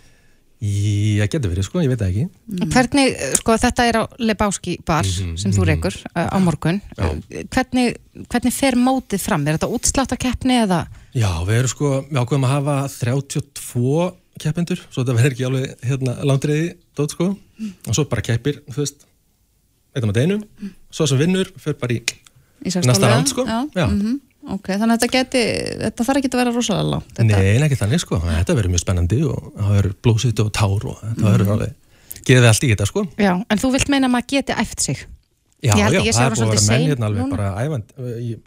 Já, 0.60 1.24
getur 1.32 1.54
verið 1.54 1.64
sko, 1.70 1.80
ég 1.80 1.88
veit 1.88 2.02
það 2.02 2.10
ekki 2.10 2.66
Hvernig, 2.74 3.14
sko, 3.40 3.56
þetta 3.64 3.86
er 3.88 3.98
á 4.00 4.04
Lebowski 4.20 4.74
bar 4.84 5.08
sem 5.08 5.54
þú 5.56 5.68
reykur 5.70 5.96
uh, 6.12 6.26
á 6.28 6.38
morgun 6.44 6.82
Já. 6.98 7.14
hvernig, 7.56 7.96
hvernig 8.28 8.56
fer 8.58 8.76
mótið 8.76 9.24
fram? 9.24 9.46
Er 9.48 9.56
þetta 9.56 9.70
útsláttakeppni 9.78 10.58
eða 10.66 10.82
Já, 11.16 11.30
við 11.48 11.62
erum 11.62 11.72
sko, 11.72 11.94
við 12.10 12.20
ákveðum 12.20 12.48
að 12.50 12.56
hafa 12.58 12.76
32 12.98 14.10
keppendur 14.44 14.84
svo 14.90 15.04
þetta 15.06 15.16
verður 15.22 15.38
ekki 15.38 15.48
alveg 15.48 15.88
hérna 15.88 16.18
langdreiði 16.28 16.74
dót 17.00 17.16
sko, 17.16 17.30
og 17.88 17.96
svo 17.96 18.08
bara 18.12 18.28
keppir 18.28 18.60
þú 18.68 18.82
veist, 18.84 19.08
eitthvað 19.96 20.12
með 20.12 20.20
deinum 20.20 20.74
svo 20.92 21.08
sem 21.08 21.24
vinnur, 21.24 21.56
fyrir 21.56 21.80
bara 21.80 21.96
í 21.96 22.04
Í 22.60 22.72
Næsta 22.84 23.08
round, 23.08 23.30
sko. 23.32 23.46
Já. 23.48 23.62
Já. 23.72 23.86
mhm, 23.88 24.18
Ok, 24.50 24.72
þannig 24.72 24.96
að 24.96 24.96
þetta 24.98 25.12
geti, 25.14 25.44
þetta 25.84 26.06
þarf 26.08 26.20
ekki 26.22 26.32
að 26.32 26.40
vera 26.42 26.54
rosalega 26.56 26.90
langt. 26.94 27.12
Þetta, 27.14 27.28
Nei, 27.30 27.62
ekki 27.68 27.78
þannig 27.80 28.02
sko, 28.04 28.20
þetta 28.26 28.56
verður 28.58 28.74
mjög 28.74 28.84
spennandi 28.84 29.20
og 29.30 29.52
það 29.60 29.76
verður 29.78 29.96
blóðsýtt 30.08 30.42
og 30.44 30.50
tár 30.58 30.88
og 30.90 31.04
þetta 31.04 31.34
verður 31.36 31.54
alveg, 31.56 31.76
geðið 32.30 32.50
allt 32.50 32.66
í 32.66 32.72
þetta 32.74 32.88
sko. 32.90 33.06
Já, 33.20 33.34
en 33.38 33.62
þú 33.62 33.72
vilt 33.76 33.92
meina 33.94 34.10
að 34.10 34.16
maður 34.16 34.32
geti 34.34 34.58
æft 34.64 34.86
sig? 34.88 35.04
Já, 35.60 35.76
já, 35.76 35.88
það 35.92 36.24
er 36.24 36.34
búið 36.34 36.46
að 36.46 36.52
vera 36.54 36.66
menn 36.70 36.88
hérna 36.88 37.10
alveg 37.10 37.32
bara 37.36 37.48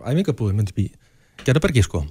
æfingabúið 0.09 0.59
myndi 0.59 0.75
bí 0.77 0.89
Gerðarbergi 1.45 1.83
sko. 1.85 2.03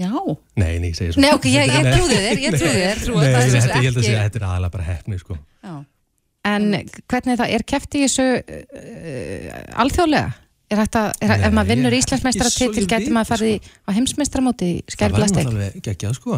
Já, 0.00 0.10
Nei, 0.56 0.78
nei, 0.80 0.90
ég 0.92 0.96
segir 0.96 1.16
svo 1.16 1.20
Nei, 1.24 1.30
ok, 1.34 1.46
ég, 1.50 1.72
trúði 1.90 2.18
þér, 2.22 2.38
ég 2.40 2.54
trúði 2.54 2.76
þér 2.78 3.00
Nei, 3.10 3.24
þetta 3.26 3.40
nei, 3.40 3.48
er 3.48 3.50
þetta, 3.50 3.80
ég 3.80 3.88
held 3.88 3.98
að 3.98 4.04
ekki- 4.04 4.20
þetta 4.22 4.52
er 4.54 4.70
bara 4.70 5.18
sko. 5.18 5.36
Já. 5.66 5.74
En 6.50 6.68
hvernig 6.72 7.34
er 7.34 7.40
það, 7.42 7.50
er 7.56 7.64
keft 7.68 7.96
í 7.98 8.04
þessu 8.06 8.26
uh, 8.40 9.82
alþjóðlega? 9.84 10.30
Er 10.70 10.78
að, 10.78 10.96
er, 11.20 11.32
ef 11.48 11.52
maður 11.56 11.68
vinnur 11.72 11.94
ég- 11.96 12.04
Íslandsmeistara 12.04 12.46
ekki 12.46 12.58
svo 12.62 12.68
titil, 12.70 12.84
ég 12.84 12.90
getur 12.92 13.14
maður 13.16 13.30
farið 13.32 13.48
í, 13.50 13.70
á 13.86 13.90
heimsmeistaramóti 13.96 14.66
í 14.70 14.74
Það 14.86 14.94
skæri 14.94 15.12
var 15.16 15.24
náttúrulega 15.24 15.80
geggjað 15.88 16.14
sko. 16.14 16.36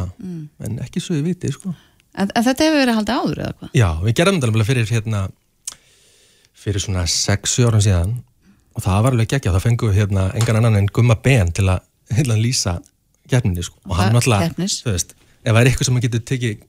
En 0.65 0.79
ekki 0.87 1.03
svo 1.05 1.17
ég 1.19 1.25
viti 1.27 1.51
sko. 1.53 1.75
En, 2.17 2.31
en 2.35 2.45
þetta 2.47 2.65
hefur 2.65 2.81
verið 2.81 2.97
haldið 2.97 3.19
áður 3.21 3.43
eða 3.45 3.53
hvað? 3.59 3.71
Já, 3.77 3.89
við 4.07 4.15
gerðum 4.21 4.39
þetta 4.41 4.49
alveg 4.53 4.69
fyrir 4.71 4.93
hérna 4.95 5.21
fyrir 6.63 6.81
svona 6.85 7.05
6 7.09 7.59
árum 7.67 7.83
síðan. 7.85 8.15
Og 8.73 8.85
það 8.87 9.03
var 9.05 9.13
alveg 9.17 9.29
geggjað, 9.35 9.57
það 9.59 9.65
fengum 9.67 9.91
við 9.93 9.99
hérna 10.01 10.25
engan 10.41 10.59
annan 10.63 10.79
en 10.81 10.89
Gumma 10.97 11.17
Ben 11.21 11.51
til 11.53 11.67
að 11.69 11.83
hérna 12.17 12.37
lýsa 12.41 12.79
keppninni 13.29 13.65
sko. 13.67 13.77
Og 13.89 13.97
hann 13.99 14.17
Það- 14.17 14.47
keppnis. 14.49 14.79
þú 14.85 14.93
veist 14.95 15.13
ef 15.45 15.53
það 15.53 15.61
er 15.61 15.67
eitthvað 15.73 15.85
sem 15.89 15.95
maður 15.95 16.07
getur 16.09 16.25
tekið 16.33 16.63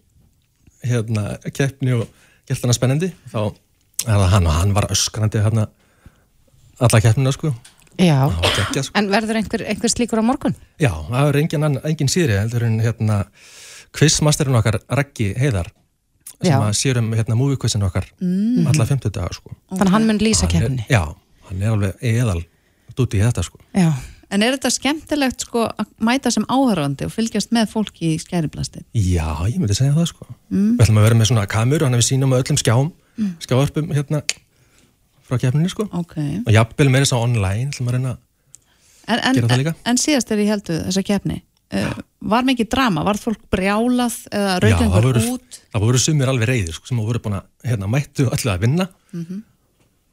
hérna 0.89 1.23
keppni 1.53 1.93
og 1.95 2.07
gert 2.49 2.61
hana 2.65 2.73
spennandi 2.75 3.11
þá 3.31 3.39
er 3.47 4.19
það 4.19 4.29
hann. 4.35 4.47
Og 4.47 4.53
hann 4.59 4.73
var 4.75 4.87
öskrandi 4.91 5.39
hérna 5.43 5.67
alla 6.87 7.01
keppnina 7.03 7.33
sko 7.35 7.53
Já, 8.01 8.25
geggjað 8.25 8.87
sko 8.87 8.97
en 8.97 9.09
verður 9.11 9.39
einhver, 9.39 9.63
einhver 9.69 9.91
slíkur 9.91 10.21
á 10.21 10.25
morgun? 10.25 10.55
Já, 10.81 10.91
það 11.09 11.27
er 11.29 11.39
engin, 11.43 11.67
engin 11.83 12.11
síðri 12.11 12.39
heldur 12.39 12.65
en 12.65 12.79
hérna 12.81 13.19
quizmasterinn 13.93 14.57
okkar 14.57 14.79
Raggi 14.89 15.33
Heiðar 15.37 15.69
sem 16.43 16.51
Já. 16.51 16.57
að 16.59 16.73
sér 16.79 16.99
um 16.99 17.11
hérna 17.13 17.37
movie-quizin 17.39 17.85
okkar 17.85 18.07
mm. 18.17 18.65
alla 18.71 18.87
50 18.89 19.13
daga 19.13 19.35
sko 19.35 19.53
Þannig 19.75 19.85
að 19.85 19.93
hann 19.95 20.09
mun 20.09 20.23
lýsa 20.23 20.47
er- 20.47 20.55
keppni 20.55 20.87
Já, 20.89 21.03
hann 21.49 21.61
er 21.61 21.75
alveg 21.75 22.09
eðal 22.13 22.41
út 22.41 23.15
í 23.15 23.21
þetta 23.21 23.45
sko 23.45 23.61
Já, 23.77 23.91
En 24.33 24.41
er 24.41 24.55
þetta 24.55 24.71
skemmtilegt 24.73 25.43
sko 25.45 25.67
að 25.69 25.91
mæta 26.01 26.31
sem 26.33 26.45
áhörfandi 26.49 27.05
og 27.05 27.13
fylgjast 27.13 27.51
með 27.53 27.67
fólki 27.69 28.15
í 28.15 28.21
skæriblasti? 28.21 28.81
Já, 28.97 29.45
ég 29.45 29.59
myndi 29.61 29.77
segja 29.77 29.93
það 29.93 30.09
sko 30.09 30.25
Við 30.49 30.81
ætlum 30.81 31.01
að 31.01 31.05
vera 31.05 31.19
með 31.19 31.29
svona 31.29 31.43
kamur 31.51 31.85
hann 31.85 31.99
við 31.99 32.07
sínum 32.07 32.33
á 32.33 32.41
öllum 32.41 32.57
skjám 32.57 32.89
mm. 32.89 33.35
skjávarpum 33.45 33.93
hérna 33.93 34.23
frá 35.27 35.39
keppninni 35.41 35.69
sko 35.71 35.87
Ok. 35.91 36.15
og 36.45 36.51
jafnvel 36.53 36.89
meira 36.93 37.05
svo 37.09 37.21
online 37.23 37.71
ætlum 37.71 37.89
að 37.91 37.97
reyna 37.97 38.17
En, 39.03 39.19
en, 39.19 39.35
Gera 39.35 39.47
það 39.47 39.53
en, 39.57 39.59
líka? 39.65 39.73
en 39.91 39.97
síðast 39.99 40.29
er 40.31 40.39
ég 40.39 40.47
heldur 40.53 40.77
þessa 40.87 41.01
keppni, 41.03 41.41
uh, 41.75 41.89
var 42.31 42.45
mikið 42.47 42.69
drama? 42.71 43.01
Var 43.03 43.17
fólk 43.19 43.41
brjálað 43.51 44.13
eða 44.31 44.53
það 44.53 44.61
rauðlengur 44.63 45.07
voru, 45.09 45.23
út? 45.33 45.57
það 45.73 45.83
voru 45.83 45.99
sumir 45.99 46.31
alveg 46.31 46.47
reyðir 46.47 46.77
sko, 46.77 46.87
sem 46.87 47.01
voru 47.03 47.19
búin 47.19 47.35
að 47.35 47.49
hérna, 47.67 47.89
mættu 47.91 48.29
öllu 48.29 48.51
að 48.53 48.61
vinna 48.63 48.87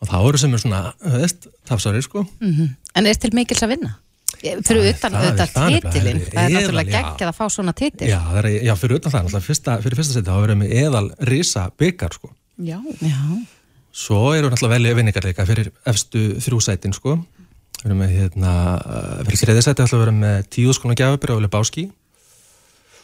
og 0.00 0.08
það 0.10 0.24
voru 0.26 0.40
sumir 0.42 0.62
svona, 0.62 0.80
tafsari 1.70 2.02
sko 2.02 2.24
en 2.40 3.06
er 3.06 3.14
til 3.22 3.30
mikils 3.38 3.62
að 3.62 3.76
vinna? 3.76 3.92
Ég- 4.40 4.58
Fyrir 4.64 4.90
utan 4.94 5.12
nefnilega- 5.12 5.92
titilinn, 5.92 6.20
það 6.30 6.42
er 6.42 6.50
náttúrulega 6.54 6.90
geggjað 6.96 7.28
að 7.30 7.36
fá 7.38 7.46
svona 7.50 7.72
titil 7.76 8.08
Já, 8.08 8.20
er, 8.40 8.46
já 8.64 8.74
fyrir 8.78 8.96
utan 8.98 9.12
það, 9.12 9.30
fyrir 9.38 9.96
fyrsta 10.00 10.12
seti 10.14 10.26
þá 10.30 10.36
verðum 10.40 10.62
við 10.64 10.74
eðal 10.82 11.06
risa 11.30 11.70
byggar 11.78 12.14
sko 12.18 12.30
Já. 12.58 12.78
Já, 13.00 13.22
Svo 13.90 14.34
eru 14.36 14.50
náttúrulega 14.50 14.76
velja 14.76 14.96
vinningar 14.98 15.26
líka 15.26 15.46
fyrir 15.48 15.70
efstu 15.90 16.36
þrjú 16.42 16.60
sætin 16.62 16.94
sko. 16.94 17.16
Við 17.80 17.88
erum 17.88 18.02
með 18.02 18.12
hérna, 18.18 18.52
uh, 18.78 19.22
fyrir 19.24 19.40
þriði 19.40 19.64
sæti 19.64 19.82
ætlum 19.82 19.96
við 19.96 20.00
að 20.00 20.04
vera 20.04 20.18
með 20.18 20.50
tíu 20.54 20.74
skona 20.76 20.96
gjafabir 20.98 21.32
á 21.34 21.42
Lebowski. 21.42 21.86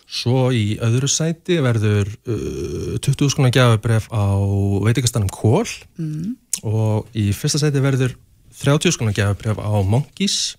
Svo 0.07 0.53
í 0.55 0.77
öðru 0.87 1.09
sæti 1.11 1.59
verður 1.65 2.13
uh, 2.31 2.99
20 3.03 3.33
skona 3.35 3.51
gjafabref 3.55 4.07
á 4.15 4.39
veitingastanum 4.87 5.33
Kól 5.35 5.67
mm. 5.99 6.37
og 6.63 7.11
í 7.19 7.33
fyrsta 7.35 7.65
sæti 7.65 7.83
verður 7.83 8.15
30 8.63 8.95
skona 8.95 9.17
gjafabref 9.17 9.59
á 9.59 9.75
Monkeys 9.83 10.55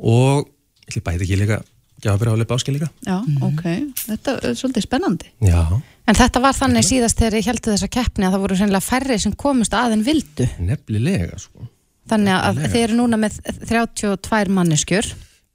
og 0.00 0.48
ég 0.90 1.04
bæti 1.04 1.28
ekki 1.28 1.38
líka 1.38 1.60
gjafabir 2.02 2.30
á 2.32 2.40
Lebowski 2.40 2.74
líka. 2.74 2.88
Já, 3.06 3.18
ok, 3.46 3.62
þetta 4.06 4.34
er 4.42 4.54
svolítið 4.58 4.86
spennandi. 4.88 5.30
Já, 5.46 5.62
En 6.10 6.16
þetta 6.18 6.40
var 6.42 6.56
þannig 6.58 6.82
síðast 6.88 7.20
þegar 7.20 7.34
ég 7.38 7.46
heldur 7.46 7.74
þessa 7.76 7.88
keppni 7.94 8.24
að 8.26 8.32
það 8.34 8.40
voru 8.42 8.56
sennilega 8.58 8.82
færri 8.82 9.18
sem 9.22 9.32
komust 9.38 9.74
að 9.78 9.92
en 9.94 10.00
vildu. 10.02 10.46
nefnilega 10.58 11.38
sko. 11.38 11.68
Þannig 12.10 12.32
að 12.34 12.56
Nefnilega. 12.56 12.70
þið 12.72 12.82
eru 12.86 12.96
núna 12.98 13.18
með 13.20 13.36
32 13.68 14.48
manneskjur. 14.56 15.06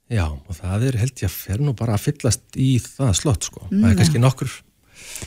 Já, 0.08 0.24
og 0.30 0.54
það 0.56 0.86
er 0.88 0.96
held 1.02 1.20
ég 1.20 1.28
að 1.28 1.34
fer 1.34 1.58
nú 1.66 1.74
bara 1.76 1.96
að 1.98 2.04
fyllast 2.06 2.56
í 2.56 2.70
það 2.80 3.12
slott 3.18 3.48
sko. 3.50 3.66
Það 3.68 3.88
er 3.90 3.96
kannski 3.98 4.22
nokkur 4.22 4.52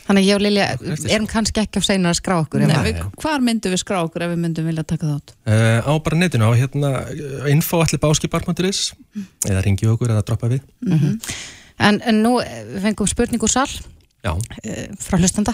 Þannig 0.07 0.25
ég 0.27 0.37
og 0.37 0.41
Lilja 0.43 0.65
erum 1.09 1.27
kannski 1.29 1.61
ekki 1.61 1.81
á 1.81 1.83
seinar 1.85 2.13
að 2.13 2.19
skrá 2.21 2.35
okkur. 2.41 2.63
Nei, 2.65 2.75
við, 2.85 2.99
Hvar 3.21 3.43
myndum 3.45 3.73
við 3.73 3.81
skrá 3.83 3.99
okkur 4.05 4.25
ef 4.25 4.33
við 4.33 4.41
myndum 4.43 4.67
vilja 4.69 4.83
taka 4.89 5.11
þátt? 5.11 5.33
uh, 5.45 5.79
Á 5.85 5.93
bara 6.05 6.19
netinu 6.19 6.49
á 6.49 6.53
hérna 6.57 6.91
uh, 7.09 7.47
info.allibaskibar.is 7.53 8.81
eða 9.49 9.63
ringi 9.65 9.87
okkur 9.89 10.13
eða 10.15 10.25
droppa 10.27 10.49
við 10.51 10.65
En, 11.79 12.01
en 12.03 12.17
nú 12.25 12.33
eh, 12.43 12.65
við 12.73 12.83
fengum 12.89 13.07
spurning 13.07 13.43
úr 13.45 13.51
sal 13.53 13.69
Já, 14.19 14.33
eh, 14.67 14.89
frá 14.99 15.15
hlustanda. 15.15 15.53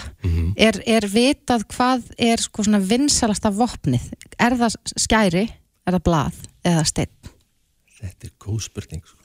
er, 0.58 0.80
er 0.90 1.06
vitað 1.06 1.62
hvað 1.70 2.08
er 2.18 2.42
sko 2.42 2.64
svona 2.66 2.80
vinsalasta 2.82 3.52
vopnið? 3.54 4.08
Er 4.42 4.56
það 4.58 4.74
skæri, 4.98 5.44
er 5.86 5.94
það 5.94 6.02
blað 6.08 6.40
eða 6.66 6.82
steinn? 6.90 7.12
þetta 8.00 8.26
er 8.26 8.32
góð 8.42 8.64
spurning 8.66 9.04
sko. 9.06 9.22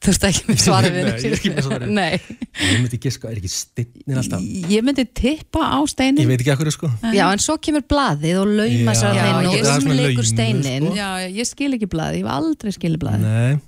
Þú 0.00 0.08
veist 0.14 0.22
ekki 0.24 0.44
með 0.48 0.60
svarið 0.64 0.94
við 0.96 1.04
Nei, 1.04 1.16
ég 1.20 1.24
er 1.28 1.34
ekki 1.36 1.50
með 1.52 1.66
svarið. 1.66 1.90
Nei. 1.92 2.36
Ég 2.64 2.76
myndi 2.80 2.96
ekki 2.96 3.10
sko, 3.12 3.28
er 3.28 3.36
ekki 3.40 3.50
steinnin 3.52 4.20
alltaf 4.22 4.44
Ég 4.72 4.84
myndi 4.86 5.04
tippa 5.20 5.60
á 5.76 5.78
steinin 5.92 6.22
Ég 6.24 6.30
veit 6.30 6.40
ekki 6.40 6.52
akkur 6.54 6.70
sko 6.72 6.88
Já, 7.12 7.24
en 7.34 7.42
svo 7.44 7.56
kemur 7.60 7.84
blaðið 7.90 8.38
og 8.40 8.48
lauma 8.48 8.94
sér 8.96 9.18
já, 9.18 9.24
inn 9.28 9.48
og 9.50 9.56
ég- 9.58 9.66
það 9.66 9.74
er 9.74 9.84
umleikur 9.84 10.06
laumur, 10.08 10.28
steinin. 10.30 10.86
sko. 10.88 10.94
Já, 10.96 11.08
ég 11.36 11.50
skil 11.50 11.76
ekki 11.76 11.88
blaði, 11.92 12.22
ég 12.22 12.24
hef 12.24 12.32
aldrei 12.38 12.72
skilið 12.78 13.02
blaði 13.04 13.20
Nei, 13.26 13.60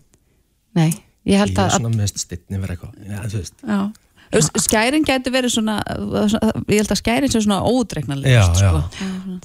Nei, 0.81 0.89
ég 1.29 1.35
ég 1.35 1.43
held 1.43 1.53
er 1.53 1.67
að, 1.67 1.77
svona 1.77 1.93
með 2.01 2.15
steinnin 2.25 2.65
verið 2.65 2.79
eitthvað 2.79 3.13
Já, 3.13 3.21
þú 3.29 3.43
veist 3.43 3.67
Já 3.69 3.83
Skærin 4.33 5.05
gæti 5.05 5.29
verið 5.29 5.53
svona 5.53 5.77
ég 5.85 6.79
held 6.81 6.93
að 6.95 7.01
skærin 7.03 7.29
sé 7.29 7.43
svona 7.45 7.59
já. 8.25 8.47
sko. 8.57 8.81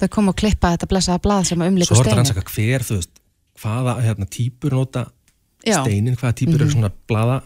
þau 0.00 0.08
kom 0.14 0.30
að 0.32 0.38
klippa 0.40 0.70
þetta 0.72 0.88
blessaða 0.88 1.20
blað 1.26 1.44
sem 1.50 1.60
umleikur 1.66 1.92
Svo 1.98 2.00
er 2.00 2.08
þetta 2.08 2.16
rannsaka 2.22 2.44
hver, 2.54 2.86
þú 2.88 2.96
veist 2.96 3.20
hvaða 3.60 3.94
hérna, 4.06 4.28
típur 4.32 4.72
nota 4.78 5.02
Já. 5.68 5.78
steinin, 5.84 6.16
hvaða 6.18 6.34
típur 6.40 6.60
eru 6.64 6.70
svona 6.74 6.90
blaða 7.08 7.38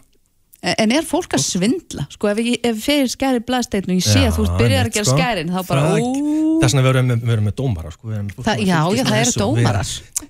En 0.63 0.93
er 0.95 1.03
fólk 1.03 1.33
að 1.35 1.41
svindla? 1.43 2.05
Sko 2.07 2.29
ef 2.31 2.37
ég 2.39 2.61
ef 2.63 2.77
fyrir 2.85 3.09
skæri 3.11 3.41
blaðsteinn 3.43 3.89
og 3.91 3.97
ég 3.97 4.05
sé 4.05 4.21
Já, 4.23 4.29
að 4.29 4.37
þú 4.37 4.43
byrjar 4.61 4.87
að 4.87 4.93
gera 4.95 5.07
sko. 5.09 5.15
skærin 5.17 5.49
þá 5.51 5.57
bara 5.67 5.81
ó 5.83 5.95
Það 5.99 6.63
er 6.63 6.71
svona 6.71 6.79
að 6.79 6.85
við 6.85 6.91
erum 6.93 7.09
með, 7.09 7.17
við 7.25 7.33
erum 7.33 7.47
með 7.49 7.55
dómara 7.57 7.91
sko. 7.91 8.11
erum 8.15 8.29
sem 8.31 8.61
já, 8.63 8.77
já, 8.95 9.03
það 9.03 9.17
eru 9.19 9.33
dómarar. 9.41 9.89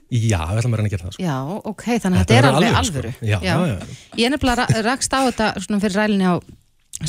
Já, 0.10 0.40
við 0.50 0.58
ætlum 0.64 0.74
að 0.74 0.80
reyna 0.82 0.90
að 0.90 0.96
gera 0.96 1.04
það 1.06 1.14
sko. 1.14 1.24
Já, 1.28 1.36
ok, 1.70 1.84
þannig 2.02 2.18
að 2.18 2.24
Þetta 2.24 2.38
er 2.40 2.48
alveg 2.50 2.80
alvöru, 2.82 2.82
alvöru. 2.82 3.12
sko. 3.14 3.30
Já, 3.30 3.38
já. 3.46 3.54
Ég 4.18 4.26
er 4.26 4.34
nefnilega 4.34 4.58
ra- 4.64 4.82
rakst 4.90 5.14
á 5.14 5.20
þetta 5.30 5.52
svona 5.68 5.82
fyrir 5.86 6.00
rælinni 6.02 6.26
á 6.26 6.36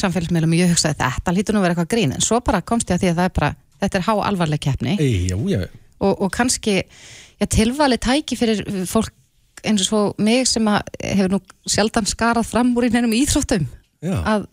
samfélagsmiðlum 0.04 0.52
og 0.52 0.60
ég 0.60 0.72
hugsaði 0.74 1.00
þetta 1.00 1.34
lítur 1.36 1.56
nú 1.56 1.62
að 1.62 1.66
vera 1.68 1.74
eitthvað 1.78 1.92
grín 1.96 2.14
en 2.18 2.24
svo 2.28 2.40
bara 2.44 2.60
komst 2.60 2.92
ég 2.92 2.98
að 2.98 3.06
því 3.06 3.10
að 3.14 3.24
er 3.24 3.34
bara 3.40 3.50
þetta 3.80 4.00
er 4.00 4.04
há 4.04 4.14
alvarleg 4.28 4.60
keppni 4.60 4.98
og, 6.00 6.12
og 6.20 6.30
kannski 6.34 6.82
tilvali 7.48 7.96
tæki 8.00 8.36
fyrir 8.36 8.64
fólk 8.90 9.12
eins 9.64 9.84
og 9.84 9.88
svo 9.88 10.02
mig 10.22 10.48
sem 10.50 10.66
að 10.70 10.90
hefur 11.02 11.36
nú 11.36 11.40
sjaldan 11.66 12.08
skarað 12.08 12.50
fram 12.50 12.72
úr 12.76 12.88
í 12.88 12.92
neinum 12.94 13.14
íþróttum 13.16 13.66
já. 14.04 14.16
að 14.20 14.48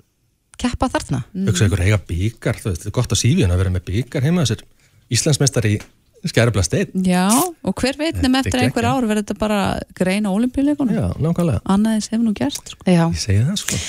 keppa 0.61 0.91
þarna. 0.93 1.23
Hugsa 1.47 1.67
ykkur 1.67 1.81
eiga 1.87 1.97
byggar, 2.05 2.61
þetta 2.61 2.89
er 2.89 2.95
gott 2.95 3.15
á 3.15 3.17
sífíun 3.17 3.53
að 3.53 3.63
vera 3.63 3.73
með 3.73 3.87
byggar 3.89 4.27
heima 4.27 4.45
þessir 4.45 4.67
Íslandsmeistari 5.11 5.73
í 6.21 6.29
skærabla 6.29 6.63
stein 6.65 6.91
Já, 7.05 7.27
og 7.65 7.81
hver 7.81 7.97
veit 7.99 8.19
nefn 8.21 8.37
Þetta 8.37 8.37
er 8.37 8.45
eftir 8.45 8.63
einhver 8.65 8.87
ár 8.87 9.07
verður 9.07 9.23
þetta 9.23 9.37
bara 9.41 9.61
grein 9.97 10.29
á 10.29 10.31
olimpíuleikunum 10.31 10.95
Já, 10.95 11.07
nákvæmlega, 11.17 11.63
Annaðis 11.65 12.11
hefur 12.13 12.25
nú 12.27 12.35
gerst 12.37 12.73
sko. 12.75 12.85
Já, 12.85 13.07
ég 13.09 13.21
segi 13.23 13.41
það 13.47 13.59
sko. 13.63 13.81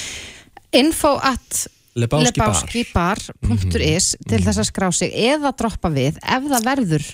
Info 0.80 1.12
at 1.20 1.64
bar. 2.08 2.24
lebowskibar.is 2.24 4.06
til 4.24 4.40
þess 4.40 4.62
að 4.62 4.68
skrá 4.70 4.88
sig 4.96 5.12
eða 5.28 5.52
droppa 5.56 5.92
við 5.92 6.16
ef 6.24 6.48
það 6.48 6.68
verður 6.70 7.08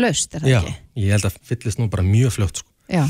laust, 0.00 0.34
er 0.34 0.44
það 0.44 0.52
Já, 0.52 0.60
ekki? 0.60 0.76
ég 1.02 1.16
held 1.16 1.28
að 1.28 1.40
fyllist 1.50 1.80
nú 1.82 1.90
bara 1.90 2.06
mjög 2.06 2.36
fljótt 2.38 2.62
sko. 2.62 2.69
Já, 2.90 3.04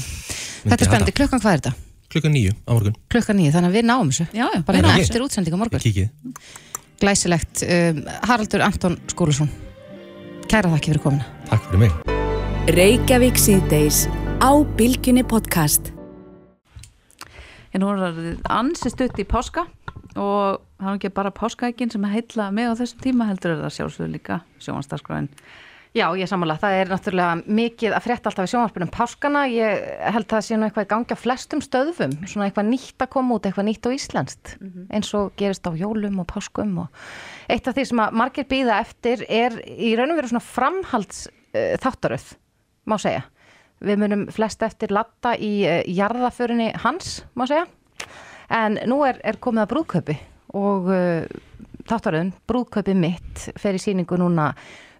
þetta 0.66 0.76
er 0.76 0.90
spennandi, 0.90 1.16
klukkan 1.16 1.40
hvað 1.40 1.54
er 1.56 1.62
þetta? 1.62 1.72
Klukkan 2.10 2.34
nýju 2.34 2.52
á 2.66 2.70
morgun, 2.74 3.00
Klukkan 3.12 3.38
nýju, 3.38 3.54
þannig 3.54 3.70
að 3.70 3.78
við 3.78 3.88
náum 3.88 4.10
þessu. 4.10 4.26
Já, 4.34 4.46
já, 4.50 4.60
bara 4.66 4.76
við 4.76 4.80
hérna 4.80 4.92
náum 4.92 5.06
eftir 5.06 5.24
útsendingu 5.24 5.56
á 5.56 5.58
ég 5.58 5.62
morgun 5.64 5.84
kikið 5.84 6.08
Glæsilegt, 7.00 7.62
um, 7.64 8.00
Haraldur 8.28 8.64
Anton 8.66 8.98
Skúlusson 9.08 9.48
Kæra 10.50 10.66
þakki 10.72 10.90
fyrir 10.90 11.02
komuna. 11.04 11.26
Takk 11.46 11.68
fyrir 11.68 11.80
mig. 11.84 11.92
Reykjavík 12.74 13.36
síðdeis 13.38 14.00
á 14.42 14.50
Bilginni 14.74 15.22
podcast. 15.22 15.92
En 17.70 17.84
nú 17.84 17.92
er 17.94 18.40
ansi 18.50 18.90
stutt 18.90 19.20
í 19.22 19.26
páska 19.30 19.68
og 20.18 20.58
það 20.80 20.88
er 20.90 20.96
ekki 20.96 21.12
bara 21.14 21.30
páskaækin 21.30 21.92
sem 21.94 22.08
heitla 22.10 22.48
með 22.50 22.74
á 22.74 22.78
þessum 22.82 23.04
tíma 23.04 23.28
heldur 23.28 23.54
er 23.54 23.62
það 23.62 23.76
sjálfsögur 23.76 24.10
líka 24.10 24.40
sjónvarsdagskráin 24.58 25.30
Já, 25.90 26.04
ég 26.14 26.28
samanlega, 26.30 26.62
það 26.62 26.76
er 26.78 26.90
náttúrulega 26.92 27.54
mikið 27.58 27.94
að 27.96 28.04
frétta 28.04 28.30
alltaf 28.30 28.46
í 28.46 28.50
sjónvarpunum 28.52 28.90
páskana. 28.94 29.40
Ég 29.50 29.80
held 30.14 30.22
að 30.28 30.34
það 30.36 30.44
sé 30.46 30.56
nú 30.58 30.66
eitthvað 30.68 30.84
í 30.84 30.88
gangi 30.92 31.14
á 31.18 31.22
flestum 31.22 31.62
stöðfum 31.64 32.12
svona 32.30 32.44
eitthvað 32.46 32.68
nýtt 32.68 33.02
að 33.02 33.08
koma 33.10 33.34
út, 33.34 33.46
eitthvað 33.48 33.66
nýtt 33.66 33.88
og 33.88 33.94
íslenskt. 33.96 34.52
Eins 34.94 35.08
og 35.18 35.32
gerist 35.40 35.64
á 35.66 35.74
jólum 35.74 36.20
og 36.22 36.28
páskum 36.30 36.76
og 36.84 37.00
eitt 37.50 37.66
af 37.66 37.74
því 37.74 37.84
sem 37.90 38.02
að 38.04 38.14
margir 38.20 38.46
býða 38.46 38.76
eftir 38.84 39.24
er 39.26 39.56
í 39.66 39.90
raun 39.98 40.12
og 40.14 40.20
veru 40.20 40.30
svona 40.30 40.46
framhalds 40.46 41.24
uh, 41.26 41.74
þáttaröð, 41.82 42.26
má 42.86 42.94
segja. 43.02 43.24
Við 43.82 43.98
munum 43.98 44.22
flest 44.30 44.62
eftir 44.62 44.94
latta 44.94 45.32
í 45.34 45.64
uh, 45.66 45.80
jarðaförinni 45.90 46.68
hans, 46.84 47.24
má 47.34 47.48
segja. 47.50 47.64
En 48.46 48.78
nú 48.86 49.00
er, 49.08 49.18
er 49.26 49.40
komið 49.42 49.64
að 49.64 49.74
brúðkaupi 49.74 50.16
og 50.54 50.92
uh, 50.94 51.26
þáttaröðun, 51.90 52.30
brúðkaupi 52.46 52.94
mitt 52.94 53.48
fer 53.58 53.74
í 53.74 53.82
síningu 53.82 54.20
núna 54.22 54.52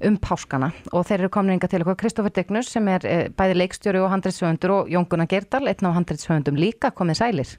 um 0.07 0.19
páskana 0.21 0.71
og 0.93 1.07
þeir 1.09 1.25
eru 1.25 1.33
komin 1.33 1.57
inga 1.57 1.69
til 1.71 1.83
okkur 1.85 1.99
Kristoffer 2.05 2.35
Dignus 2.35 2.71
sem 2.73 2.87
er 2.93 3.07
uh, 3.07 3.25
bæði 3.37 3.59
leikstjóri 3.61 4.03
og 4.03 4.13
handreitshöfundur 4.13 4.77
og 4.79 4.93
Jón 4.93 5.09
Gunnar 5.11 5.29
Gerdal, 5.31 5.69
einn 5.71 5.91
af 5.91 5.99
handreitshöfundum 5.99 6.61
líka 6.61 6.93
komið 6.97 7.21
sælir. 7.21 7.59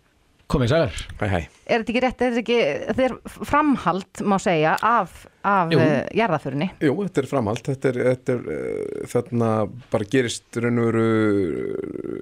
Komið 0.52 0.72
sælar. 0.74 0.98
Hæ, 1.22 1.26
hæ. 1.32 1.38
Er 1.72 1.84
þetta 1.84 1.94
ekki 1.94 2.02
rétt, 2.04 2.24
er 2.26 2.34
þetta 2.34 2.42
ekki 2.42 2.58
þetta 2.90 3.04
er 3.06 3.46
framhald, 3.48 4.24
má 4.28 4.36
segja, 4.44 4.74
af, 4.84 5.14
af 5.48 5.72
Jú. 5.72 5.80
uh, 5.80 6.02
jarðaförinni? 6.18 6.68
Jú, 6.84 6.96
þetta 7.06 7.24
er 7.24 7.30
framhald, 7.32 7.64
þetta 7.70 7.92
er, 7.94 8.02
þetta 8.10 8.36
er 8.36 8.50
uh, 8.58 9.06
þarna 9.14 9.54
bara 9.94 10.10
gerist 10.12 10.60
raun 10.60 10.82
og 10.84 10.90
veru 10.90 11.08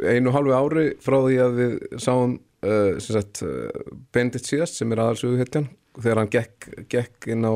einu 0.05 0.29
og 0.29 0.37
halvu 0.37 0.55
ári 0.59 0.85
frá 1.01 1.17
því 1.23 1.41
að 1.47 1.57
við 1.57 1.75
sáum 2.05 2.37
uh, 2.37 2.99
sem 3.01 3.17
sagt 3.17 3.43
uh, 3.47 3.97
Bendit 4.13 4.45
síðast 4.45 4.77
sem 4.77 4.93
er 4.93 5.03
aðalsögu 5.07 5.39
hetjan 5.41 5.69
þegar 6.03 6.21
hann 6.23 6.31
gekk, 6.33 6.69
gekk 6.91 7.29
inn 7.33 7.47
á, 7.47 7.53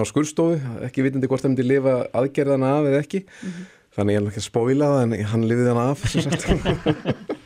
á 0.00 0.04
skurstofu, 0.08 0.58
ekki 0.86 1.04
vitandi 1.06 1.30
hvort 1.30 1.44
hann 1.46 1.54
myndi 1.54 1.66
lifa 1.66 1.98
aðgerðana 2.16 2.78
af 2.78 2.88
eða 2.90 3.02
ekki 3.04 3.24
þannig 3.98 4.16
ég 4.16 4.22
er 4.22 4.30
ekki 4.30 4.42
að 4.42 4.48
spóila 4.48 4.92
það 4.94 5.04
en 5.04 5.32
hann 5.34 5.48
lifið 5.50 5.72
hann 5.72 5.84
af 5.84 6.06
sem 6.08 6.24
sagt 6.24 6.48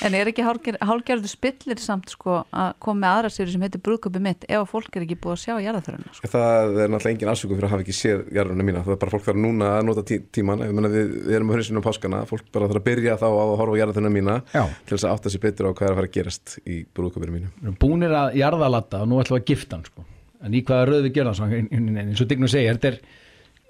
En 0.00 0.14
er 0.16 0.30
ekki 0.30 0.44
hálgerðu 0.44 1.28
spillir 1.28 1.80
samt 1.80 2.08
sko 2.14 2.38
að 2.56 2.70
koma 2.80 3.02
með 3.02 3.10
aðra 3.10 3.30
séri 3.34 3.52
sem 3.52 3.64
heitir 3.64 3.82
brúðköpi 3.84 4.22
mitt 4.24 4.46
ef 4.48 4.62
að 4.62 4.70
fólk 4.70 4.96
er 4.96 5.04
ekki 5.04 5.18
búið 5.20 5.34
að 5.34 5.42
sjá 5.42 5.54
jarðaföruna 5.60 6.14
sko. 6.16 6.30
Það 6.32 6.70
er 6.70 6.92
náttúrulega 6.94 7.12
engin 7.12 7.32
afsökun 7.34 7.58
fyrir 7.58 7.68
að 7.68 7.74
hafa 7.74 7.84
ekki 7.84 7.96
séð 7.98 8.22
jarðurna 8.38 8.64
mína, 8.64 8.84
það 8.86 8.94
er 8.94 9.00
bara 9.02 9.14
fólk 9.14 9.26
þarf 9.26 9.40
núna 9.44 9.68
að 9.76 9.84
nota 9.90 10.04
tí 10.08 10.16
tíman, 10.32 10.64
ég 10.64 10.72
meina 10.76 10.92
við, 10.94 11.12
við 11.26 11.36
erum 11.36 11.52
á 11.52 11.54
hörnsinu 11.58 11.84
á 11.84 11.86
páskana, 11.86 12.22
fólk 12.30 12.48
bara 12.54 12.70
þarf 12.70 12.80
að 12.80 12.86
byrja 12.88 13.18
þá 13.20 13.26
að 13.28 13.54
horfa 13.60 13.80
jarðurna 13.82 14.12
mína 14.14 14.36
Já. 14.54 14.62
til 14.88 14.96
þess 14.96 15.04
að 15.04 15.12
átta 15.18 15.34
sér 15.34 15.44
betur 15.44 15.68
á 15.68 15.76
hvað 15.76 15.86
er 15.86 15.92
að 15.92 16.00
fara 16.00 16.08
að 16.08 16.16
gerast 16.16 16.56
í 16.64 16.80
brúðköpinu 16.96 17.36
mínu. 17.36 17.76
Búinir 17.82 18.16
að 18.16 18.40
jarðalatta 18.40 19.04
og 19.04 19.10
nú 19.10 19.20
ætlum 19.20 19.36
við 19.36 19.44
að 19.44 19.50
gifta 19.52 19.76
hann 19.76 19.88
sko. 19.90 20.06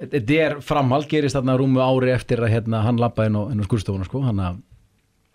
Þetta 0.00 0.20
er, 0.20 0.56
er 0.56 0.64
framhald, 0.64 1.08
gerist 1.10 1.36
þarna 1.36 1.58
rúmu 1.60 1.82
ári 1.84 2.14
eftir 2.14 2.40
að 2.40 2.54
hérna, 2.54 2.82
hann 2.86 3.00
lappaði 3.00 3.32
inn 3.32 3.36
á, 3.36 3.42
inn 3.52 3.60
á 3.60 3.68
skurstofuna 3.68 4.08
sko. 4.08 4.24
Hann 4.24 4.40
að 4.40 4.60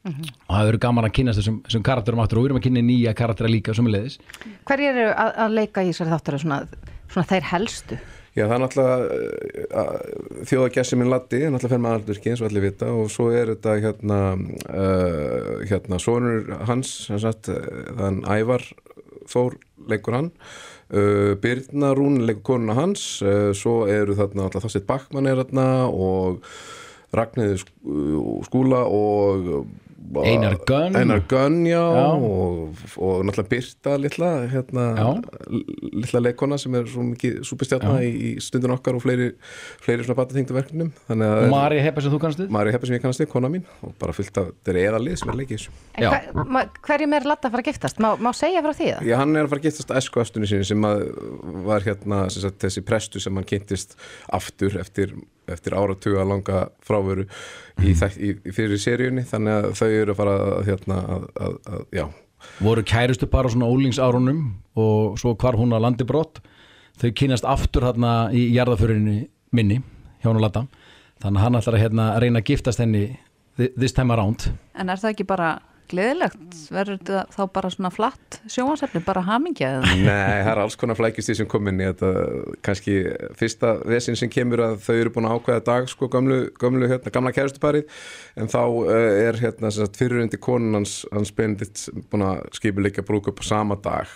og 0.05 0.51
það 0.51 0.67
verður 0.67 0.81
gaman 0.83 1.07
að 1.07 1.13
kynast 1.17 1.39
þessum, 1.39 1.55
þessum 1.65 1.85
karakterum 1.85 2.19
aftur 2.21 2.37
og 2.37 2.43
við 2.43 2.51
erum 2.51 2.59
að 2.59 2.65
kynna 2.67 2.83
nýja 2.85 3.13
karaktera 3.17 3.49
líka 3.49 3.73
sem 3.73 3.87
leiðis. 3.89 4.19
Hverjir 4.69 4.91
eru 4.91 5.07
að, 5.13 5.31
að 5.45 5.55
leika 5.57 5.81
í 5.81 5.89
þessari 5.89 6.13
þáttaröð 6.13 6.43
svona, 6.43 6.59
svona 7.09 7.29
þeir 7.31 7.47
helstu? 7.49 7.97
Já, 8.35 8.43
það 8.43 8.53
er 8.55 8.61
náttúrulega 8.65 10.45
þjóðagessi 10.51 10.99
minn 10.99 11.09
Latti, 11.09 11.39
er 11.39 11.53
náttúrulega 11.53 11.73
fyrir 11.73 11.83
með 11.85 11.97
aldurki 11.97 12.31
eins 12.31 12.43
og 12.43 12.49
allir 12.49 12.65
vita 12.67 12.91
og 12.91 13.09
svo 13.13 13.29
er 13.31 13.53
þetta 13.53 13.75
hérna, 13.85 14.19
uh, 14.67 15.51
hérna 15.71 16.01
sonur 16.03 16.51
hans, 16.67 16.91
sem 17.07 17.21
sagt, 17.23 17.49
uh, 17.49 17.85
þann 17.95 18.21
Ævar 18.27 18.67
Þór 19.25 19.55
leikur 19.89 20.13
hann, 20.13 20.27
uh, 20.35 20.74
Birna 20.89 21.93
Rún 21.97 22.19
leikur 22.27 22.43
konuna 22.51 22.75
hans, 22.77 23.05
uh, 23.25 23.49
svo 23.57 23.87
eru 23.89 24.13
þarna 24.17 24.45
alltaf 24.45 24.67
Þorsteinn 24.67 24.85
Backmann 24.89 25.29
er 25.31 25.41
þarna 25.41 25.67
og 25.89 26.45
Ragnhildur 27.15 28.45
Skúla 28.45 28.83
og 28.85 29.65
Einar 30.25 30.57
Gunn. 30.67 30.95
Einar 30.95 31.21
Gunn, 31.29 31.65
já, 31.67 31.79
Já. 31.79 32.05
Og, 32.13 32.83
og 32.97 33.23
náttúrulega 33.25 33.49
Birta 33.51 33.95
litla 33.99 34.29
hérna, 34.51 34.85
litla 35.93 36.21
leikona 36.21 36.57
sem 36.61 36.75
er 36.77 36.87
svo 36.89 37.03
mikið 37.07 37.39
súpistjarna 37.47 37.97
Já. 37.99 38.07
í, 38.07 38.11
í 38.13 38.43
stundin 38.43 38.73
okkar 38.75 38.97
og 38.97 39.03
fleiri, 39.05 39.31
fleiri 39.83 40.05
svona 40.05 40.19
batatengdu 40.19 40.55
verknum 40.55 40.91
Þannig 41.09 41.33
að 41.33 41.43
Og 41.45 41.53
Mari 41.53 41.81
Heppa 41.85 42.03
sem 42.05 42.13
þú 42.13 42.21
kannast 42.23 42.43
við? 42.43 42.51
Mari 42.55 42.75
Heppa 42.75 42.89
sem 42.89 42.97
ég 42.97 43.03
kannast 43.03 43.23
við, 43.23 43.29
kona 43.33 43.51
mín 43.51 43.65
og 43.85 43.95
bara 44.01 44.15
fullt 44.15 44.41
af, 44.41 44.51
þetta 44.55 44.73
er 44.75 44.81
eðalið 44.85 45.19
sem 45.21 45.33
er 45.33 45.67
En 45.95 46.49
hva, 46.55 46.65
hverjum 46.85 47.17
er 47.19 47.29
Latta 47.29 47.49
að 47.49 47.57
fara 47.57 47.65
að 47.65 47.71
giftast? 47.71 48.01
Má, 48.03 48.09
má 48.21 48.31
segja 48.37 48.63
frá 48.65 48.73
því 48.75 48.89
það? 48.93 49.09
Já, 49.09 49.17
hann 49.21 49.35
er 49.35 49.45
að 49.47 49.53
fara 49.53 49.63
að 49.63 49.69
giftast 49.69 49.95
æsku 49.99 50.23
aftunni 50.23 50.49
sinni 50.49 50.67
sem 50.67 50.87
að 50.87 51.05
var 51.65 51.85
hérna 51.85 52.25
sem 52.33 52.45
sagt, 52.45 52.59
þessi 52.63 52.83
prestu 52.85 53.21
sem 53.23 53.35
hann 53.37 53.47
kynntist 53.47 53.95
aftur 54.35 54.77
eftir, 54.81 55.15
eftir 55.51 55.77
áratuga 55.77 56.25
langa 56.27 56.67
frávöru 56.85 57.27
í, 57.83 57.93
þætt- 57.97 58.19
í, 58.21 58.29
í 58.45 58.53
fyrir 58.55 58.79
seríunni 58.81 59.23
þannig 59.27 59.53
að 59.57 59.67
þau 59.79 59.87
eru 59.89 60.13
að 60.13 60.19
fara 60.21 60.35
að, 60.45 60.53
hérna, 60.69 60.99
að, 61.15 61.25
að, 61.47 61.55
að 61.75 61.83
já, 61.99 62.05
voru 62.61 62.83
kærustu 62.87 63.27
bara 63.31 63.49
á 63.49 63.53
svona 63.55 63.69
ólingsárunum 63.71 64.41
og 64.79 65.17
svo 65.19 65.33
hvar 65.35 65.57
hún 65.59 65.73
að 65.75 65.81
landi 65.87 66.05
brott. 66.07 66.41
Þau 67.01 67.09
kynast 67.11 67.43
aftur 67.49 67.83
hérna 67.83 68.29
í 68.31 68.45
jarðaförinni 68.55 69.25
minni 69.51 69.81
hjá 70.21 70.29
hún 70.29 70.37
og 70.39 70.45
Latta 70.45 70.65
þannig 71.23 71.39
að 71.39 71.43
hann 71.43 71.57
ætlar 71.59 71.75
að 71.77 71.83
hérna, 71.83 72.05
reyna 72.23 72.39
að 72.39 72.49
giftast 72.51 72.79
henni 72.79 73.01
thi- 73.57 73.71
this 73.75 73.91
time 73.95 74.13
around. 74.13 74.49
En 74.75 74.89
er 74.89 74.99
það 75.01 75.11
ekki 75.15 75.25
bara 75.27 75.49
gleðilegt? 75.91 76.57
Verður 76.73 76.99
þetta 76.99 77.21
þá 77.35 77.41
bara 77.55 77.71
svona 77.73 77.91
flatt 77.93 78.39
sjónvarsefni, 78.51 79.01
bara 79.05 79.23
hamingja 79.27 79.71
eða? 79.77 79.95
Nei, 80.07 80.43
það 80.45 80.51
er 80.51 80.61
alls 80.63 80.77
konar 80.81 80.99
flækjustíð 80.99 81.39
sem 81.41 81.49
kom 81.51 81.71
inn 81.71 81.81
í 81.83 81.87
þetta 81.89 82.11
kannski 82.65 82.97
fyrsta 83.39 83.73
vesin 83.85 84.19
sem 84.19 84.31
kemur 84.31 84.63
að 84.67 84.77
þau 84.85 84.93
eru 84.95 85.15
búin 85.15 85.29
að 85.29 85.39
ákveða 85.39 85.65
dag 85.71 85.89
sko 85.91 86.09
gamlu, 86.11 86.39
gamlu 86.61 86.89
hérna, 86.91 87.13
gamla 87.15 87.33
kærustuparið 87.35 87.89
en 88.41 88.51
þá 88.51 88.61
uh, 88.63 88.93
er 89.29 89.41
hérna 89.41 89.73
fyrirundi 89.95 90.41
konun 90.41 90.81
hans, 90.81 91.01
hans 91.13 91.33
Benedikt 91.35 91.87
búin 92.11 92.25
að 92.27 92.45
skipuleika 92.59 93.05
brúk 93.05 93.31
upp 93.31 93.43
á 93.43 93.45
sama 93.45 93.79
dag 93.79 94.09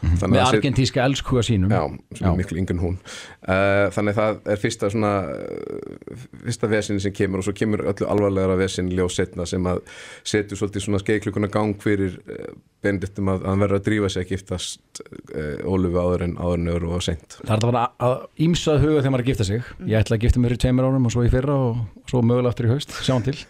Þannig 0.00 0.32
með 0.32 0.40
að 0.40 0.46
sé- 0.50 0.58
argentíska 0.60 1.02
elskuga 1.04 1.42
sínum. 1.44 1.72
Já, 1.74 1.82
sem 2.16 2.28
er 2.30 2.38
miklu 2.38 2.58
yngri 2.62 2.76
en 2.76 2.80
hún. 2.80 2.96
Uh, 3.44 3.90
Þannig 3.92 4.16
það 4.16 4.40
er 4.54 4.60
fyrsta 4.62 4.90
svona 4.94 5.12
uh, 5.28 6.24
fyrsta 6.46 6.70
vesin 6.72 7.00
sem 7.04 7.12
kemur 7.16 7.42
og 7.42 7.46
svo 7.48 7.54
kemur 7.56 7.84
öllu 7.90 8.08
alvarlegra 8.08 8.56
vesin 8.60 8.88
ljóð 8.94 9.12
setna 9.18 9.46
sem 9.48 9.66
að 9.68 9.82
setur 10.24 10.60
svolítið 10.60 10.86
svona 10.86 11.02
skeiklukuna 11.02 11.50
gang 11.52 11.76
fyrir 11.82 12.16
uh, 12.24 12.50
Benediktum 12.80 13.28
að, 13.28 13.42
að 13.44 13.50
hann 13.52 13.60
verður 13.60 13.76
að 13.76 13.86
drífa 13.90 14.08
sig 14.08 14.24
að 14.24 14.30
giftast 14.32 15.02
uh, 15.04 15.68
Ólufi 15.68 16.00
áður 16.00 16.22
en 16.24 16.36
áður 16.40 16.60
en 16.62 16.70
öðru 16.72 16.92
og 16.96 17.02
seint. 17.04 17.36
Það 17.42 17.52
er 17.52 17.60
að 17.60 17.68
vera 17.74 17.82
að 18.08 18.14
ímsað 18.46 18.78
huga 18.86 19.02
þegar 19.02 19.12
maður 19.12 19.20
er 19.20 19.26
að 19.26 19.32
gifta 19.34 19.48
sig. 19.50 19.66
Ég 19.90 20.00
ætla 20.00 20.16
að 20.16 20.24
gifta 20.24 20.40
mér 20.40 20.54
í 20.56 20.60
tveimur 20.64 20.88
árum 20.88 21.08
og 21.10 21.12
svo 21.12 21.26
í 21.26 21.32
fyrra 21.32 21.56
og 21.66 21.82
svo 22.08 22.22
mögulega 22.24 22.54
aftur 22.54 22.70
í 22.70 22.72
haust, 22.72 22.94
sjáum 23.04 23.26
til. 23.26 23.36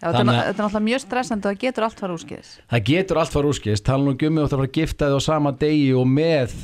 Já, 0.00 0.06
þetta 0.06 0.22
er 0.22 0.30
er 0.30 0.54
náttúrulega 0.54 0.84
mjög 0.86 1.02
stressandi 1.02 1.44
og 1.44 1.50
það 1.50 1.64
getur 1.66 1.84
allt 1.88 1.98
fara 2.00 2.14
úrskiðis. 2.16 2.52
Það 2.70 2.84
getur 2.92 3.20
allt 3.20 3.34
fara 3.34 3.50
úrskist, 3.50 3.84
tala 3.90 4.06
nú 4.06 4.14
gummi 4.22 4.40
átt 4.40 4.54
að 4.54 4.62
fara 4.62 4.70
að 4.70 4.78
gifta 4.78 5.10
þig 5.10 5.18
á 5.18 5.22
sama 5.26 5.52
degi 5.80 5.96
og 5.96 6.06
með 6.10 6.54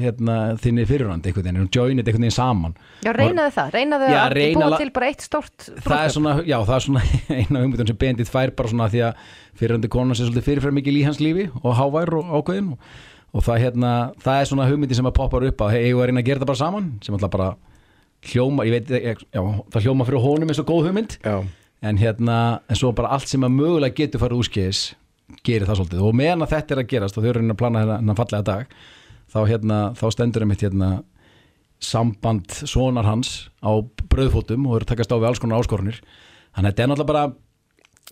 hérna, 0.00 0.34
þinni 0.60 0.86
fyrirrandi 0.88 1.28
einhvern 1.28 1.44
veginn, 1.50 1.68
joinit 1.68 2.06
einhvern 2.08 2.24
veginn 2.24 2.32
saman. 2.32 2.74
Já, 3.04 3.10
reynaðu 3.12 3.52
það, 3.52 3.72
reynaðu 3.76 4.06
Já, 4.08 4.18
að 4.22 4.34
reyna 4.38 4.68
búa 4.70 4.78
til 4.80 4.92
bara 4.96 5.08
eitt 5.12 5.24
stórt 5.26 5.66
það 5.84 6.04
er 6.06 6.14
svona, 6.14 6.32
já, 6.48 6.56
það 6.64 6.76
er 6.76 6.84
svona 6.86 7.02
eina 7.36 7.62
hugmyndun 7.62 7.90
sem 7.90 7.98
Bendit 8.00 8.32
fær 8.32 8.54
bara 8.56 8.72
svona 8.72 8.86
því 8.92 9.02
að 9.08 9.26
fyrirhandi 9.60 9.90
konan 9.92 10.16
sé 10.16 10.24
svolítið 10.24 10.46
fyrirfram 10.48 10.78
mikil 10.80 10.96
í 10.96 11.02
hans 11.04 11.20
lífi 11.20 11.50
og 11.60 11.76
hávær 11.76 12.14
og 12.22 12.30
ákveðin 12.38 12.70
og, 12.72 12.88
og 13.36 13.44
það, 13.44 13.60
hérna, 13.66 13.90
það 14.24 14.40
er 14.40 14.48
svona 14.54 14.70
hugmyndi 14.70 14.96
sem 14.96 15.10
að 15.12 15.16
poppar 15.20 15.46
upp 15.50 15.66
að 15.66 15.74
hei, 15.76 15.82
ég 15.90 15.98
var 15.98 16.06
að 16.06 16.12
reyna 16.14 16.24
að 16.24 16.30
gera 16.30 16.40
þetta 16.40 16.50
bara 16.54 16.62
saman 16.62 16.88
sem 17.04 17.18
alltaf 17.18 17.34
bara 17.36 17.50
hljóma, 18.32 18.64
ég 18.70 18.78
veit, 18.78 18.96
ég, 18.96 19.26
já, 19.28 19.42
það 19.76 19.90
hljóma 19.90 20.08
fyrir 20.08 20.24
honum 20.24 20.54
eins 20.54 20.62
og 20.62 20.72
góð 20.72 20.88
hugmynd. 20.88 21.18
Já. 21.20 21.36
en 21.82 21.98
hérna, 21.98 22.36
en 22.70 22.78
svo 22.78 22.94
bara 22.96 23.12
allt 23.12 23.28
sem 23.28 23.44
að 23.44 23.56
mögulega 23.58 23.98
getur 23.98 24.22
farið 24.22 24.44
úrskeiðis 24.44 24.82
gerir 25.46 25.68
það 25.68 25.80
svolítið. 25.80 26.02
Og 26.06 26.18
meðan 26.18 26.44
að 26.46 26.54
þetta 26.56 26.74
er 26.74 26.82
að 26.82 26.90
gerast 26.92 27.16
og 27.16 27.24
þau 27.24 27.30
eru 27.32 27.44
að 27.46 27.60
plana 27.62 27.84
hennan 27.86 28.18
fallega 28.18 28.48
dag 28.48 28.74
þá, 29.32 29.38
hérna, 29.48 29.78
þá 29.98 30.04
stendur 30.14 30.44
einmitt 30.46 30.64
hérna 30.66 30.90
samband 31.82 32.52
sonar 32.68 33.08
hans 33.08 33.48
á 33.58 33.72
bröðfótum 34.12 34.68
og 34.68 34.76
eru 34.78 34.86
að 34.86 34.92
takast 34.92 35.14
á 35.14 35.18
við 35.18 35.30
alls 35.30 35.40
konar 35.42 35.62
áskorunir 35.62 36.02
þannig 36.54 36.68
að 36.68 36.70
þetta 36.70 36.84
er 36.84 36.92
náttúrulega 36.92 37.12
bara 37.14 37.24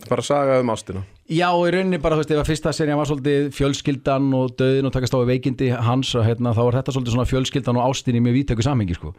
Bara 0.08 0.22
saga 0.22 0.60
um 0.62 0.70
ástina. 0.72 1.02
Já, 1.28 1.50
og 1.50 1.66
í 1.66 1.72
rauninni 1.74 1.98
bara, 2.00 2.16
þú 2.16 2.22
veist, 2.22 2.30
ef 2.32 2.40
að 2.40 2.48
fyrsta 2.48 2.72
serien 2.72 2.96
var 2.96 3.08
svolítið 3.10 3.48
fjölskyldan 3.52 4.28
og 4.38 4.54
döðin 4.58 4.86
og 4.88 4.94
takast 4.94 5.12
á 5.12 5.20
við 5.20 5.32
veikindi 5.34 5.68
hans 5.74 6.12
og 6.16 6.24
hérna, 6.24 6.54
þá 6.56 6.60
var 6.62 6.76
þetta 6.78 6.94
svolítið 6.94 7.16
svona 7.16 7.28
fjölskyldan 7.28 7.80
og 7.80 7.90
ástin 7.90 8.16
í 8.16 8.22
mjög 8.24 8.36
vítöku 8.38 8.64
samhengi, 8.64 8.96
sko. 8.96 9.12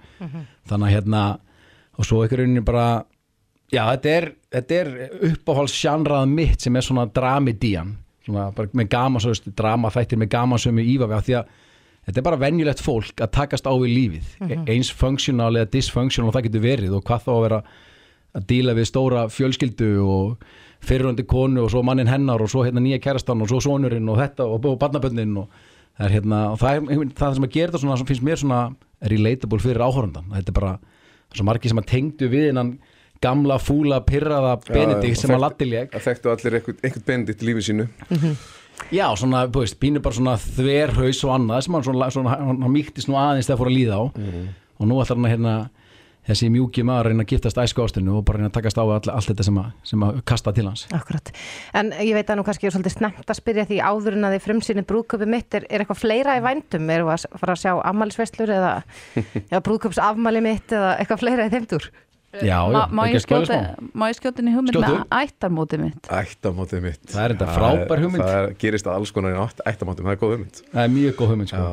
Þannig 0.72 0.88
að 0.88 0.96
hérna, 0.96 1.22
og 2.00 2.08
svo 2.08 2.24
ekki 2.26 2.40
rauninni 2.40 2.64
bara, 2.66 2.86
já, 3.72 3.82
þetta 3.94 4.14
er, 4.18 4.30
þetta 4.52 4.78
er 4.82 4.92
uppáhalds 5.32 5.76
sjanrað 5.80 6.30
mitt 6.32 6.62
sem 6.66 6.76
er 6.76 6.86
svona 6.86 7.06
dramidían, 7.16 7.96
svona 8.26 8.50
bara 8.56 8.70
með 8.78 8.90
gaman, 8.94 9.24
svo 9.24 9.32
veist, 9.34 9.48
drama 9.58 9.92
þættir 9.94 10.20
með 10.22 10.32
ífa 10.96 11.08
við, 11.12 11.18
af 11.18 11.26
því 11.30 11.38
að 11.40 11.54
þetta 12.08 12.18
er 12.22 12.26
bara 12.28 12.42
venjulegt 12.42 12.82
fólk 12.84 13.22
að 13.24 13.32
takast 13.38 13.68
á 13.70 13.74
við 13.78 13.92
lífið, 13.96 14.28
Mhm. 14.42 14.66
eins 14.74 14.90
functional 14.92 15.54
eða 15.56 15.70
dysfunctional 15.72 16.32
það 16.34 16.48
getur 16.50 16.66
verið 16.66 16.96
og 16.98 17.04
hvað 17.06 17.24
þá 17.26 17.32
að 17.36 17.42
vera 17.48 17.62
að 18.36 18.46
díla 18.48 18.74
við 18.74 18.88
stóra 18.88 19.26
fjölskyldu 19.30 19.90
og 20.08 20.46
fyrirhundi 20.82 21.24
konu 21.28 21.62
og 21.66 21.70
svo 21.72 21.84
mannin 21.84 22.08
hennar 22.08 22.42
og 22.42 22.50
svo 22.50 22.64
hérna 22.66 22.82
nýja 22.82 23.00
kærastan 23.04 23.42
og 23.44 23.50
svo 23.52 23.60
sonurinn 23.62 24.08
og 24.10 24.18
þetta 24.18 24.46
og, 24.48 24.66
og 24.66 24.80
barnabönnin 24.80 25.36
og 25.38 25.50
það 26.00 26.06
er 26.08 26.14
hérna 26.16 26.40
og 26.54 26.58
það, 26.60 26.90
er, 26.90 27.12
það 27.14 27.34
sem 27.36 27.44
að 27.46 27.52
gera 27.54 27.72
þetta 27.72 27.82
svona 27.84 28.08
finnst 28.08 28.24
mér 28.26 28.40
svona 28.42 28.62
relatable 29.12 29.60
fyrir 29.60 29.84
áhorundan 29.84 30.32
þetta 30.32 30.50
er 30.50 30.58
bara 30.58 30.72
það 30.80 31.36
er 31.36 31.38
svo 31.42 31.46
margir 31.46 31.70
sem 31.70 31.82
að 31.84 31.90
tengdu 31.92 32.30
við 32.32 32.50
innan 32.50 32.72
gamla 33.22 33.58
fúla 33.62 34.02
pirraða 34.06 34.56
Benedikt 34.68 35.22
sem 35.22 35.34
að 35.36 35.44
latti 35.46 35.68
lék. 35.70 35.92
Það 35.94 36.08
þekktu 36.08 36.34
allir 36.34 36.58
einhvern, 36.60 36.80
einhvern 36.82 37.06
Benedikt 37.12 37.44
í 37.44 37.50
lífi 37.50 37.68
sínu. 37.70 37.90
Já, 38.90 39.06
svona, 39.20 39.44
þú 39.52 39.66
veist, 39.66 39.78
pínu 39.82 40.02
bara 40.02 40.18
svona 40.18 40.38
þverhaus 40.42 41.20
og 41.28 41.36
annað 41.36 41.68
sem 41.68 41.78
hann 41.78 41.86
svona, 41.86 42.10
svona 42.14 42.34
hann, 42.34 42.64
hann 42.64 42.74
mýktist 42.74 43.12
nú 43.12 43.20
aðeins 43.20 43.50
þegar 43.50 43.62
fór 43.62 43.70
að 43.72 43.78
líða 43.78 44.02
á. 44.02 44.04
Og 44.82 44.90
nú 44.90 44.98
ætlar 45.04 45.20
hann 45.20 45.30
að 45.30 45.36
hérna 45.36 45.56
þessi 46.28 46.52
mjúki 46.54 46.84
maður 46.86 47.08
að 47.08 47.12
reyna 47.12 47.24
að 47.26 47.32
giftast 47.32 47.60
æsku 47.62 47.82
ástunni 47.82 48.12
og 48.14 48.26
bara 48.26 48.38
reyna 48.38 48.52
að 48.52 48.58
takast 48.60 48.78
á 48.78 48.84
við 48.86 48.94
all, 48.94 49.14
allt 49.16 49.30
þetta 49.32 49.46
sem 49.48 49.58
að, 49.58 49.72
sem 49.90 50.04
að 50.06 50.20
kasta 50.32 50.54
til 50.54 50.66
hans. 50.68 50.84
Akkurat, 50.94 51.32
en 51.82 51.90
ég 51.98 52.14
veit 52.18 52.30
að 52.30 52.38
nú 52.38 52.46
kannski 52.46 52.70
er 52.70 52.76
svolítið 52.76 52.96
snemt 52.98 53.34
að 53.34 53.40
spyrja 53.40 53.66
því 53.70 53.80
áður 53.82 54.18
en 54.20 54.28
að 54.30 54.36
þið 54.36 54.46
frumsýnir 54.46 54.88
brúðköpi 54.92 55.30
mitt 55.34 55.58
er, 55.58 55.66
er 55.66 55.82
eitthvað 55.82 56.02
fleira 56.04 56.38
í 56.38 56.44
vændum, 56.46 56.94
við 56.94 57.10
að 57.16 57.26
fara 57.42 57.56
að 57.56 57.64
sjá 57.64 57.74
afmælisveislur 57.90 58.54
eða, 58.54 58.72
eða 59.50 59.64
brúðköpsafmæli 59.66 60.46
mitt 60.46 60.78
eða 60.78 60.94
eitthvað 61.00 61.24
fleira 61.26 61.50
í 61.50 61.54
þeimtur 61.56 61.90
Já, 62.32 62.60
má, 62.64 62.72
já, 62.72 62.84
má, 62.96 63.02
ég 63.12 63.24
skjóta, 63.26 63.58
má 63.92 64.06
ég 64.08 64.16
skjóta 64.16 64.40
inn 64.40 64.52
í 64.52 64.54
hugmynd 64.56 64.78
með 64.80 65.02
ættarmótið 65.18 65.82
mitt? 65.84 66.12
Ættamótið 66.16 66.86
mitt. 66.86 67.02
Það 67.12 67.26
er 67.26 67.34
enda 67.36 67.48
frábær 67.52 68.04
hugmynd. 68.06 68.24
Það 68.24 68.38
er, 68.38 68.54
gerist 68.62 68.88
að 68.88 69.00
alls 69.00 69.12
konar 69.16 69.36
í 69.36 69.42
átt, 69.42 69.60
ættamótum, 69.68 70.08
það 70.08 70.16
er 70.16 70.22
góð 70.22 70.32
hugmynd. 70.38 70.62
Það 70.72 70.86
er 70.86 70.94
mjög 70.96 71.18
góð 71.20 71.34
hugmynd 71.34 71.52
sko. 71.52 71.66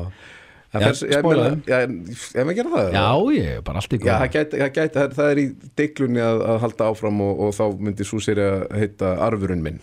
Ég 0.69 1.23
maður 1.25 2.57
gera 2.59 2.69
það 2.75 2.91
Já, 2.93 3.05
ég 3.33 3.47
er 3.55 3.63
bara 3.65 3.81
allt 3.81 3.93
í 3.95 3.97
góð 3.97 4.09
Já, 4.11 4.17
það, 4.19 4.27
gæti, 4.35 4.59
það, 4.59 4.73
gæti, 4.75 4.93
það, 4.99 5.15
það 5.17 5.31
er 5.31 5.39
í 5.41 5.45
deiklunni 5.79 6.21
að, 6.21 6.41
að 6.45 6.59
halda 6.61 6.89
áfram 6.91 7.23
og, 7.25 7.39
og 7.47 7.55
þá 7.57 7.63
myndi 7.87 8.05
svo 8.05 8.19
sér 8.21 8.41
að 8.43 8.65
heita 8.77 9.15
Arfurinn 9.25 9.63
minn. 9.65 9.79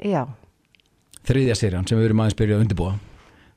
Já, 0.00 0.22
Þriðja 1.28 1.54
serían 1.58 1.84
sem 1.86 2.00
við 2.00 2.08
erum 2.08 2.22
aðeins 2.24 2.38
byrjað 2.38 2.56
að 2.56 2.64
undirbúa 2.64 2.94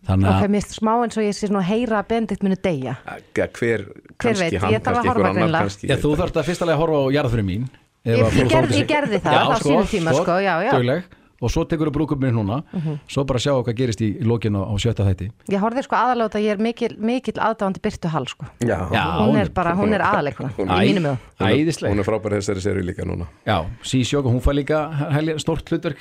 Þannig 0.06 0.30
ok, 0.30 0.36
að 0.36 0.50
mér 0.54 0.62
finnst 0.62 0.76
smá 0.80 0.92
eins 1.02 1.18
og 1.18 1.24
ég 1.26 1.34
sé 1.36 1.48
svona 1.50 1.64
að 1.64 1.70
heyra 1.74 2.00
að 2.04 2.08
Benedikt 2.14 2.44
muni 2.46 2.56
deyja. 2.62 2.96
Ja, 3.06 3.48
hver, 3.48 3.50
Hver 3.58 4.16
kannski 4.22 4.44
veit, 4.46 4.62
hann, 4.62 4.74
ég 4.76 4.84
þarf 4.86 4.86
að 4.86 5.02
kannski 5.02 5.10
horfa 5.10 5.28
einhver 5.32 5.44
annar 5.50 5.66
kannski, 5.66 5.88
Já, 5.90 5.96
þú 6.06 6.12
þarfst 6.22 6.40
að 6.42 6.48
fyrst 6.52 6.62
alveg 6.66 6.76
að 6.76 6.82
horfa 6.86 6.98
á 7.02 7.06
jarðfyrir 7.18 7.48
mín 7.50 7.68
Ég- 8.06 8.22
að 8.22 8.36
ég 8.38 8.50
gerði- 8.54 8.80
ég 8.82 8.88
gerði 8.88 9.20
það, 9.26 9.40
á 9.50 9.58
sínum 9.66 9.88
tíma, 9.90 10.14
sko, 10.14 10.34
já, 10.46 10.54
já. 10.62 10.72
dugleg. 10.78 11.04
og 11.42 11.52
svo 11.52 11.66
tekur 11.68 11.90
þú 11.90 11.94
brúkupminn 11.98 12.34
núna. 12.34 12.64
Mhm. 12.74 13.00
svo 13.12 13.26
bara 13.28 13.40
sjá 13.40 13.52
hvað 13.62 13.76
gerist 13.76 14.00
í 14.02 14.22
lókinu 14.24 14.62
á 14.66 14.72
sjötta 14.80 15.04
þætti. 15.04 15.32
Ég 15.52 15.60
horfði 15.60 15.84
sko 15.84 15.96
aðalega 15.96 16.26
út 16.30 16.36
að 16.40 16.46
ég 16.46 16.52
er 16.56 16.58
mikil, 16.64 16.96
mikil 16.98 17.34
aðdáðandi 17.34 17.82
Byrtu 17.82 18.08
Hall 18.10 18.26
sko. 18.26 18.46
Já, 18.62 18.78
Hún 19.20 19.36
er 19.38 19.50
bara, 19.50 19.74
hún 19.76 19.94
er 19.94 20.00
aðaleikuna 20.02 20.50
í 20.56 20.94
mínum 20.94 21.04
með 21.04 21.18
Hún 21.40 21.50
er- 21.50 21.58
Æðisleg. 21.58 21.90
Hún 21.92 22.00
er 22.00 22.04
frábær 22.08 22.38
þessari 22.40 22.62
seri 22.62 22.82
líka 22.82 23.04
núna. 23.06 23.28
Já, 23.46 23.66
Sísjók, 23.84 24.24
hún 24.26 24.42
fær 24.42 24.56
líka 24.56 25.38
stórt 25.38 25.66
hlutverk 25.70 25.98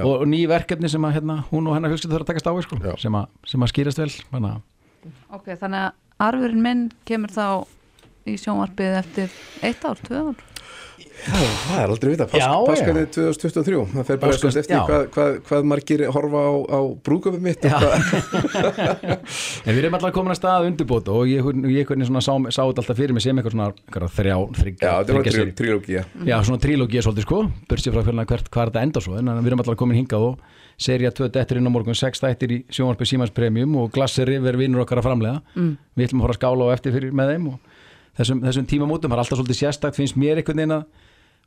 og, 0.00 0.12
og 0.22 0.26
ný 0.28 0.44
verkefni 0.50 0.90
sem 0.90 1.04
að 1.04 1.18
hérna, 1.18 1.42
hún 1.50 1.68
og 1.68 1.76
hennar 1.76 1.92
fjölskyldu 1.92 2.16
þarf 2.16 2.26
að 2.26 2.30
takast 2.32 2.48
á 2.48 2.52
við, 2.56 2.66
sko, 2.68 2.78
sem, 3.02 3.18
að, 3.18 3.34
sem 3.52 3.64
að 3.64 3.72
skýrast 3.72 4.02
vel 4.02 4.10
að 4.38 4.60
ok, 5.34 5.52
þannig 5.58 5.82
að 5.82 6.26
arfurinn 6.28 6.64
minn 6.64 6.86
kemur 7.08 7.34
þá 7.34 7.46
í 8.28 8.38
sjónvarpið 8.38 8.98
eftir 9.02 9.36
eitt 9.66 9.84
ár, 9.84 10.00
tvö 10.06 10.24
ár 10.30 10.51
Já, 11.22 11.38
það 11.38 11.78
er 11.78 11.90
aldrei 11.92 12.10
vita, 12.12 12.24
Pas, 12.26 12.40
Já, 12.40 12.46
já. 12.50 12.62
Paskalið 12.66 13.04
2023 13.14 13.82
það 13.92 14.06
fer 14.08 14.16
bara 14.18 14.32
eftir 14.34 14.80
hvað, 14.88 15.04
hvað, 15.14 15.36
hvað 15.46 15.66
margir 15.70 16.02
horfa 16.16 16.40
á, 16.42 16.52
á 16.66 16.80
brúköpum 17.06 17.44
mitt 17.46 17.66
og 17.68 17.76
hvað, 17.76 17.92
En 19.66 19.76
við 19.76 19.78
erum 19.84 19.96
alltaf 19.98 20.14
komin 20.16 20.34
að 20.34 20.40
staða 20.40 20.66
undirbóta 20.66 21.14
og 21.14 21.30
ég, 21.30 21.46
ég 21.70 21.92
sá, 22.18 22.34
sá 22.50 22.62
þetta 22.66 22.82
alltaf 22.82 22.98
fyrir 22.98 23.14
mig 23.14 23.22
sem 23.22 23.38
eitthvað 23.38 23.54
svona 23.54 23.68
eitthvað 23.70 24.16
þrjá, 24.18 24.36
þryggja, 24.58 24.82
Já, 24.82 24.94
þetta 24.98 25.14
var 25.14 25.54
trílógía. 25.62 26.02
Já, 26.26 26.36
svona 26.42 26.62
trílógía 26.66 27.04
svolítið 27.06 27.28
sko, 27.28 27.40
börsið 27.70 27.94
frá 27.96 28.02
hvernig 28.08 28.32
hvert 28.34 28.50
hvað 28.50 28.72
þetta 28.72 28.84
enda 28.88 29.04
svo, 29.06 29.14
en 29.22 29.32
við 29.38 29.52
erum 29.52 29.62
alltaf 29.62 29.78
komin 29.78 30.00
hingað 30.02 30.26
og 30.32 30.42
serja 30.82 31.12
2 31.14 31.28
dettur 31.36 31.60
inn 31.60 31.68
á 31.70 31.72
morgun, 31.72 31.94
6 31.94 32.22
þættir 32.24 32.56
í 32.56 32.58
sjónvarpi 32.72 33.06
Símans 33.06 33.30
Premium 33.36 33.76
og 33.78 33.92
Glassi 33.94 34.26
River 34.26 34.58
vinnur 34.58 34.82
okkar 34.82 34.98
að 34.98 35.06
framlega 35.06 35.38
Mm. 35.54 35.76
við 35.94 36.08
ætlum 36.08 36.24
að 36.24 36.30
þessum, 38.18 38.42
þessum 38.44 38.66
tímamótum, 38.68 39.10
það 39.10 39.16
er 39.18 39.22
alltaf 39.24 39.38
svolítið 39.40 39.60
sérstakt 39.62 39.96
finnst 39.98 40.16
mér 40.20 40.36
einhvern 40.42 40.56
veginn 40.62 40.76
að 40.78 40.84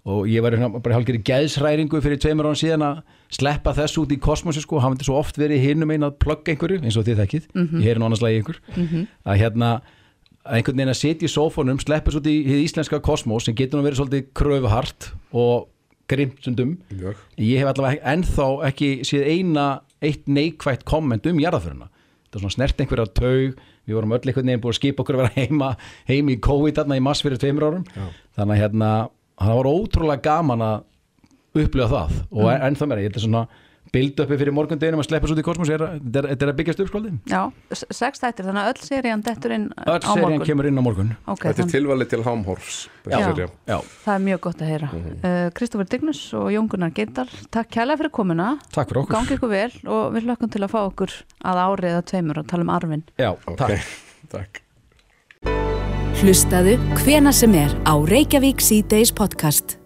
og 0.06 0.28
ég 0.30 0.44
var 0.46 0.54
hérna 0.54 0.70
bara 0.86 1.00
hálfgerði 1.00 1.24
gæðsræringu 1.26 1.98
fyrir 2.06 2.20
tveimur 2.22 2.46
án 2.46 2.58
síðan 2.60 2.84
að 2.86 3.00
sleppa 3.34 3.72
þess 3.74 3.98
út 3.98 4.12
í 4.14 4.20
kosmosi 4.22 4.62
sko, 4.62 4.78
hann 4.80 4.94
myndi 4.94 5.04
svo 5.08 5.16
oft 5.18 5.36
verið 5.42 5.64
hinum 5.66 5.90
einn 5.96 6.06
að 6.06 6.20
plugga 6.22 6.54
einhverju 6.54 6.78
eins 6.86 6.98
og 6.98 7.06
þið 7.08 7.22
þekkið, 7.24 7.48
Mhm. 7.56 7.80
ég 7.82 7.88
heyri 7.90 8.00
nú 8.00 8.06
annars 8.06 8.22
lagi 8.22 8.38
yngur 8.44 8.60
Mhm. 8.78 9.08
að 9.26 9.40
hérna 9.42 9.82
að 10.46 10.54
einhvern 10.62 10.78
veginn 10.78 10.94
að 10.94 11.02
sitja 11.02 11.26
í 11.26 11.34
sófónum 11.34 11.80
sleppa 11.82 12.12
svo 12.12 12.20
út 12.22 12.28
í 12.30 12.46
hið 12.46 12.64
íslenska 12.70 13.00
kosmos 13.02 13.46
sem 13.46 13.56
getur 13.56 13.82
nú 13.82 13.88
verið 13.90 13.98
svolítið 13.98 14.26
kröfuhart 14.36 15.12
og 15.34 15.68
grimtsundum 16.08 16.78
Mjög. 16.94 17.16
ég 17.40 17.58
hef 17.58 17.68
allavega 17.74 18.04
ennþá 18.06 18.48
ekki 18.70 18.90
séð 19.02 19.26
eina 19.26 19.82
eitt 20.04 20.28
neikvætt 20.28 20.86
komment 20.86 21.26
um 21.26 21.40
jarðaföruna 21.40 21.90
þetta 21.90 22.36
er 22.36 22.40
svona 22.42 22.54
snert 22.54 22.78
einhverja 22.78 23.08
taug 23.12 23.56
við 23.86 23.98
vorum 23.98 24.16
öll 24.18 24.22
einhvern 24.24 24.50
veginn 24.50 24.64
búin 24.64 24.76
að 24.76 24.80
skipa 24.80 25.04
okkur 25.04 25.18
að 25.20 25.24
vera 25.24 25.36
heima 25.46 25.70
heim 26.10 26.32
í 26.34 26.40
COVID 26.48 26.80
þarna 26.80 26.98
í 27.00 27.06
mass 27.06 27.26
fyrir 27.26 27.42
tveimur 27.42 27.68
árum. 27.70 27.86
Já. 27.96 28.06
þannig 28.40 28.56
að 28.56 28.62
hérna 28.64 28.92
það 29.42 29.60
var 29.60 29.70
ótrúlega 29.72 30.26
gaman 30.26 30.66
að 30.66 31.64
upplifa 31.66 31.92
það. 31.92 32.18
Og 32.36 32.50
ennþá 32.56 32.90
meira, 32.90 33.04
ég 33.04 33.12
held 33.12 33.20
að 33.20 33.26
svona 33.28 33.46
build 33.96 34.20
uppi 34.26 34.38
fyrir 34.42 34.56
morgundeginum 34.56 35.02
að 35.02 35.08
sleppa 35.08 35.30
svo 35.30 35.36
út 35.38 35.42
í 35.42 35.46
kosmos 35.46 35.72
er, 35.72 35.84
þetta 35.96 36.22
er, 36.22 36.28
er 36.36 36.52
að 36.52 36.58
byggjast 36.60 36.82
upp 36.84 36.92
skóldin 36.92 37.20
Já, 37.32 37.42
sex 37.74 38.22
þættir, 38.24 38.50
þannig 38.50 38.62
að 38.62 38.72
öll 38.74 38.88
serían 38.90 39.24
dettur 39.26 39.56
inn 39.56 39.68
öll 39.72 39.96
á 39.96 40.06
serían 40.06 40.26
morgun 40.26 40.48
kemur 40.50 40.70
inn 40.70 40.82
á 40.82 40.84
morgun 40.86 41.14
Ok, 41.32 41.46
Þetta 41.48 41.66
er 41.66 41.72
tilvalið 41.74 42.12
til 42.14 42.22
hámhorfs 42.26 42.80
Já. 43.06 43.20
Já. 43.70 43.78
Það 44.04 44.12
er 44.16 44.26
mjög 44.26 44.42
gott 44.48 44.66
að 44.66 44.72
heyra 44.74 44.92
uh, 44.92 45.48
Kristoffer 45.56 45.90
Dignus 45.96 46.22
og 46.38 46.50
Jón 46.54 46.70
Gunnar 46.72 46.94
Geirdal 46.98 47.30
Takk 47.54 47.72
kærlega 47.78 48.02
fyrir 48.04 48.14
komuna 48.18 48.50
Takk 48.74 48.92
fyrir 48.92 49.04
okkur. 49.04 49.16
Gangi 49.16 49.38
ykkur 49.38 49.54
vel 49.54 49.72
og 49.86 50.04
við 50.16 50.28
hlökkum 50.28 50.52
til 50.52 50.66
að 50.66 50.74
fá 50.76 50.80
okkur 50.84 51.16
að 51.46 51.64
árið 51.66 51.92
eða 51.94 52.06
tveimur 52.12 52.42
og 52.42 52.52
tala 52.52 52.68
um 52.68 52.76
arfin 52.76 53.08
Já, 53.22 53.32
takk. 53.62 53.96
takk. 54.36 54.62
Hlustaðu 56.22 56.78
hvena 57.04 57.34
sem 57.36 57.54
er 57.60 57.74
á 57.86 57.94
Reykjavík 58.00 58.64
síðdeis 58.64 59.12
podcast. 59.14 59.78